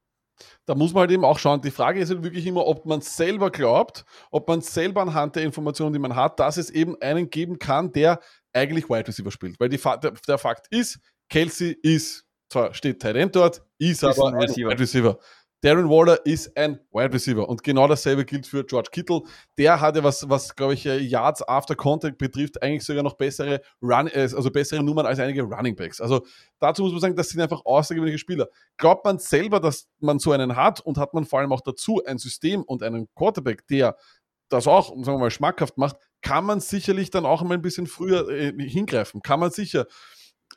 [0.66, 1.62] Da muss man halt eben auch schauen.
[1.62, 5.44] Die Frage ist halt wirklich immer, ob man selber glaubt, ob man selber anhand der
[5.44, 8.20] Informationen, die man hat, dass es eben einen geben kann, der
[8.56, 9.60] eigentlich Wide Receiver spielt.
[9.60, 11.00] Weil die, der, der Fakt ist,
[11.30, 14.70] Kelsey ist zwar steht Tight dort, ist, ist aber ein Receiver.
[14.70, 15.20] Wide Receiver.
[15.62, 19.24] Darren Waller ist ein Wide Receiver und genau dasselbe gilt für George Kittle.
[19.58, 23.62] Der hatte, was, was glaube ich, äh, Yards after Contact betrifft, eigentlich sogar noch bessere
[23.82, 26.00] Run, äh, also bessere Nummern als einige Running Backs.
[26.00, 26.24] Also
[26.60, 28.48] dazu muss man sagen, das sind einfach außergewöhnliche Spieler.
[28.78, 32.04] Glaubt man selber, dass man so einen hat und hat man vor allem auch dazu
[32.06, 33.96] ein System und einen Quarterback, der
[34.50, 37.88] das auch, sagen wir mal, schmackhaft macht, kann man sicherlich dann auch mal ein bisschen
[37.88, 39.22] früher äh, hingreifen.
[39.22, 39.86] Kann man sicher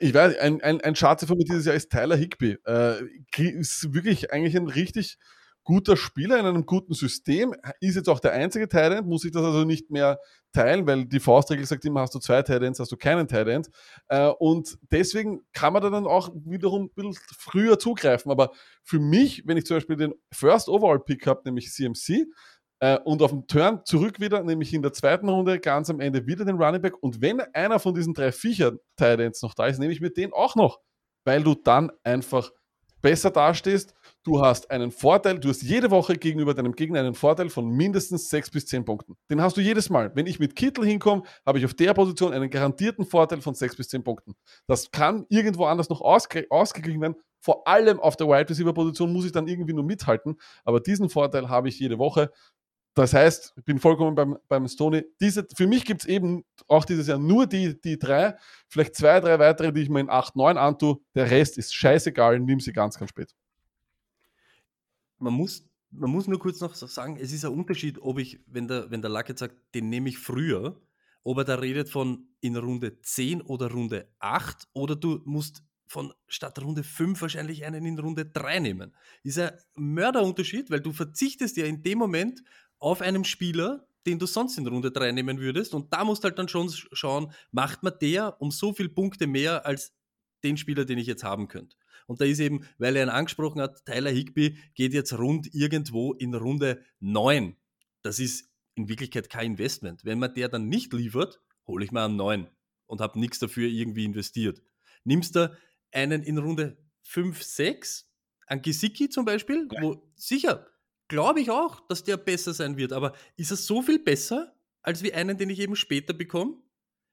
[0.01, 2.56] ich weiß, ein, ein, ein Schatze von mir dieses Jahr ist Tyler Higby.
[2.66, 3.02] Äh,
[3.36, 5.19] ist wirklich eigentlich ein richtig
[5.65, 7.55] guter Spieler in einem guten System.
[7.81, 10.19] Ist jetzt auch der einzige Talent, muss ich das also nicht mehr
[10.52, 13.69] teilen, weil die Faustregel sagt immer, hast du zwei Talents, hast du keinen Talent.
[14.09, 18.31] Äh, und deswegen kann man da dann auch wiederum ein bisschen früher zugreifen.
[18.31, 18.52] Aber
[18.82, 22.27] für mich, wenn ich zum Beispiel den First Overall Pick habe, nämlich CMC,
[22.80, 26.26] äh, und auf dem Turn zurück wieder, nämlich in der zweiten Runde, ganz am Ende
[26.26, 27.02] wieder den Running Back.
[27.02, 30.55] Und wenn einer von diesen drei Viecher-Titans noch da ist, nehme ich mir den auch
[30.55, 30.80] noch,
[31.24, 32.50] weil du dann einfach
[33.00, 33.94] besser dastehst.
[34.24, 38.28] Du hast einen Vorteil, du hast jede Woche gegenüber deinem Gegner einen Vorteil von mindestens
[38.28, 39.16] sechs bis zehn Punkten.
[39.30, 40.10] Den hast du jedes Mal.
[40.14, 43.76] Wenn ich mit Kittel hinkomme, habe ich auf der Position einen garantierten Vorteil von sechs
[43.76, 44.34] bis zehn Punkten.
[44.66, 47.16] Das kann irgendwo anders noch ausge ausgeglichen werden.
[47.40, 50.36] Vor allem auf der Wide Receiver Position muss ich dann irgendwie nur mithalten.
[50.64, 52.30] Aber diesen Vorteil habe ich jede Woche.
[52.98, 55.04] Das heißt, ich bin vollkommen beim, beim Stony.
[55.20, 58.36] Diese, für mich gibt es eben auch dieses Jahr nur die, die drei,
[58.68, 60.98] vielleicht zwei, drei weitere, die ich mir in 8, 9 antue.
[61.14, 63.36] Der Rest ist scheißegal, nimm sie ganz, ganz spät.
[65.18, 68.66] Man muss, man muss nur kurz noch sagen, es ist ein Unterschied, ob ich, wenn
[68.66, 70.80] der, wenn der Lack jetzt sagt, den nehme ich früher,
[71.22, 76.12] ob er da redet von in Runde 10 oder Runde 8 oder du musst von
[76.26, 78.94] statt Runde 5 wahrscheinlich einen in Runde 3 nehmen.
[79.22, 82.42] Ist ein Mörderunterschied, weil du verzichtest ja in dem Moment
[82.78, 85.74] auf einem Spieler, den du sonst in Runde 3 nehmen würdest.
[85.74, 89.26] Und da musst du halt dann schon schauen, macht man der um so viele Punkte
[89.26, 89.92] mehr als
[90.44, 91.76] den Spieler, den ich jetzt haben könnte.
[92.06, 96.14] Und da ist eben, weil er ihn angesprochen hat, Tyler Higby geht jetzt rund irgendwo
[96.14, 97.56] in Runde 9.
[98.02, 100.05] Das ist in Wirklichkeit kein Investment.
[100.05, 102.48] Wenn man der dann nicht liefert, hole ich mal einen 9
[102.86, 104.62] und habe nichts dafür irgendwie investiert.
[105.05, 105.55] Nimmst du
[105.92, 108.10] einen in Runde 5, 6,
[108.46, 109.82] an Gesicki zum Beispiel, ja.
[109.82, 110.66] wo sicher
[111.09, 112.93] glaube ich auch, dass der besser sein wird.
[112.93, 116.56] Aber ist er so viel besser, als wie einen, den ich eben später bekomme?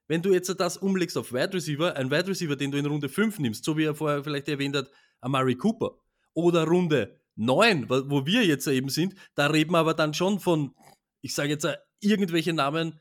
[0.07, 3.09] Wenn du jetzt das umlegst auf Wide Receiver, ein Wide Receiver, den du in Runde
[3.09, 5.97] 5 nimmst, so wie er vorher vielleicht erwähnt hat, Amari Cooper,
[6.34, 10.76] oder Runde 9, wo wir jetzt eben sind, da reden wir aber dann schon von,
[11.22, 11.67] ich sage jetzt
[11.99, 12.99] irgendwelche Namen,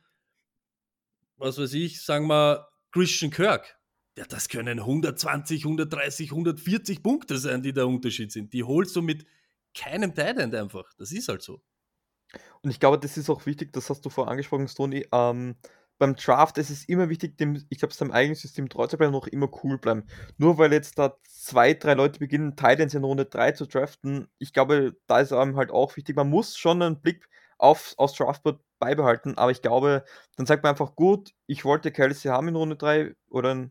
[1.37, 3.79] was weiß ich, sagen wir Christian Kirk.
[4.17, 8.53] Ja, das können 120, 130, 140 Punkte sein, die der Unterschied sind.
[8.53, 9.27] Die holst du mit
[9.75, 10.85] keinem Titan einfach.
[10.99, 11.61] Das ist halt so.
[12.63, 15.07] Und ich glaube, das ist auch wichtig, das hast du vorher angesprochen, Stony.
[15.13, 15.57] Ähm,
[15.99, 19.15] beim Draft ist es immer wichtig, dem, ich glaube, seinem eigenen System treu zu bleiben
[19.15, 20.05] und auch immer cool bleiben.
[20.39, 24.53] Nur weil jetzt da zwei, drei Leute beginnen, Titans in Runde 3 zu draften, ich
[24.53, 27.29] glaube, da ist einem halt auch wichtig, man muss schon einen Blick
[27.59, 30.05] auf, aufs Draftboard beibehalten, aber ich glaube,
[30.37, 33.71] dann sagt man einfach, gut, ich wollte Kelsey haben in Runde 3 oder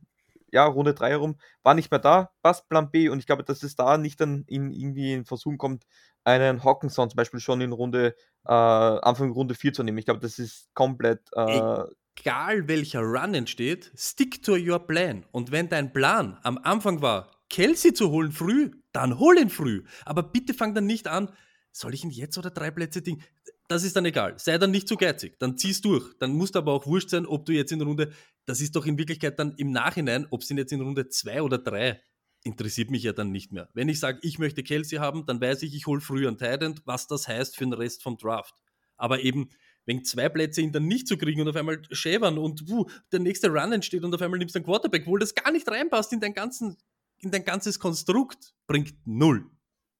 [0.53, 3.63] ja, Runde 3 herum, war nicht mehr da, passt Plan B und ich glaube, dass
[3.63, 5.85] es da nicht dann in, irgendwie in Versuch kommt,
[6.23, 8.15] einen Hawkinson zum Beispiel schon in Runde,
[8.45, 9.97] äh, Anfang Runde 4 zu nehmen.
[9.97, 11.21] Ich glaube, das ist komplett.
[11.35, 11.83] Äh,
[12.15, 15.25] Egal welcher Run entsteht, stick to your plan.
[15.31, 19.83] Und wenn dein Plan am Anfang war, Kelsey zu holen früh, dann hol ihn früh.
[20.05, 21.29] Aber bitte fang dann nicht an,
[21.71, 23.23] soll ich ihn jetzt oder drei Plätze Ding?
[23.67, 24.35] Das ist dann egal.
[24.37, 25.39] Sei dann nicht zu geizig.
[25.39, 26.13] Dann zieh's durch.
[26.19, 28.11] Dann musst du aber auch wurscht sein, ob du jetzt in Runde,
[28.45, 31.41] das ist doch in Wirklichkeit dann im Nachhinein, ob es ihn jetzt in Runde zwei
[31.41, 32.01] oder drei
[32.43, 33.69] interessiert mich ja dann nicht mehr.
[33.73, 36.79] Wenn ich sage, ich möchte Kelsey haben, dann weiß ich, ich hole früher einen Titan,
[36.85, 38.53] was das heißt für den Rest vom Draft.
[38.97, 39.49] Aber eben,
[39.85, 43.19] wenn zwei Plätze ihn dann nicht zu kriegen und auf einmal schäbern und uh, der
[43.19, 46.13] nächste Run entsteht und auf einmal nimmst du einen Quarterback, wo das gar nicht reinpasst
[46.13, 46.77] in dein, ganzen,
[47.19, 49.49] in dein ganzes Konstrukt, bringt null.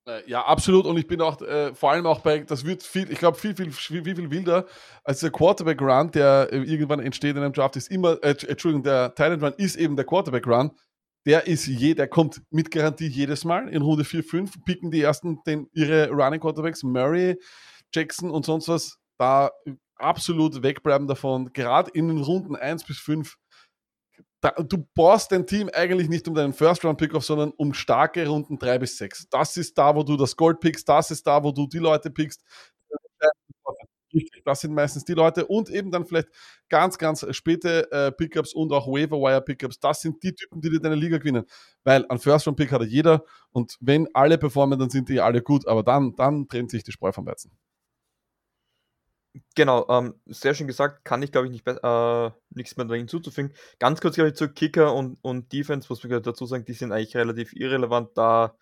[0.06, 0.86] Äh, ja, absolut.
[0.86, 3.56] Und ich bin auch äh, vor allem auch bei, das wird viel, ich glaube, viel,
[3.56, 4.66] viel, viel, viel wilder
[5.04, 9.16] als der Quarterback-Run, der äh, irgendwann entsteht in einem Draft, ist immer, äh, Entschuldigung, der
[9.16, 10.72] Talent-Run ist eben der Quarterback-Run
[11.26, 13.70] der ist je, der kommt mit Garantie jedes Mal.
[13.70, 17.40] In Runde 4, 5 picken die ersten den, ihre Running Quarterbacks, Murray,
[17.94, 19.52] Jackson und sonst was, da
[19.96, 21.54] absolut wegbleiben davon.
[21.54, 23.38] Gerade in den Runden 1 bis 5.
[24.68, 28.80] Du baust dein Team eigentlich nicht um deinen First-Round-Pick auf, sondern um starke Runden 3
[28.80, 29.30] bis 6.
[29.30, 32.11] Das ist da, wo du das Gold pickst, das ist da, wo du die Leute
[32.11, 32.44] pickst,
[34.45, 36.28] das sind meistens die Leute und eben dann vielleicht
[36.70, 39.80] ganz, ganz späte äh, Pickups und auch Waiver-Wire-Pickups.
[39.80, 41.45] Das sind die Typen, die dir deine Liga gewinnen.
[41.84, 45.84] Weil ein First-Round-Pick hat jeder und wenn alle performen, dann sind die alle gut, aber
[45.84, 47.52] dann, dann trennt sich die Spreu vom Weizen.
[49.56, 53.54] Genau, ähm, sehr schön gesagt, kann ich glaube ich nicht äh, nichts mehr hinzuzufügen.
[53.80, 56.92] Ganz kurz glaube ich zu Kicker und, und Defense, muss man dazu sagen, die sind
[56.92, 58.56] eigentlich relativ irrelevant, da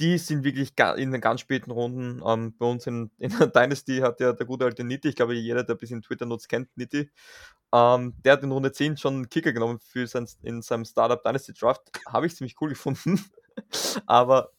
[0.00, 2.22] die sind wirklich in den ganz späten Runden.
[2.26, 5.34] Ähm, bei uns in, in der Dynasty hat ja der gute alte Nitti, ich glaube,
[5.34, 7.10] jeder, der ein bisschen Twitter nutzt, kennt Nitti.
[7.72, 11.22] Ähm, der hat in Runde 10 schon einen Kicker genommen für sein, in seinem Startup
[11.22, 11.82] Dynasty Draft.
[12.08, 13.24] Habe ich ziemlich cool gefunden.
[14.06, 14.50] Aber.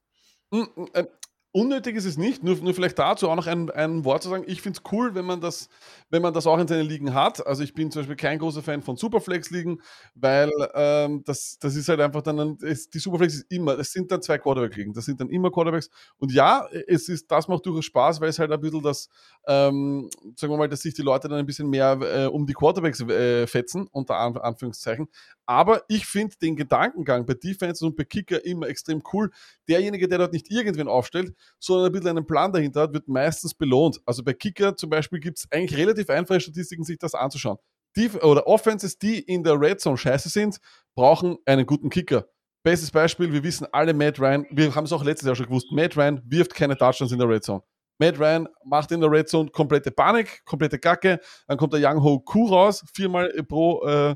[1.53, 4.45] Unnötig ist es nicht, nur, nur vielleicht dazu auch noch ein, ein Wort zu sagen.
[4.48, 5.68] Ich finde es cool, wenn man, das,
[6.10, 7.45] wenn man das auch in seinen Ligen hat.
[7.45, 9.82] Also ich bin zum Beispiel kein großer Fan von Superflex-Ligen,
[10.15, 14.10] weil ähm, das, das ist halt einfach dann, ist, die Superflex ist immer, es sind
[14.14, 15.90] dann zwei Quarterback-Ligen, das sind dann immer Quarterbacks.
[16.18, 19.10] Und ja, es ist, das macht durchaus Spaß, weil es halt ein bisschen das,
[19.45, 22.53] ähm, sagen wir mal, dass sich die Leute dann ein bisschen mehr äh, um die
[22.53, 25.10] Quarterbacks äh, fetzen, unter Anführungszeichen.
[25.52, 29.30] Aber ich finde den Gedankengang bei Defense und bei Kicker immer extrem cool.
[29.68, 33.53] Derjenige, der dort nicht irgendwen aufstellt, sondern ein bisschen einen Plan dahinter hat, wird meistens
[33.53, 33.99] belohnt.
[34.06, 37.57] Also bei Kicker zum Beispiel gibt es eigentlich relativ einfache Statistiken, sich das anzuschauen.
[37.98, 40.60] Die, oder Offenses, die in der Red Zone scheiße sind,
[40.95, 42.30] brauchen einen guten Kicker.
[42.64, 45.69] Bestes Beispiel, wir wissen alle, Matt Ryan, wir haben es auch letztes Jahr schon gewusst,
[45.73, 47.61] Matt Ryan wirft keine Touchdowns in der Red Zone.
[47.99, 52.02] Matt Ryan macht in der Red Zone komplette Panik, komplette Kacke, dann kommt der Young
[52.02, 54.15] Ho Ku raus, viermal pro äh,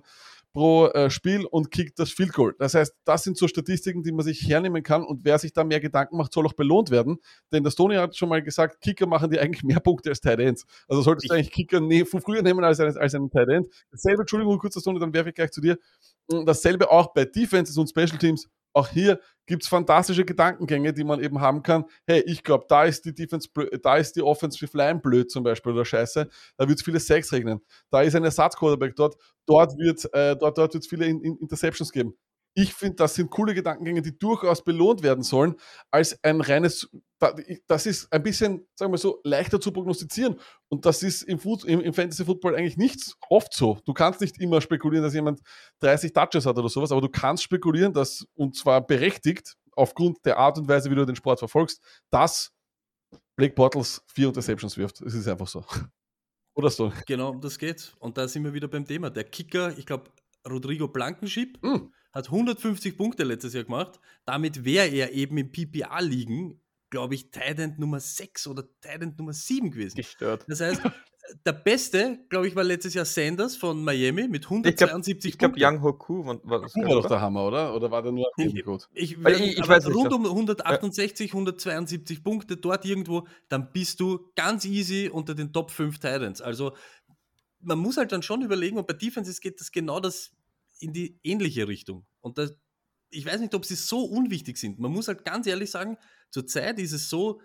[0.56, 2.56] pro äh, Spiel und kickt das Field Goal.
[2.58, 5.66] Das heißt, das sind so Statistiken, die man sich hernehmen kann und wer sich da
[5.66, 7.18] mehr Gedanken macht, soll auch belohnt werden.
[7.52, 10.40] Denn der Tony hat schon mal gesagt, Kicker machen die eigentlich mehr Punkte als Tight
[10.40, 10.66] Ends.
[10.88, 13.68] Also solltest du eigentlich Kicker von früher nehmen als, als, als einen Tight End.
[13.92, 15.78] Dasselbe, Entschuldigung, kurz, Tony, dann werfe ich gleich zu dir.
[16.46, 21.22] Dasselbe auch bei Defenses und Special Teams auch hier gibt es fantastische Gedankengänge, die man
[21.24, 21.86] eben haben kann.
[22.06, 23.48] Hey, ich glaube, da ist die Defense,
[23.82, 26.28] da ist die Offensive Line blöd zum Beispiel oder scheiße.
[26.58, 27.62] Da wird es viele Sex regnen.
[27.92, 29.16] Da ist ein Ersatzquarterback dort.
[29.46, 32.16] Dort wird äh, dort, dort wird's viele in, in Interceptions geben
[32.58, 35.56] ich finde, das sind coole Gedankengänge, die durchaus belohnt werden sollen,
[35.92, 36.90] als ein reines,
[37.68, 40.40] das ist ein bisschen, sagen wir so, leichter zu prognostizieren.
[40.70, 43.80] Und das ist im, im, im Fantasy Football eigentlich nicht oft so.
[43.86, 45.42] Du kannst nicht immer spekulieren, dass jemand
[45.82, 50.38] 30 Touches hat oder sowas, aber du kannst spekulieren, dass, und zwar berechtigt, aufgrund der
[50.38, 52.54] Art und Weise, wie du den Sport verfolgst, dass
[53.36, 55.02] Blake Bortles vier Interceptions wirft.
[55.02, 55.66] Es ist einfach so.
[56.56, 56.94] Oder so.
[57.06, 57.94] Genau, das geht.
[58.00, 59.10] Und da sind wir wieder beim Thema.
[59.10, 60.10] Der Kicker, ich glaube,
[60.48, 64.00] Rodrigo Blankenship, mm hat 150 Punkte letztes Jahr gemacht.
[64.24, 69.70] Damit wäre er eben im PPA-Ligen, glaube ich, Tident Nummer 6 oder Tident Nummer 7
[69.70, 69.98] gewesen.
[69.98, 70.46] Gestört.
[70.48, 70.82] Das heißt,
[71.46, 75.62] der Beste, glaube ich, war letztes Jahr Sanders von Miami mit 172 ich glaub, Ich
[75.62, 77.76] glaube, Young Hoku war, war, das war doch der Hammer, oder?
[77.76, 78.88] Oder war der nur ich, gut?
[78.94, 84.32] Ich, ich, ich, ich weiß rund um 168, 172 Punkte dort irgendwo, dann bist du
[84.36, 86.42] ganz easy unter den Top 5 Titans.
[86.42, 86.74] Also
[87.60, 90.32] man muss halt dann schon überlegen, und bei Defenses geht das genau das
[90.80, 92.06] in die ähnliche Richtung.
[92.22, 92.56] Und das,
[93.10, 94.80] ich weiß nicht, ob sie so unwichtig sind.
[94.80, 95.98] Man muss halt ganz ehrlich sagen,
[96.32, 97.42] zurzeit ist es so,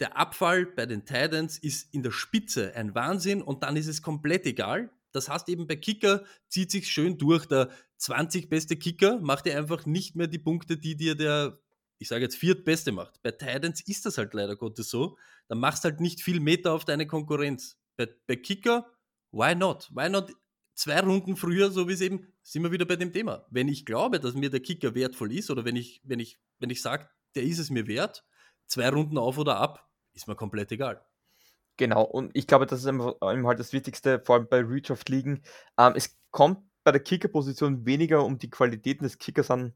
[0.00, 4.02] der Abfall bei den Titans ist in der Spitze ein Wahnsinn und dann ist es
[4.02, 4.90] komplett egal.
[5.12, 7.46] Das heißt eben bei Kicker zieht sich schön durch.
[7.46, 11.58] Der 20 beste Kicker macht dir einfach nicht mehr die Punkte, die dir der,
[11.98, 13.22] ich sage jetzt, viertbeste macht.
[13.22, 15.16] Bei Titans ist das halt leider Gottes so.
[15.48, 17.78] Da machst halt nicht viel Meter auf deine Konkurrenz.
[17.96, 18.92] Bei, bei Kicker,
[19.32, 19.90] why not?
[19.94, 20.30] Why not
[20.76, 23.44] zwei Runden früher, so wie es eben, sind wir wieder bei dem Thema.
[23.50, 26.70] Wenn ich glaube, dass mir der Kicker wertvoll ist oder wenn ich, wenn ich, wenn
[26.70, 28.24] ich sage, der ist es mir wert,
[28.66, 31.04] zwei Runden auf oder ab, ist mir komplett egal.
[31.76, 35.42] Genau, und ich glaube, das ist eben halt das Wichtigste, vor allem bei Redraft-Ligen.
[35.78, 39.74] Ähm, es kommt bei der Kicker-Position weniger um die Qualitäten des Kickers an,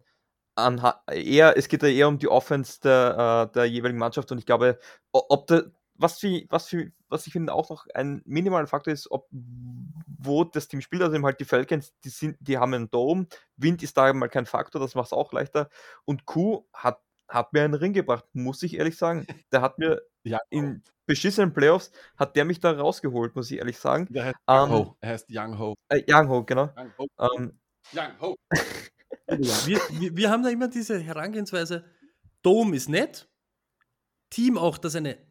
[0.54, 4.38] an eher, es geht ja eher um die Offense der, äh, der jeweiligen Mannschaft und
[4.38, 4.78] ich glaube,
[5.12, 9.10] ob der, was, für, was, für, was ich finde auch noch ein minimaler Faktor ist,
[9.10, 9.28] ob
[10.22, 13.26] wo das Team spielt, also eben halt die Falcons, die, sind, die haben einen Dome,
[13.56, 15.68] Wind ist da mal kein Faktor, das macht es auch leichter
[16.04, 19.26] und Q hat, hat mir einen Ring gebracht, muss ich ehrlich sagen.
[19.52, 23.78] Der hat mir ja, in beschissenen Playoffs, hat der mich da rausgeholt, muss ich ehrlich
[23.78, 24.06] sagen.
[24.10, 24.96] Der heißt Young ähm, Ho.
[25.00, 25.74] Er heißt Young Ho.
[25.88, 26.70] Äh, Young Ho, genau.
[26.76, 27.06] Young Ho.
[27.16, 27.60] Um,
[27.92, 28.36] Young Ho.
[29.26, 31.84] wir, wir, wir haben da immer diese Herangehensweise,
[32.42, 33.28] Dome ist nett,
[34.28, 35.29] Team auch, das eine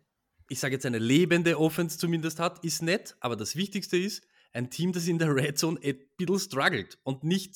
[0.49, 4.69] ich sage jetzt eine lebende Offense zumindest hat, ist nett, aber das Wichtigste ist, ein
[4.69, 7.55] Team, das in der Red Zone ein bisschen struggelt und nicht,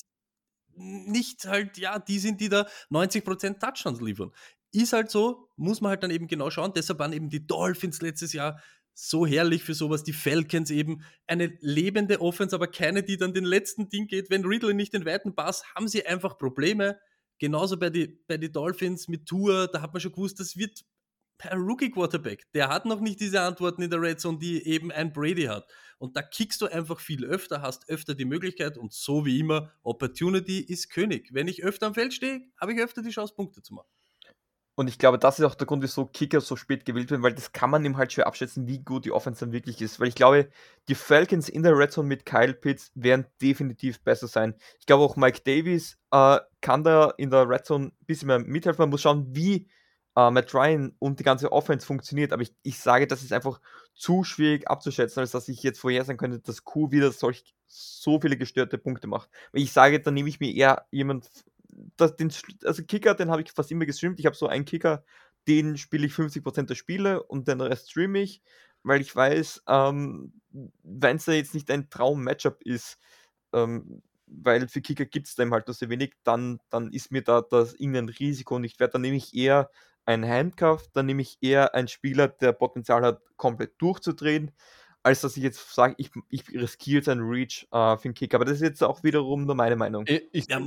[0.76, 4.30] nicht halt, ja, die sind, die da 90% Touchdowns liefern.
[4.72, 6.72] Ist halt so, muss man halt dann eben genau schauen.
[6.74, 8.60] Deshalb waren eben die Dolphins letztes Jahr
[8.92, 10.04] so herrlich für sowas.
[10.04, 14.30] Die Falcons eben eine lebende Offense, aber keine, die dann den letzten Ding geht.
[14.30, 16.98] Wenn Riddle nicht den weiten Pass, haben sie einfach Probleme.
[17.38, 20.84] Genauso bei den bei die Dolphins mit Tour, da hat man schon gewusst, das wird
[21.52, 25.44] Rookie-Quarterback, der hat noch nicht diese Antworten in der Red Zone, die eben ein Brady
[25.44, 25.66] hat.
[25.98, 29.72] Und da kickst du einfach viel öfter, hast öfter die Möglichkeit und so wie immer,
[29.82, 31.30] Opportunity ist König.
[31.32, 33.88] Wenn ich öfter am Feld stehe, habe ich öfter die Chance, Punkte zu machen.
[34.76, 37.34] Und ich glaube, das ist auch der Grund, wieso Kicker so spät gewählt werden, weil
[37.34, 40.00] das kann man ihm halt schwer abschätzen, wie gut die Offense dann wirklich ist.
[40.00, 40.50] Weil ich glaube,
[40.88, 44.56] die Falcons in der Red Zone mit Kyle Pitts werden definitiv besser sein.
[44.80, 48.40] Ich glaube auch Mike Davies äh, kann da in der Red Zone ein bisschen mehr
[48.40, 48.82] mithelfen.
[48.82, 49.68] Man muss schauen, wie
[50.16, 53.60] äh, Matt Ryan und die ganze Offense funktioniert, aber ich, ich sage, das ist einfach
[53.94, 58.36] zu schwierig abzuschätzen, als dass ich jetzt vorhersagen könnte, dass Q wieder solch so viele
[58.36, 59.30] gestörte Punkte macht.
[59.52, 61.28] Ich sage, dann nehme ich mir eher jemand,
[61.96, 62.32] das, den,
[62.64, 64.20] also Kicker, den habe ich fast immer gestreamt.
[64.20, 65.04] Ich habe so einen Kicker,
[65.48, 68.42] den spiele ich 50% der Spiele und den Rest streame ich,
[68.82, 70.40] weil ich weiß, ähm,
[70.82, 72.98] wenn es jetzt nicht ein Traum-Matchup ist,
[73.52, 77.22] ähm, weil für Kicker gibt es dem halt nur sehr wenig, dann, dann ist mir
[77.22, 78.94] da das irgendein Risiko nicht wert.
[78.94, 79.70] Dann nehme ich eher
[80.06, 84.52] ein Handcuff, dann nehme ich eher einen Spieler, der Potenzial hat, komplett durchzudrehen,
[85.02, 88.34] als dass ich jetzt sage, ich, ich riskiere jetzt einen Reach äh, für den Kick.
[88.34, 90.04] Aber das ist jetzt auch wiederum nur meine Meinung.
[90.06, 90.60] Ich, ich, ja.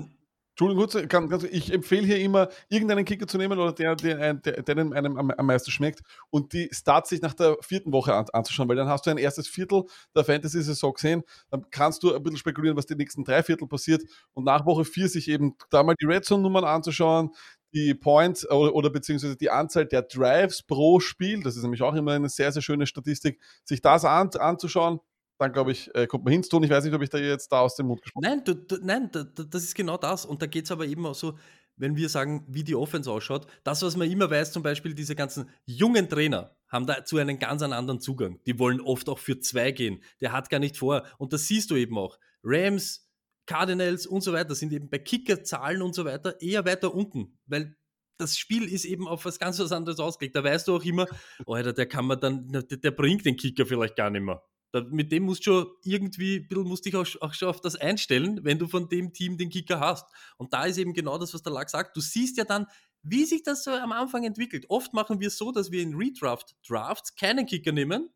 [0.60, 5.16] Entschuldigung, ich empfehle hier immer, irgendeinen Kicker zu nehmen oder der, der, der, der einem
[5.16, 6.02] am, am, meisten schmeckt
[6.32, 9.20] und die Starts sich nach der vierten Woche an, anzuschauen, weil dann hast du ein
[9.20, 9.84] erstes Viertel
[10.16, 14.02] der Fantasy-Saison gesehen, dann kannst du ein bisschen spekulieren, was die nächsten drei Viertel passiert
[14.34, 17.30] und nach Woche vier sich eben da mal die Red Zone-Nummern anzuschauen,
[17.74, 21.94] die Points oder, oder, beziehungsweise die Anzahl der Drives pro Spiel, das ist nämlich auch
[21.94, 25.00] immer eine sehr, sehr schöne Statistik, sich das an, anzuschauen,
[25.38, 27.62] dann glaube ich, äh, kommt man hin Ich weiß nicht, ob ich da jetzt da
[27.62, 28.38] aus dem Mund gesprochen habe.
[28.38, 30.26] Nein, du, nein, da, das ist genau das.
[30.26, 31.38] Und da geht es aber eben auch so,
[31.76, 35.16] wenn wir sagen, wie die Offense ausschaut, das, was man immer weiß, zum Beispiel diese
[35.16, 38.40] ganzen jungen Trainer haben dazu einen ganz anderen Zugang.
[38.48, 40.02] Die wollen oft auch für zwei gehen.
[40.20, 41.04] Der hat gar nicht vor.
[41.18, 42.18] Und das siehst du eben auch.
[42.44, 43.07] Rams,
[43.48, 47.76] Cardinals und so weiter sind eben bei Kickerzahlen und so weiter eher weiter unten, weil
[48.20, 50.36] das Spiel ist eben auf was ganz was anderes ausgelegt.
[50.36, 51.08] Da weißt du auch immer,
[51.46, 54.44] oh, Alter, der kann man dann, der, der, bringt den Kicker vielleicht gar nicht mehr.
[54.74, 58.40] Da, mit dem musst du schon irgendwie, musst dich auch, auch, schon auf das einstellen,
[58.44, 60.06] wenn du von dem Team den Kicker hast.
[60.38, 61.96] Und da ist eben genau das, was der Lack sagt.
[61.96, 62.66] Du siehst ja dann,
[63.04, 64.66] wie sich das so am Anfang entwickelt.
[64.68, 68.10] Oft machen wir es so, dass wir in Redraft-Drafts keinen Kicker nehmen,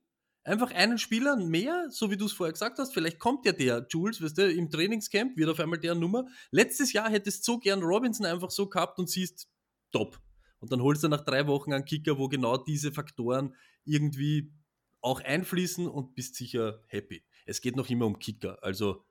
[0.44, 2.94] einfach einen Spieler mehr, so wie du es vorher gesagt hast.
[2.94, 6.26] Vielleicht kommt ja der Jules, weißt du, im Trainingscamp wird auf einmal der Nummer.
[6.52, 9.48] Letztes Jahr hättest du so gern Robinson einfach so gehabt und siehst,
[9.92, 10.20] top.
[10.60, 14.54] Und dann holst du nach drei Wochen einen Kicker, wo genau diese Faktoren irgendwie
[15.02, 17.24] auch einfließen und bist sicher happy.
[17.46, 19.04] Es geht noch immer um Kicker, also.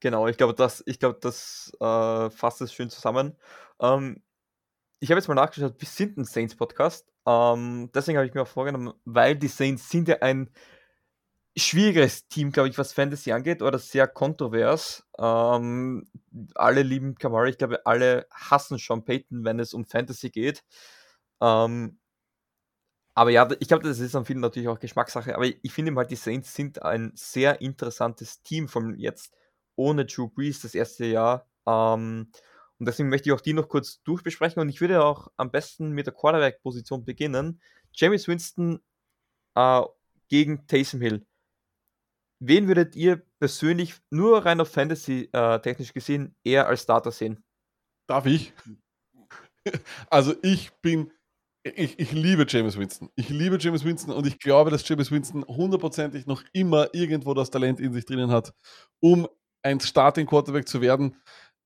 [0.00, 3.36] Genau, ich glaube, das, ich glaube, das äh, fasst es schön zusammen.
[3.80, 4.22] Ähm,
[5.00, 7.10] ich habe jetzt mal nachgeschaut, wir sind ein Saints-Podcast.
[7.26, 10.50] Ähm, deswegen habe ich mir auch vorgenommen, weil die Saints sind ja ein
[11.56, 15.06] schwieriges Team, glaube ich, was Fantasy angeht, oder sehr kontrovers.
[15.18, 16.06] Ähm,
[16.54, 20.62] alle lieben Kamara, ich glaube, alle hassen Sean Payton, wenn es um Fantasy geht.
[21.40, 21.98] Ähm,
[23.14, 25.34] aber ja, ich glaube, das ist an vielen natürlich auch Geschmackssache.
[25.34, 29.34] Aber ich finde halt, die Saints sind ein sehr interessantes Team von jetzt
[29.76, 31.46] ohne Drew Brees das erste Jahr.
[31.66, 32.30] Ähm,
[32.80, 34.58] und deswegen möchte ich auch die noch kurz durchbesprechen.
[34.58, 37.60] Und ich würde auch am besten mit der Quarterback-Position beginnen.
[37.92, 38.80] James Winston
[39.54, 39.82] äh,
[40.28, 41.26] gegen Taysom Hill.
[42.42, 47.44] Wen würdet ihr persönlich nur rein auf Fantasy äh, technisch gesehen eher als Starter sehen?
[48.08, 48.52] Darf ich?
[50.08, 51.12] Also ich bin
[51.62, 53.10] ich, ich liebe James Winston.
[53.14, 57.50] Ich liebe James Winston und ich glaube, dass James Winston hundertprozentig noch immer irgendwo das
[57.50, 58.54] Talent in sich drinnen hat,
[59.00, 59.28] um
[59.62, 61.16] ein Starting Quarterback zu werden.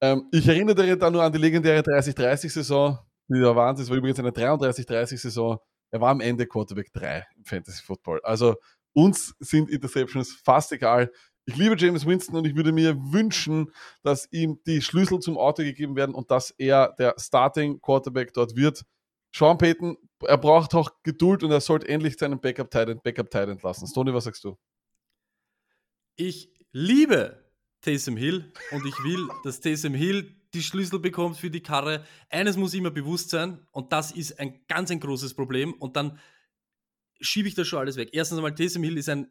[0.04, 2.98] Ähm, ich erinnere da nur an die legendäre 30-30-Saison,
[3.28, 3.74] die da waren.
[3.76, 5.58] Es war übrigens eine 33-30-Saison.
[5.90, 8.20] Er war am Ende Quarterback 3 im Fantasy Football.
[8.22, 8.56] Also
[8.92, 11.10] uns sind Interceptions fast egal.
[11.46, 13.72] Ich liebe James Winston und ich würde mir wünschen,
[14.02, 18.56] dass ihm die Schlüssel zum Auto gegeben werden und dass er der Starting Quarterback dort
[18.56, 18.84] wird.
[19.34, 23.32] Sean Payton, er braucht auch Geduld und er sollte endlich seinen Backup Titan Backup
[23.62, 23.86] lassen.
[23.86, 24.58] Stoney, was sagst du?
[26.16, 27.43] Ich liebe
[27.84, 32.04] Taysom Hill und ich will, dass Taysom Hill die Schlüssel bekommt für die Karre.
[32.30, 36.18] Eines muss immer bewusst sein und das ist ein ganz ein großes Problem und dann
[37.20, 38.08] schiebe ich das schon alles weg.
[38.12, 39.30] Erstens einmal, Taysom Hill ist ein,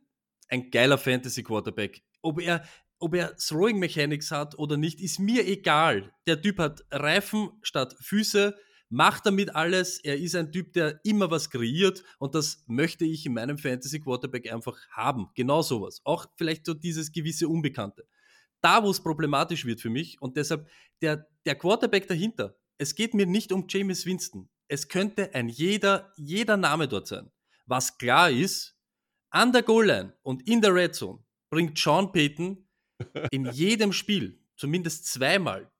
[0.49, 2.03] ein geiler Fantasy-Quarterback.
[2.21, 2.63] Ob er,
[2.99, 6.13] ob er Throwing Mechanics hat oder nicht, ist mir egal.
[6.27, 8.55] Der Typ hat Reifen statt Füße,
[8.89, 9.97] macht damit alles.
[9.97, 14.51] Er ist ein Typ, der immer was kreiert und das möchte ich in meinem Fantasy-Quarterback
[14.53, 15.29] einfach haben.
[15.33, 16.01] Genau sowas.
[16.03, 18.05] Auch vielleicht so dieses gewisse Unbekannte.
[18.63, 20.67] Da, wo es problematisch wird für mich und deshalb
[21.01, 22.55] der, der Quarterback dahinter.
[22.77, 24.49] Es geht mir nicht um James Winston.
[24.67, 27.29] Es könnte ein jeder, jeder Name dort sein.
[27.65, 28.77] Was klar ist,
[29.29, 31.19] an der Goal-Line und in der Red Zone
[31.49, 32.67] bringt Sean Payton
[33.31, 35.71] in jedem Spiel, zumindest zweimal,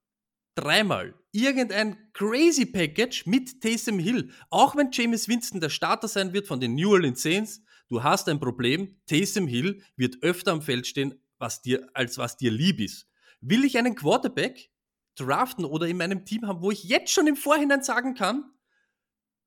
[0.56, 4.30] dreimal, irgendein crazy Package mit Taysom Hill.
[4.50, 8.28] Auch wenn James Winston der Starter sein wird von den New Orleans Saints, du hast
[8.28, 8.98] ein Problem.
[9.06, 13.06] Taysom Hill wird öfter am Feld stehen, was dir, als was dir lieb ist.
[13.42, 14.72] Will ich einen Quarterback
[15.16, 18.46] draften oder in meinem Team haben, wo ich jetzt schon im Vorhinein sagen kann,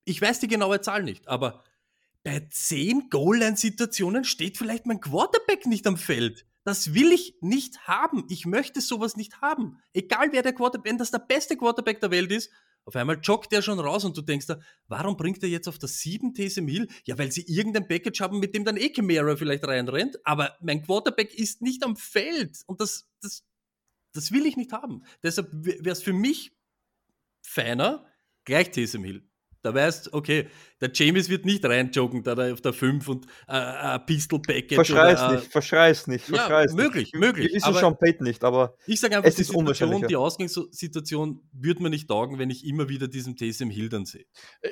[0.05, 1.65] ich weiß die genaue Zahl nicht, aber
[2.23, 6.47] bei zehn Goal-Line-Situationen steht vielleicht mein Quarterback nicht am Feld.
[6.65, 8.27] Das will ich nicht haben.
[8.29, 9.79] Ich möchte sowas nicht haben.
[9.95, 12.51] Egal wer der Quarterback, wenn das der beste Quarterback der Welt ist,
[12.87, 15.79] auf einmal joggt der schon raus und du denkst da, warum bringt er jetzt auf
[15.79, 16.89] das 7 Taysom Hill?
[17.05, 18.91] Ja, weil sie irgendein Package haben, mit dem dann eh
[19.37, 23.45] vielleicht reinrennt, aber mein Quarterback ist nicht am Feld und das, das,
[24.13, 25.05] das will ich nicht haben.
[25.23, 26.53] Deshalb wäre es für mich
[27.43, 28.07] feiner,
[28.45, 29.29] gleich Taysom Hill.
[29.67, 30.47] Da weißt okay,
[30.81, 34.77] der James wird nicht reinjoggen, da auf der 5 und äh, ein Pistol Package.
[34.77, 37.21] Verschrei's oder, nicht, verschrei's nicht, verschrei's ja, möglich, nicht.
[37.21, 37.53] möglich.
[37.53, 41.41] Ist es schon Pate nicht, aber ich sage einfach, es die ist Situation, die Ausgangssituation
[41.51, 44.27] würde mir nicht taugen, wenn ich immer wieder diesen Taysom Hill dann sehe.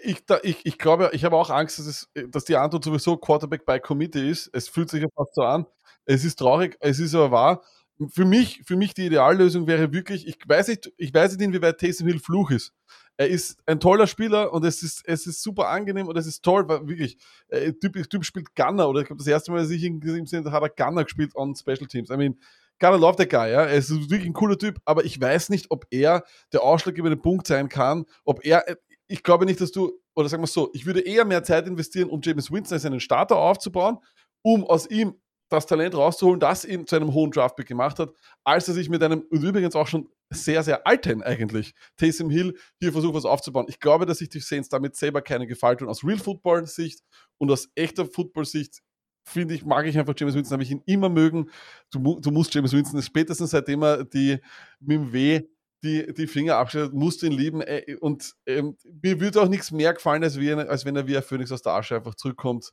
[0.05, 3.67] Ich, ich, ich glaube, ich habe auch Angst, dass, es, dass die Antwort sowieso Quarterback
[3.67, 4.49] by Committee ist.
[4.53, 5.67] Es fühlt sich ja fast so an.
[6.05, 7.65] Es ist traurig, es ist aber wahr.
[8.09, 11.79] Für mich, für mich die Ideallösung wäre wirklich, ich weiß nicht, ich weiß nicht, inwieweit
[11.79, 12.73] Taysom Hill Fluch ist.
[13.17, 16.43] Er ist ein toller Spieler und es ist, es ist super angenehm und es ist
[16.43, 17.17] toll, weil wirklich,
[17.49, 20.45] äh, Typ, typ spielt Gunner oder ich glaube, das erste Mal, dass ich ihn gesehen
[20.45, 22.11] habe, hat er Gunner gespielt on Special Teams.
[22.11, 22.37] I mean,
[22.81, 23.63] Gunner love the guy, ja.
[23.63, 27.47] Er ist wirklich ein cooler Typ, aber ich weiß nicht, ob er der ausschlaggebende Punkt
[27.47, 28.77] sein kann, ob er, äh,
[29.07, 32.09] ich glaube nicht, dass du, oder sagen wir so, ich würde eher mehr Zeit investieren,
[32.09, 33.99] um James Winston als einen Starter aufzubauen,
[34.43, 35.15] um aus ihm
[35.49, 38.13] das Talent rauszuholen, das ihn zu einem hohen Draftpick gemacht hat,
[38.45, 42.57] als er sich mit einem, und übrigens auch schon sehr, sehr alten eigentlich, Taysom Hill
[42.81, 43.67] hier versucht, was aufzubauen.
[43.69, 45.89] Ich glaube, dass sich die Saints damit selber keine Gefallen tun.
[45.89, 47.01] Aus Real Football-Sicht
[47.39, 48.81] und aus echter Football-Sicht
[49.27, 51.51] finde ich, mag ich einfach James Winston, habe ich ihn immer mögen.
[51.91, 54.39] Du, du musst James Winston, spätestens seitdem er die
[54.81, 55.43] mit dem W
[55.83, 57.61] die, die Finger abschneidet, musst du ihn lieben.
[57.61, 61.17] Äh, und ähm, mir würde auch nichts mehr gefallen, als, wie, als wenn er wie
[61.17, 62.73] ein Phönix aus der Asche einfach zurückkommt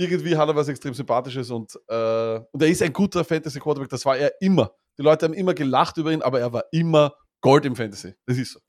[0.00, 3.90] irgendwie hat er was extrem Sympathisches und, äh, und er ist ein guter Fantasy Quarterback.
[3.90, 4.72] Das war er immer.
[4.98, 8.14] Die Leute haben immer gelacht über ihn, aber er war immer Gold im Fantasy.
[8.26, 8.60] Das ist so.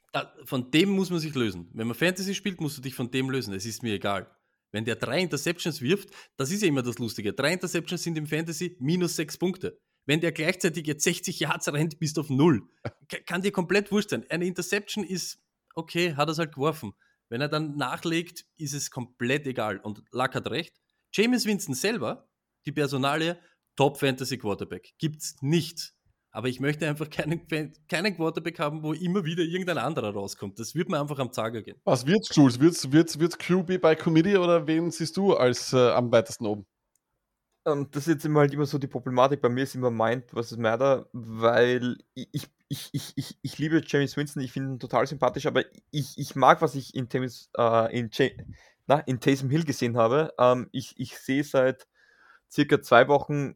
[0.44, 1.70] Von dem muss man sich lösen.
[1.74, 3.54] Wenn man Fantasy spielt, musst du dich von dem lösen.
[3.54, 4.30] Es ist mir egal.
[4.74, 7.34] Wenn der drei Interceptions wirft, das ist ja immer das Lustige.
[7.34, 9.80] Drei Interceptions sind im Fantasy minus sechs Punkte.
[10.06, 12.64] Wenn der gleichzeitig jetzt 60 Yards rennt, bist du auf null.
[13.26, 14.26] Kann dir komplett wurscht sein.
[14.30, 15.40] Eine Interception ist,
[15.76, 16.94] okay, hat er es halt geworfen.
[17.30, 19.78] Wenn er dann nachlegt, ist es komplett egal.
[19.78, 20.76] Und Luck hat recht.
[21.14, 22.28] James Winston selber,
[22.66, 23.38] die Personalie,
[23.76, 24.94] Top Fantasy Quarterback.
[24.98, 25.94] Gibt's nicht.
[26.34, 27.46] Aber ich möchte einfach keinen,
[27.90, 30.60] keinen Quarterback haben, wo immer wieder irgendein anderer rauskommt.
[30.60, 31.78] Das wird mir einfach am Zager gehen.
[31.84, 32.60] Was wird's, Jules?
[32.60, 36.66] Wird's, wird's, wird's QB bei Committee oder wen siehst du als äh, am weitesten oben?
[37.64, 39.42] Um, ähm, das ist jetzt immer halt immer so die Problematik.
[39.42, 44.16] Bei mir ist immer Mind versus Matter, weil ich, ich, ich, ich, ich liebe James
[44.16, 48.00] Winston, ich finde ihn total sympathisch, aber ich, ich mag, was ich in, James, äh,
[48.00, 48.10] in,
[48.92, 50.34] na, in Taysom Hill gesehen habe.
[50.38, 51.88] Ähm, ich, ich sehe seit
[52.52, 53.56] circa zwei Wochen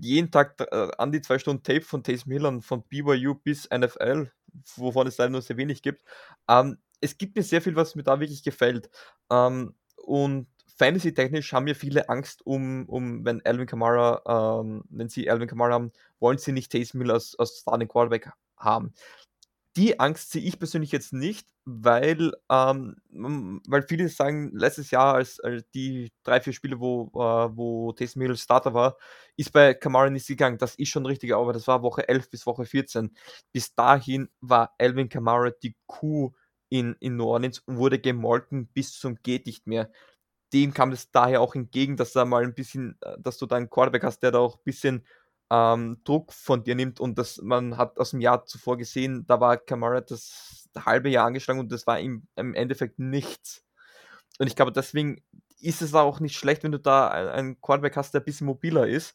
[0.00, 3.68] jeden Tag äh, an die zwei Stunden Tape von Taysom Hill und von BYU bis
[3.70, 4.30] NFL,
[4.76, 6.04] wovon es leider nur sehr wenig gibt.
[6.48, 8.88] Ähm, es gibt mir sehr viel, was mir da wirklich gefällt.
[9.30, 15.28] Ähm, und Fantasy-technisch haben mir viele Angst um, um wenn Alvin Kamara, ähm, wenn sie
[15.28, 18.94] Alvin Kamara haben, wollen sie nicht Taysom Hill als, als Starting Quarterback haben.
[19.76, 22.96] Die Angst sehe ich persönlich jetzt nicht, weil, ähm,
[23.66, 28.22] weil viele sagen, letztes Jahr, als, als die drei, vier Spiele, wo, äh, wo Taysom
[28.22, 28.98] Hill Starter war,
[29.36, 30.58] ist bei Kamara nichts gegangen.
[30.58, 33.16] Das ist schon richtig, aber das war Woche 11 bis Woche 14.
[33.52, 36.32] Bis dahin war Alvin Kamara die Kuh
[36.68, 39.90] in, in New Orleans und wurde gemolken bis zum geht nicht mehr.
[40.52, 43.56] Dem kam es daher auch entgegen, dass da mal ein bisschen, äh, dass du da
[43.56, 45.06] einen Quarterback hast, der da auch ein bisschen
[45.52, 49.38] ähm, Druck von dir nimmt und das, man hat aus dem Jahr zuvor gesehen, da
[49.38, 53.62] war Kamara das halbe Jahr angeschlagen und das war ihm im Endeffekt nichts.
[54.38, 55.22] Und ich glaube, deswegen
[55.60, 58.88] ist es auch nicht schlecht, wenn du da einen Quarterback hast, der ein bisschen mobiler
[58.88, 59.14] ist,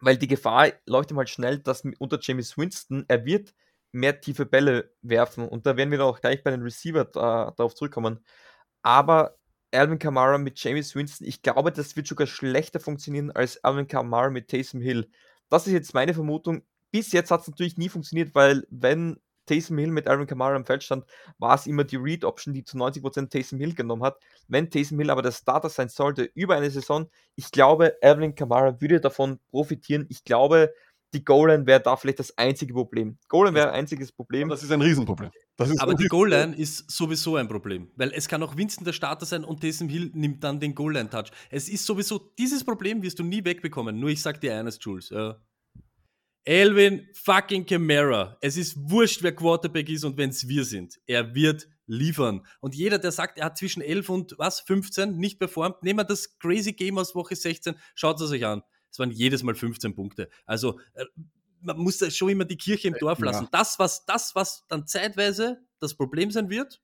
[0.00, 3.54] weil die Gefahr läuft ihm halt schnell, dass unter James Winston, er wird
[3.92, 7.76] mehr tiefe Bälle werfen und da werden wir auch gleich bei den Receiver äh, darauf
[7.76, 8.24] zurückkommen.
[8.82, 9.38] Aber
[9.72, 14.30] Alvin Kamara mit James Winston, ich glaube, das wird sogar schlechter funktionieren als Alvin Kamara
[14.30, 15.08] mit Taysom Hill.
[15.54, 16.62] Das ist jetzt meine Vermutung.
[16.90, 20.64] Bis jetzt hat es natürlich nie funktioniert, weil wenn Taysom Hill mit Aaron Kamara im
[20.64, 21.04] Feld stand,
[21.38, 24.18] war es immer die Read-Option, die zu 90% Taysom Hill genommen hat.
[24.48, 28.80] Wenn Taysom Hill aber der Starter sein sollte über eine Saison, ich glaube, Evelyn Kamara
[28.80, 30.06] würde davon profitieren.
[30.08, 30.74] Ich glaube,
[31.12, 33.16] die Goal-Line wäre da vielleicht das einzige Problem.
[33.28, 34.48] Goal-Line wäre ein einziges Problem.
[34.48, 35.30] Das ist ein Riesenproblem.
[35.56, 39.44] Aber die Goal-Line ist sowieso ein Problem, weil es kann auch Winston der Starter sein
[39.44, 41.30] und Taysom Hill nimmt dann den Goal-Line-Touch.
[41.50, 43.98] Es ist sowieso, dieses Problem wirst du nie wegbekommen.
[44.00, 45.10] Nur ich sag dir eines, Jules.
[45.12, 45.34] Äh,
[46.44, 48.36] Elvin fucking Kamara.
[48.40, 51.00] Es ist wurscht, wer Quarterback ist und wenn es wir sind.
[51.06, 52.44] Er wird liefern.
[52.60, 56.04] Und jeder, der sagt, er hat zwischen 11 und was, 15 nicht performt, nehmen wir
[56.04, 58.62] das Crazy Game aus Woche 16, schaut es euch an.
[58.90, 60.28] Es waren jedes Mal 15 Punkte.
[60.46, 61.04] Also äh,
[61.64, 63.44] man muss da schon immer die Kirche im Dorf lassen.
[63.44, 63.48] Ja.
[63.52, 66.80] Das, was, das, was dann zeitweise das Problem sein wird,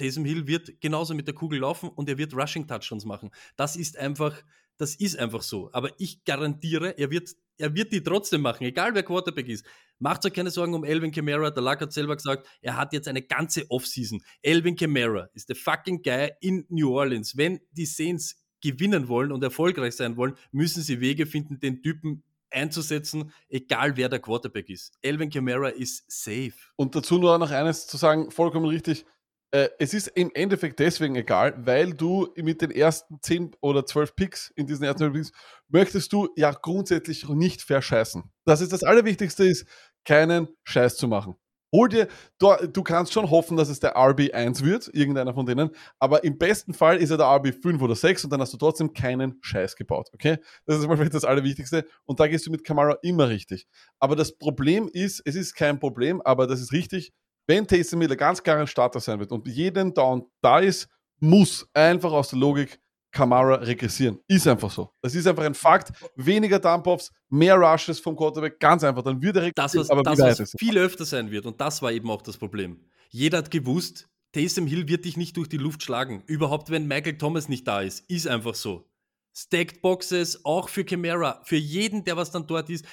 [0.00, 3.30] Taysom Hill wird genauso mit der Kugel laufen und er wird Rushing Touchdowns machen.
[3.56, 4.34] Das ist einfach,
[4.78, 5.68] das ist einfach so.
[5.72, 7.28] Aber ich garantiere, er wird,
[7.58, 9.66] er wird die trotzdem machen, egal wer Quarterback ist.
[9.98, 11.50] Macht euch keine Sorgen um Elvin Kamara.
[11.50, 14.22] Der Luck hat selber gesagt, er hat jetzt eine ganze Offseason.
[14.40, 17.36] Elvin Kamara ist der fucking Guy in New Orleans.
[17.36, 22.22] Wenn die Saints gewinnen wollen und erfolgreich sein wollen, müssen sie Wege finden, den Typen
[22.50, 24.94] einzusetzen, egal wer der Quarterback ist.
[25.02, 26.54] Elvin Kamara ist safe.
[26.76, 29.04] Und dazu nur noch eines zu sagen, vollkommen richtig
[29.52, 34.14] äh, es ist im Endeffekt deswegen egal, weil du mit den ersten 10 oder 12
[34.14, 35.32] Picks in diesen ersten 12 Picks
[35.68, 38.22] möchtest du ja grundsätzlich nicht verscheißen.
[38.44, 39.66] Das ist das Allerwichtigste ist,
[40.04, 41.34] keinen Scheiß zu machen.
[41.72, 45.70] Hol dir, du, du, kannst schon hoffen, dass es der RB1 wird, irgendeiner von denen,
[46.00, 48.92] aber im besten Fall ist er der RB5 oder 6 und dann hast du trotzdem
[48.92, 50.38] keinen Scheiß gebaut, okay?
[50.66, 53.68] Das ist mal vielleicht das Allerwichtigste und da gehst du mit Kamara immer richtig.
[54.00, 57.12] Aber das Problem ist, es ist kein Problem, aber das ist richtig,
[57.46, 60.88] wenn Taysom Hill ganz klar ein Starter sein wird und jeden Down da ist,
[61.20, 62.80] muss einfach aus der Logik
[63.10, 64.18] Kamara regressieren.
[64.28, 64.90] Ist einfach so.
[65.02, 65.92] Das ist einfach ein Fakt.
[66.16, 69.02] Weniger Dump-Offs, mehr Rushes vom Quarterback, ganz einfach.
[69.02, 69.54] Dann wird er regressieren.
[69.56, 72.36] Das, was, aber das, was viel öfter sein wird, und das war eben auch das
[72.36, 72.84] Problem.
[73.10, 76.22] Jeder hat gewusst, Taysom Hill wird dich nicht durch die Luft schlagen.
[76.26, 78.08] Überhaupt, wenn Michael Thomas nicht da ist.
[78.08, 78.88] Ist einfach so.
[79.32, 82.84] Stacked Boxes, auch für Chimera, für jeden, der was dann dort ist,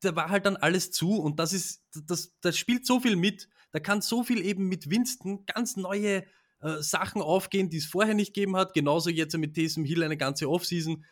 [0.00, 3.48] da war halt dann alles zu und das ist, das, das spielt so viel mit.
[3.72, 6.24] Da kann so viel eben mit Winston ganz neue
[6.60, 8.74] äh, Sachen aufgehen, die es vorher nicht gegeben hat.
[8.74, 11.04] Genauso jetzt mit Taysom Hill eine ganze Offseason.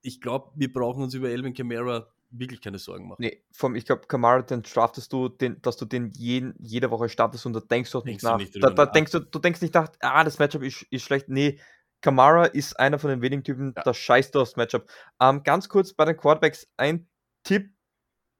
[0.00, 3.20] Ich glaube, wir brauchen uns über Elvin Kamara wirklich keine Sorgen machen.
[3.20, 7.08] Nee, vom, ich glaube, Kamara, dann straftest du, den, dass du den jeden, jede Woche
[7.08, 8.38] startest und da denkst du auch nicht nach.
[8.38, 11.28] Nicht da, da denkst du, du denkst nicht nach, ah, das Matchup ist, ist schlecht.
[11.28, 11.60] Nee,
[12.00, 13.82] Kamara ist einer von den wenigen Typen, ja.
[13.82, 14.88] da scheißt du aufs Matchup.
[15.20, 17.06] Ähm, ganz kurz bei den Quarterbacks, ein
[17.44, 17.70] Tipp,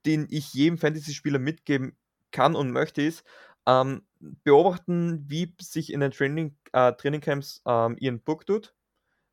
[0.05, 1.97] den ich jedem Fantasy-Spieler mitgeben
[2.33, 3.25] kann und möchte, ist,
[3.67, 4.03] ähm,
[4.45, 8.75] beobachten, wie sich in den Training, äh, Trainingcamps ähm, Ian Book tut.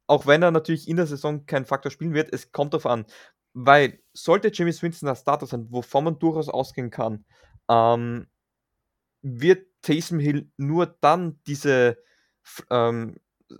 [0.08, 3.06] Auch wenn er natürlich in der Saison kein Faktor spielen wird, es kommt darauf an.
[3.54, 7.26] Weil sollte Jimmy Swinson der Starter sein, wovon man durchaus ausgehen kann,
[7.70, 8.28] ähm,
[9.22, 11.98] wird Taysom Hill nur dann diese
[12.70, 13.18] ähm,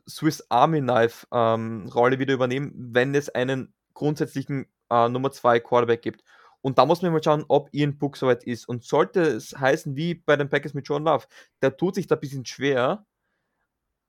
[0.08, 6.02] Swiss Army Knife ähm, Rolle wieder übernehmen, wenn es einen grundsätzlichen äh, Nummer 2 Quarterback
[6.02, 6.24] gibt.
[6.62, 8.68] Und da muss man mal schauen, ob Ian Book soweit ist.
[8.68, 11.26] Und sollte es heißen, wie bei den Packers mit John Love,
[11.62, 13.06] der tut sich da ein bisschen schwer,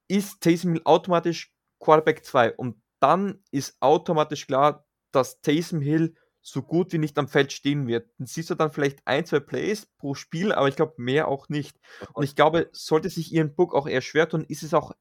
[0.08, 2.56] ist Taysom Hill automatisch Quarterback 2.
[2.56, 7.86] Und dann ist automatisch klar, dass Taysom Hill so gut wie nicht am Feld stehen
[7.86, 8.10] wird.
[8.18, 11.48] Dann siehst du dann vielleicht ein, zwei Plays pro Spiel, aber ich glaube mehr auch
[11.48, 11.78] nicht.
[12.14, 14.92] Und ich glaube, sollte sich Ian Book auch eher schwer tun, ist es auch,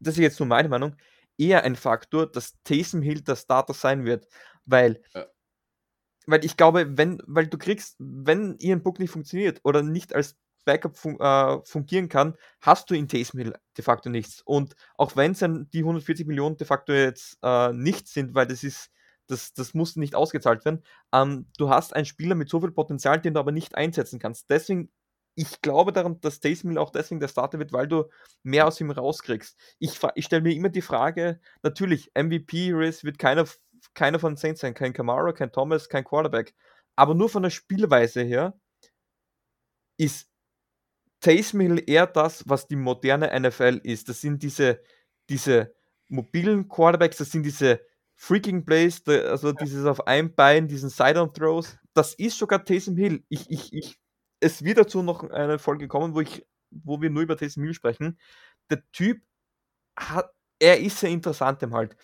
[0.00, 0.96] das ist jetzt nur meine Meinung,
[1.38, 4.26] eher ein Faktor, dass Taysom Hill der Starter sein wird.
[4.66, 5.26] Weil ja
[6.26, 10.36] weil ich glaube, wenn, weil du kriegst, wenn Ian Book nicht funktioniert oder nicht als
[10.64, 14.42] Backup fun äh, fungieren kann, hast du in Taysom Hill de facto nichts.
[14.42, 18.62] Und auch wenn es die 140 Millionen de facto jetzt äh, nichts sind, weil das
[18.62, 18.90] ist,
[19.26, 23.20] das, das muss nicht ausgezahlt werden, ähm, du hast einen Spieler mit so viel Potenzial,
[23.20, 24.50] den du aber nicht einsetzen kannst.
[24.50, 24.90] Deswegen
[25.34, 28.04] ich glaube daran, dass Taysom Hill auch deswegen der Starter wird, weil du
[28.42, 29.58] mehr aus ihm rauskriegst.
[29.78, 33.46] Ich, ich stelle mir immer die Frage, natürlich, MVP-Race wird keiner,
[33.94, 36.54] keiner von Saints sein, kein Kamara, kein Thomas, kein Quarterback.
[36.96, 38.54] Aber nur von der Spielweise her
[39.98, 40.28] ist
[41.20, 44.08] Taysom Hill eher das, was die moderne NFL ist.
[44.08, 44.82] Das sind diese,
[45.28, 45.74] diese
[46.08, 47.80] mobilen Quarterbacks, das sind diese
[48.16, 51.78] Freaking Plays, also dieses auf einem Bein, diesen Side-on-Throws.
[51.94, 53.24] Das ist sogar Taysom Hill.
[53.28, 53.98] Ich, ich, ich,
[54.40, 57.74] es wird dazu noch eine Folge kommen, wo, ich, wo wir nur über Taysom Hill
[57.74, 58.18] sprechen.
[58.70, 59.22] Der Typ
[59.98, 61.96] hat, er ist sehr interessant im halt.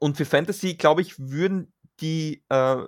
[0.00, 2.84] Und für Fantasy, glaube ich, würden die, äh,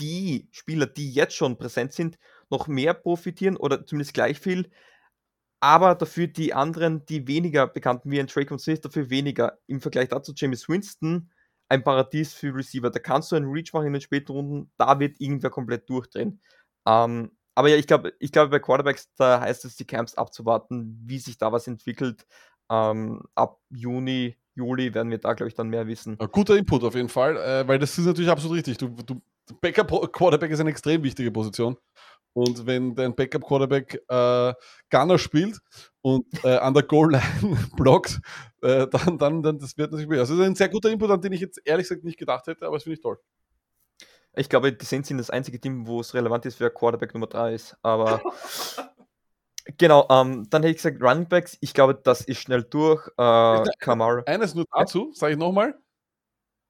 [0.00, 2.18] die Spieler, die jetzt schon präsent sind,
[2.50, 4.70] noch mehr profitieren oder zumindest gleich viel.
[5.60, 9.58] Aber dafür die anderen, die weniger bekannten, wie ein Drake und Smith, dafür weniger.
[9.66, 11.30] Im Vergleich dazu James Winston,
[11.68, 12.90] ein Paradies für Receiver.
[12.90, 16.42] Da kannst du einen Reach machen in den späten Runden, da wird irgendwer komplett durchdrehen.
[16.86, 21.00] Ähm, aber ja, ich glaube, ich glaube, bei Quarterbacks, da heißt es, die Camps abzuwarten,
[21.06, 22.26] wie sich da was entwickelt.
[22.70, 26.16] Ähm, ab Juni, Juli werden wir da, glaube ich, dann mehr wissen.
[26.32, 28.78] Guter Input auf jeden Fall, äh, weil das ist natürlich absolut richtig.
[28.78, 29.20] Du, du,
[29.60, 31.76] Backup-Quarterback ist eine extrem wichtige Position.
[32.32, 34.54] Und wenn dein Backup-Quarterback äh,
[34.90, 35.60] Gunner spielt
[36.02, 37.22] und äh, an der Goal-Line
[37.76, 38.20] blockt,
[38.62, 40.20] äh, dann, dann, dann das wird natürlich mehr.
[40.20, 42.46] Also das ist ein sehr guter Input, an den ich jetzt ehrlich gesagt nicht gedacht
[42.46, 43.18] hätte, aber das finde ich toll.
[44.36, 47.28] Ich glaube, die Saints sind das einzige Team, wo es relevant ist, wer Quarterback Nummer
[47.28, 47.76] 3 ist.
[47.82, 48.20] Aber
[49.78, 53.06] genau, ähm, dann hätte ich gesagt, Running Backs, ich glaube, das ist schnell durch.
[53.16, 54.22] Äh, Kamara.
[54.26, 55.78] Eines nur dazu, sage ich nochmal.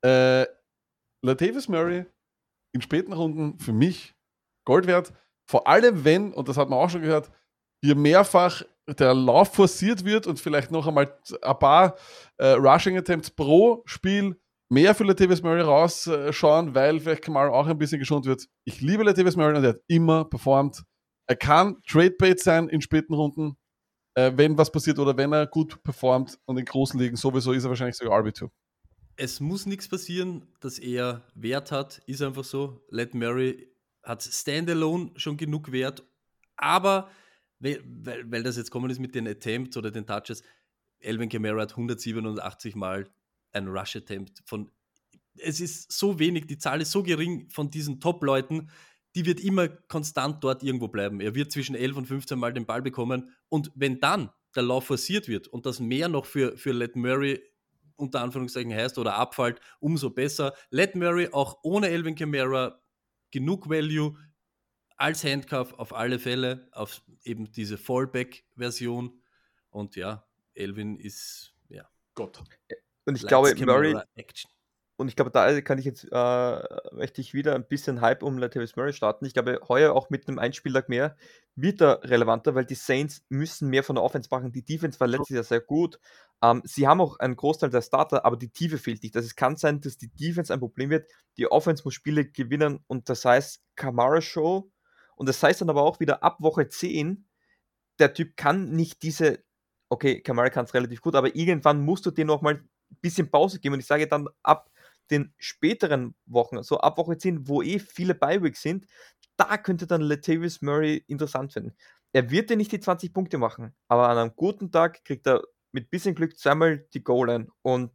[0.05, 0.47] Äh,
[1.23, 2.07] Latavius Murray
[2.75, 4.15] in späten Runden für mich
[4.67, 5.13] Gold wert.
[5.49, 7.31] Vor allem, wenn, und das hat man auch schon gehört,
[7.83, 11.97] hier mehrfach der Lauf forciert wird und vielleicht noch einmal ein paar
[12.37, 14.39] äh, Rushing Attempts pro Spiel
[14.71, 18.47] mehr für Latavius Murray rausschauen, weil vielleicht Kamara auch ein bisschen geschont wird.
[18.65, 20.83] Ich liebe Latavius Murray und er hat immer performt.
[21.27, 23.57] Er kann Trade-Bait sein in späten Runden,
[24.15, 27.65] äh, wenn was passiert oder wenn er gut performt und in großen Ligen sowieso ist
[27.65, 28.51] er wahrscheinlich sogar RB2.
[29.17, 32.85] Es muss nichts passieren, dass er Wert hat, ist einfach so.
[32.91, 33.69] Let Murray
[34.03, 36.03] hat Standalone schon genug Wert,
[36.57, 37.11] aber
[37.61, 37.81] weil,
[38.27, 40.43] weil, das jetzt kommen ist mit den Attempts oder den Touches,
[40.99, 43.09] Elvin Kamara hat 187 Mal
[43.53, 44.71] ein Rush Attempt von
[45.37, 48.71] es ist so wenig, die Zahl ist so gering von diesen Top-Leuten,
[49.15, 51.21] die wird immer konstant dort irgendwo bleiben.
[51.21, 53.31] Er wird zwischen 11 und 15 Mal den Ball bekommen.
[53.49, 57.41] Und wenn dann der Lauf forciert wird und das mehr noch für, für Let Murray
[57.97, 60.55] unter Anführungszeichen heißt oder abfällt, umso besser.
[60.71, 62.81] Let Murray auch ohne Elvin Kamara
[63.31, 64.17] genug Value
[64.97, 69.21] als Handcuff auf alle Fälle, auf eben diese Fallback-Version.
[69.71, 71.89] Und ja, Elvin ist, ja.
[72.15, 72.43] Gott.
[73.05, 73.97] Und ich glaube, Murray.
[74.15, 74.51] Action.
[74.97, 76.63] Und ich glaube, da kann ich jetzt, äh,
[76.93, 79.25] möchte ich wieder ein bisschen Hype um Latavius Murray starten.
[79.25, 81.17] Ich glaube, heuer auch mit einem Einspieltag mehr
[81.57, 84.53] wird er relevanter, weil die Saints müssen mehr von der Offense machen.
[84.53, 85.99] Die Defense war letztes Jahr sehr gut.
[86.43, 89.17] Ähm, sie haben auch einen Großteil der Starter, aber die Tiefe fehlt nicht.
[89.17, 91.11] Also es kann sein, dass die Defense ein Problem wird.
[91.39, 94.71] Die Offense muss Spiele gewinnen und das heißt Kamara Show.
[95.17, 97.27] Und das heißt dann aber auch wieder ab Woche 10,
[97.99, 99.43] der Typ kann nicht diese,
[99.89, 102.69] okay, Kamara kann es relativ gut, aber irgendwann musst du dir noch mal ein
[103.01, 103.75] bisschen Pause geben.
[103.75, 104.71] Und ich sage dann ab
[105.11, 108.87] den späteren Wochen, so ab Woche 10, wo eh viele Bi-Weeks sind,
[109.37, 111.75] da könnte dann Latavius Murray interessant finden.
[112.13, 115.43] Er wird dir nicht die 20 Punkte machen, aber an einem guten Tag kriegt er
[115.73, 117.49] mit bisschen Glück zweimal die Goal-Line.
[117.63, 117.91] Und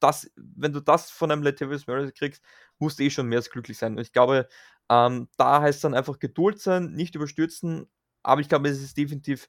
[0.00, 2.42] das, wenn du das von einem Latavius Murray kriegst,
[2.78, 3.94] musst du eh schon mehr als glücklich sein.
[3.94, 4.48] Und ich glaube,
[4.90, 7.88] ähm, da heißt es dann einfach Geduld sein, nicht überstürzen.
[8.22, 9.48] Aber ich glaube, es ist definitiv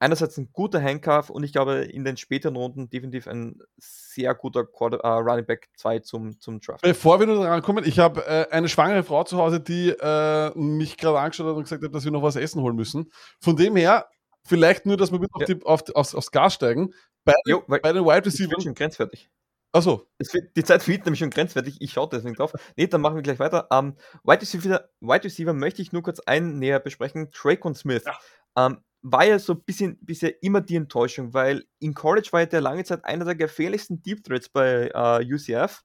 [0.00, 4.64] einerseits ein guter Handcuff und ich glaube in den späteren Runden definitiv ein sehr guter
[4.64, 6.82] Quarter, uh, Running Back 2 zum, zum Draft.
[6.82, 10.58] Bevor wir nur daran kommen, ich habe äh, eine schwangere Frau zu Hause, die äh,
[10.58, 13.12] mich gerade angeschaut hat und gesagt hat, dass wir noch was essen holen müssen.
[13.40, 14.08] Von dem her,
[14.44, 15.58] vielleicht nur, dass wir bitte ja.
[15.64, 16.94] auf, auf, aufs, aufs Gas steigen.
[17.24, 18.64] Bei, jo, bei den Wide Receivers.
[18.64, 19.30] schon grenzwertig.
[19.72, 20.08] Achso.
[20.56, 21.76] Die Zeit fliegt nämlich schon grenzwertig.
[21.80, 22.52] Ich schaue deswegen drauf.
[22.76, 23.68] Nee, dann machen wir gleich weiter.
[23.70, 27.30] Um, ähm, Wide, Receiver, Wide Receiver möchte ich nur kurz einen näher besprechen.
[27.30, 28.04] Drake Smith.
[28.04, 28.66] Ja.
[28.66, 32.60] Ähm, war ja so ein bisschen bisher immer die Enttäuschung, weil in College war er
[32.60, 35.82] lange Zeit einer der gefährlichsten Deep Threats bei äh, UCF.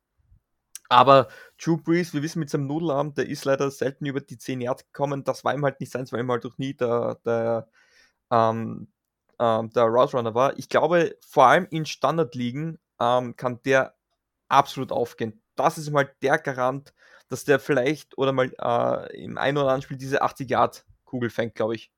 [0.90, 1.30] Aber
[1.62, 4.86] Drew Brees, wir wissen mit seinem Nudelarm, der ist leider selten über die 10 Yards
[4.86, 5.24] gekommen.
[5.24, 7.68] Das war ihm halt nicht sein, weil ihm halt doch nie der, der,
[8.32, 8.88] ähm,
[9.40, 10.58] ähm, der Route Runner war.
[10.60, 13.96] Ich glaube, vor allem in Standardligen ähm, kann der
[14.50, 15.42] absolut aufgehen.
[15.56, 16.94] Das ist mal der Garant,
[17.30, 21.30] dass der vielleicht oder mal äh, im einen oder anderen Spiel diese 80 Yard Kugel
[21.30, 21.92] fängt, glaube ich.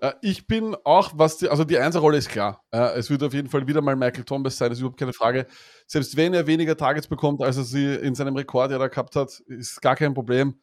[0.00, 2.64] Äh, ich bin auch, was die, also die Einserrolle ist klar.
[2.70, 5.12] Äh, es wird auf jeden Fall wieder mal Michael Thomas sein, das ist überhaupt keine
[5.12, 5.46] Frage.
[5.86, 9.16] Selbst wenn er weniger Targets bekommt, als er sie in seinem Rekord ja da gehabt
[9.16, 10.54] hat, ist gar kein Problem.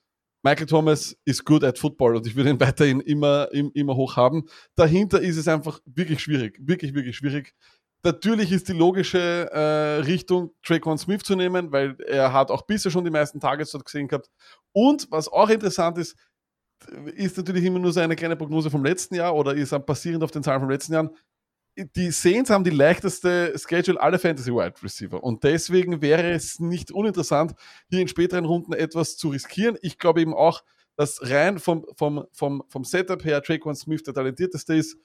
[0.44, 4.45] Michael Thomas ist good at Football und ich würde ihn weiterhin immer, immer hoch haben.
[4.76, 6.60] Dahinter ist es einfach wirklich schwierig.
[6.62, 7.56] Wirklich, wirklich schwierig.
[8.03, 12.91] Natürlich ist die logische äh, Richtung, Traquan Smith zu nehmen, weil er hat auch bisher
[12.91, 14.30] schon die meisten Targets dort gesehen gehabt.
[14.72, 16.16] Und was auch interessant ist,
[17.16, 20.32] ist natürlich immer nur so eine kleine Prognose vom letzten Jahr oder ist basierend auf
[20.32, 21.12] den Zahlen vom letzten Jahr.
[21.78, 26.92] Die Saints haben die leichteste Schedule aller Fantasy Wide Receiver und deswegen wäre es nicht
[26.92, 27.54] uninteressant,
[27.90, 29.78] hier in späteren Runden etwas zu riskieren.
[29.82, 30.64] Ich glaube eben auch,
[30.96, 34.98] dass rein vom, vom, vom, vom Setup her Traquan Smith der talentierteste ist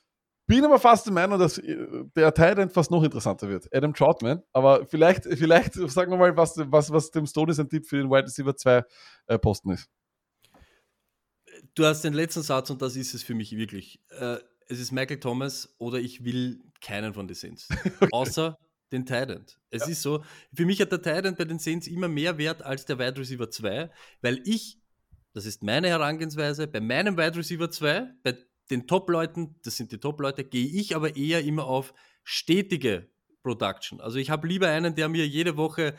[0.50, 1.76] bin aber fast der Meinung, dass äh,
[2.16, 3.68] der Titan fast noch interessanter wird.
[3.72, 4.42] Adam Troutman.
[4.52, 8.10] Aber vielleicht, vielleicht sagen wir mal, was, was, was dem Stone ein Tipp für den
[8.10, 8.82] Wide Receiver 2
[9.28, 9.88] äh, Posten ist.
[11.74, 14.00] Du hast den letzten Satz und das ist es für mich wirklich.
[14.10, 14.38] Äh,
[14.68, 17.68] es ist Michael Thomas oder ich will keinen von den Saints.
[18.00, 18.08] okay.
[18.12, 18.58] Außer
[18.92, 19.44] den Titan.
[19.70, 19.88] Es ja.
[19.88, 22.98] ist so, für mich hat der Titan bei den Saints immer mehr Wert als der
[22.98, 24.78] Wide Receiver 2, weil ich,
[25.32, 28.36] das ist meine Herangehensweise, bei meinem Wide Receiver 2, bei
[28.70, 33.08] den Top-Leuten, das sind die Top-Leute, gehe ich aber eher immer auf stetige
[33.42, 34.00] Production.
[34.00, 35.94] Also ich habe lieber einen, der mir jede Woche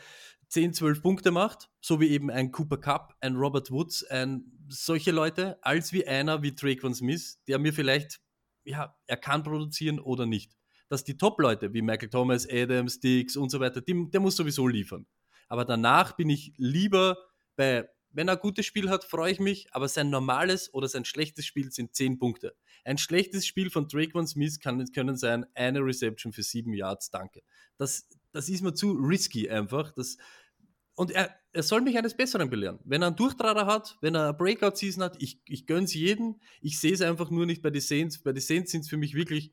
[0.52, 5.10] 10, 12 Punkte macht, so wie eben ein Cooper Cup, ein Robert Woods, ein solche
[5.10, 8.20] Leute, als wie einer wie Drake Smith, der mir vielleicht,
[8.64, 10.52] ja, er kann produzieren oder nicht.
[10.90, 14.68] Dass die Top-Leute wie Michael Thomas, Adams, Dix und so weiter, die, der muss sowieso
[14.68, 15.06] liefern.
[15.48, 17.16] Aber danach bin ich lieber
[17.56, 21.04] bei wenn er ein gutes Spiel hat, freue ich mich, aber sein normales oder sein
[21.04, 22.54] schlechtes Spiel sind 10 Punkte.
[22.84, 27.42] Ein schlechtes Spiel von Drake Smith kann, können sein, eine Reception für 7 Yards, danke.
[27.78, 29.92] Das, das ist mir zu risky einfach.
[29.92, 30.18] Das,
[30.94, 32.78] und er, er soll mich eines Besseren belehren.
[32.84, 36.40] Wenn er einen Durchtrader hat, wenn er eine Breakout-Season hat, ich, ich gönne es jedem.
[36.60, 38.22] Ich sehe es einfach nur nicht bei den Saints.
[38.22, 39.52] Bei den Saints sind es für mich wirklich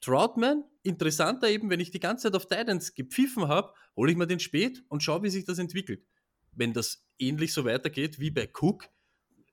[0.00, 4.26] Troutman, interessanter eben, wenn ich die ganze Zeit auf Titans gepfiffen habe, hole ich mir
[4.26, 6.06] den spät und schaue, wie sich das entwickelt.
[6.52, 8.88] Wenn das ähnlich so weitergeht wie bei Cook,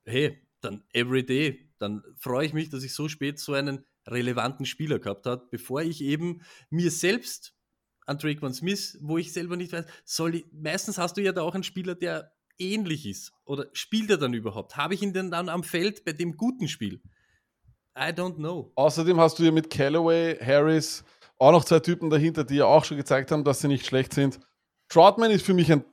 [0.04, 5.00] hey, dann everyday, dann freue ich mich, dass ich so spät so einen relevanten Spieler
[5.00, 7.56] gehabt habe, bevor ich eben mir selbst
[8.06, 11.42] an Drake Smith, wo ich selber nicht weiß, soll ich, meistens hast du ja da
[11.42, 13.34] auch einen Spieler, der ähnlich ist.
[13.46, 14.78] Oder spielt er dann überhaupt?
[14.78, 17.02] Habe ich ihn denn dann am Feld bei dem guten Spiel?
[17.98, 18.72] I don't know.
[18.76, 21.04] Außerdem hast du ja mit Callaway, Harris
[21.38, 24.14] auch noch zwei Typen dahinter, die ja auch schon gezeigt haben, dass sie nicht schlecht
[24.14, 24.40] sind.
[24.90, 25.84] Troutman ist für mich ein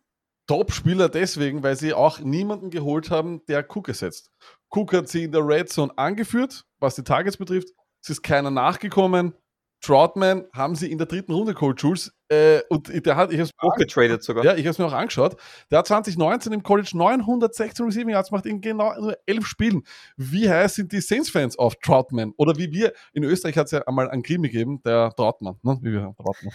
[0.46, 4.30] Top-Spieler deswegen, weil sie auch niemanden geholt haben, der Cook ersetzt.
[4.70, 7.68] Cook hat sie in der Red Zone angeführt, was die Targets betrifft.
[8.02, 9.34] Es ist keiner nachgekommen.
[9.82, 12.14] Troutman haben sie in der dritten Runde geholt, Jules.
[12.28, 14.44] Äh, und der hat, ich habe auch getradet sogar.
[14.44, 15.36] Ja, ich habe es mir auch angeschaut.
[15.70, 19.82] Der hat 2019 im College 916 Receiving Yards gemacht in genau nur elf Spielen.
[20.16, 22.32] Wie heiß sind die Saints-Fans auf Troutman?
[22.36, 25.78] Oder wie wir, in Österreich hat es ja einmal einen Krimi gegeben, der Trautmann, ne?
[25.82, 26.54] Wie wir Trautmann.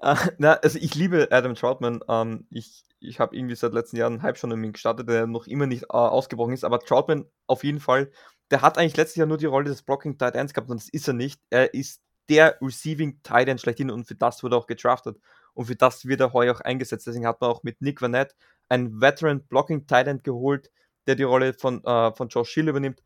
[0.00, 2.00] Uh, na, also ich liebe Adam Troutman.
[2.06, 5.26] Um, ich ich habe irgendwie seit letzten Jahren einen Hype schon um ihn gestartet, der
[5.26, 6.64] noch immer nicht uh, ausgebrochen ist.
[6.64, 8.10] Aber Troutman auf jeden Fall,
[8.50, 10.88] der hat eigentlich letztes Jahr nur die Rolle des Blocking Tight Ends gehabt und das
[10.88, 11.40] ist er nicht.
[11.50, 15.18] Er ist der Receiving Tight End schlechthin und für das wurde er auch gedraftet.
[15.54, 17.06] Und für das wird er heuer auch eingesetzt.
[17.06, 18.34] Deswegen hat man auch mit Nick Vanette
[18.68, 20.70] einen Veteran Blocking Tight End geholt,
[21.06, 23.02] der die Rolle von, uh, von Josh Schill übernimmt.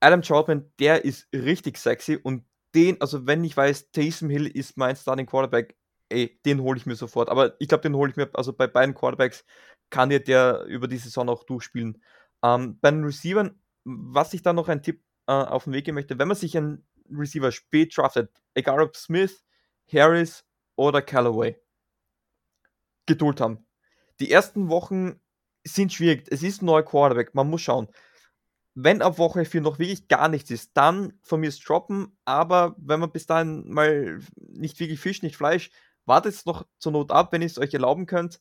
[0.00, 2.44] Adam Troutman, der ist richtig sexy und
[2.74, 5.76] den, also wenn ich weiß, Taysom Hill ist mein Starting Quarterback,
[6.08, 7.28] ey, den hole ich mir sofort.
[7.28, 9.44] Aber ich glaube, den hole ich mir, also bei beiden Quarterbacks
[9.90, 12.02] kann ja der über die Saison auch durchspielen.
[12.42, 13.58] Ähm, bei den Receivern,
[13.88, 16.56] was ich da noch ein Tipp äh, auf den Weg geben möchte, wenn man sich
[16.56, 19.44] einen Receiver spät draftet, egal ob Smith,
[19.90, 20.44] Harris
[20.76, 21.56] oder Callaway,
[23.06, 23.66] Geduld haben.
[24.20, 25.20] Die ersten Wochen
[25.64, 26.26] sind schwierig.
[26.30, 27.88] Es ist ein neuer Quarterback, man muss schauen
[28.80, 32.16] wenn ab Woche 4 noch wirklich gar nichts ist, dann von mir droppen.
[32.24, 35.70] Aber wenn man bis dahin mal nicht wirklich Fisch, nicht Fleisch,
[36.06, 38.40] wartet es noch zur Not ab, wenn ihr es euch erlauben könnt.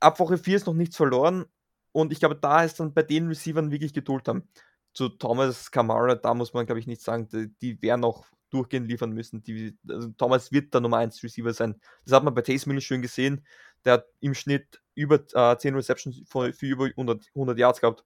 [0.00, 1.46] Ab Woche 4 ist noch nichts verloren
[1.92, 4.48] und ich glaube, da ist dann bei den Receivern wirklich Geduld haben.
[4.92, 8.88] Zu Thomas Kamara, da muss man, glaube ich, nicht sagen, die, die werden auch durchgehend
[8.88, 9.42] liefern müssen.
[9.42, 11.80] Die, also Thomas wird der Nummer 1 Receiver sein.
[12.04, 13.46] Das hat man bei Taysom schön gesehen.
[13.84, 18.04] Der hat im Schnitt über äh, 10 Receptions für, für über 100, 100 Yards gehabt.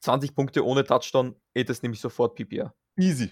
[0.00, 2.74] 20 Punkte ohne Touchdown, eh, das nehme ich sofort PPR.
[2.96, 3.30] Easy.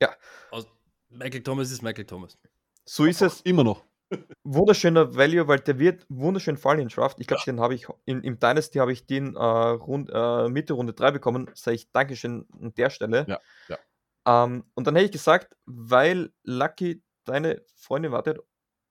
[0.00, 0.14] Ja.
[0.50, 0.66] Aus
[1.08, 2.38] Michael Thomas ist Michael Thomas.
[2.84, 3.40] So ist es.
[3.42, 3.84] Immer noch.
[4.44, 7.18] Wunderschöner Value, weil der wird wunderschön fallen in Draft.
[7.20, 7.52] Ich glaube, ja.
[7.52, 11.10] den habe ich in, im Dynasty habe ich den äh, rund, äh, Mitte Runde 3
[11.12, 11.50] bekommen.
[11.54, 13.26] Sage ich Dankeschön an der Stelle.
[13.28, 13.78] Ja, ja.
[14.26, 18.40] Ähm, und dann hätte ich gesagt, weil Lucky deine Freundin wartet,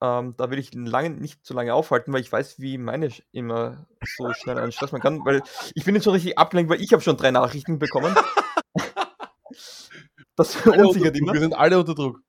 [0.02, 3.86] ähm, da will ich lange nicht zu lange aufhalten, weil ich weiß, wie meine immer
[4.16, 5.42] so schnell einen Stress man kann, weil
[5.74, 8.14] ich bin jetzt schon richtig abgelenkt, weil ich habe schon drei Nachrichten bekommen.
[10.36, 11.32] das verunsichert immer.
[11.32, 12.20] Wir sind alle unter Druck.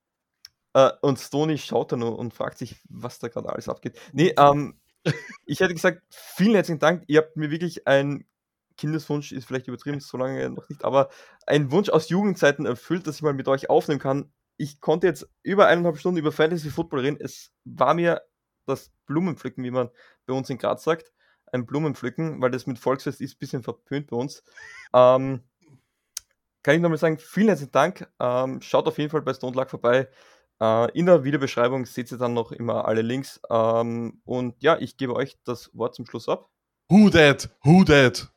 [0.76, 4.00] Uh, und Stoney schaut da nur und fragt sich, was da gerade alles abgeht.
[4.12, 4.80] Nee, ähm,
[5.46, 7.04] ich hätte gesagt, vielen herzlichen Dank.
[7.08, 8.26] Ihr habt mir wirklich ein
[8.78, 11.10] Kindeswunsch, ist vielleicht übertrieben, so lange noch nicht, aber
[11.46, 14.32] ein Wunsch aus Jugendzeiten erfüllt, dass ich mal mit euch aufnehmen kann.
[14.58, 17.18] Ich konnte jetzt über eineinhalb Stunden über Fantasy Football reden.
[17.20, 18.22] Es war mir
[18.66, 19.90] das Blumenpflücken, wie man
[20.26, 21.12] bei uns in Graz sagt,
[21.52, 24.44] ein Blumenpflücken, weil das mit Volksfest ist ein bisschen verpönt bei uns.
[24.94, 25.44] Ähm,
[26.64, 28.08] kann ich nochmal sagen, vielen herzlichen Dank.
[28.20, 30.08] Ähm, schaut auf jeden Fall bei Stone Luck vorbei.
[30.64, 33.42] Äh, in der Videobeschreibung seht ihr dann noch immer alle Links.
[33.50, 36.50] Ähm, und ja, ich gebe euch das Wort zum Schluss ab.
[36.90, 37.50] Who that?
[37.66, 38.32] Who that?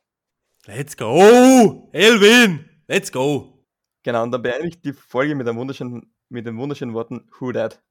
[0.65, 1.89] Let's go!
[1.93, 2.65] Elvin!
[2.87, 3.63] Let's go!
[4.03, 7.53] Genau, und dann beende ich die Folge mit, einem wunderschönen, mit den wunderschönen Worten Who
[7.53, 7.81] that?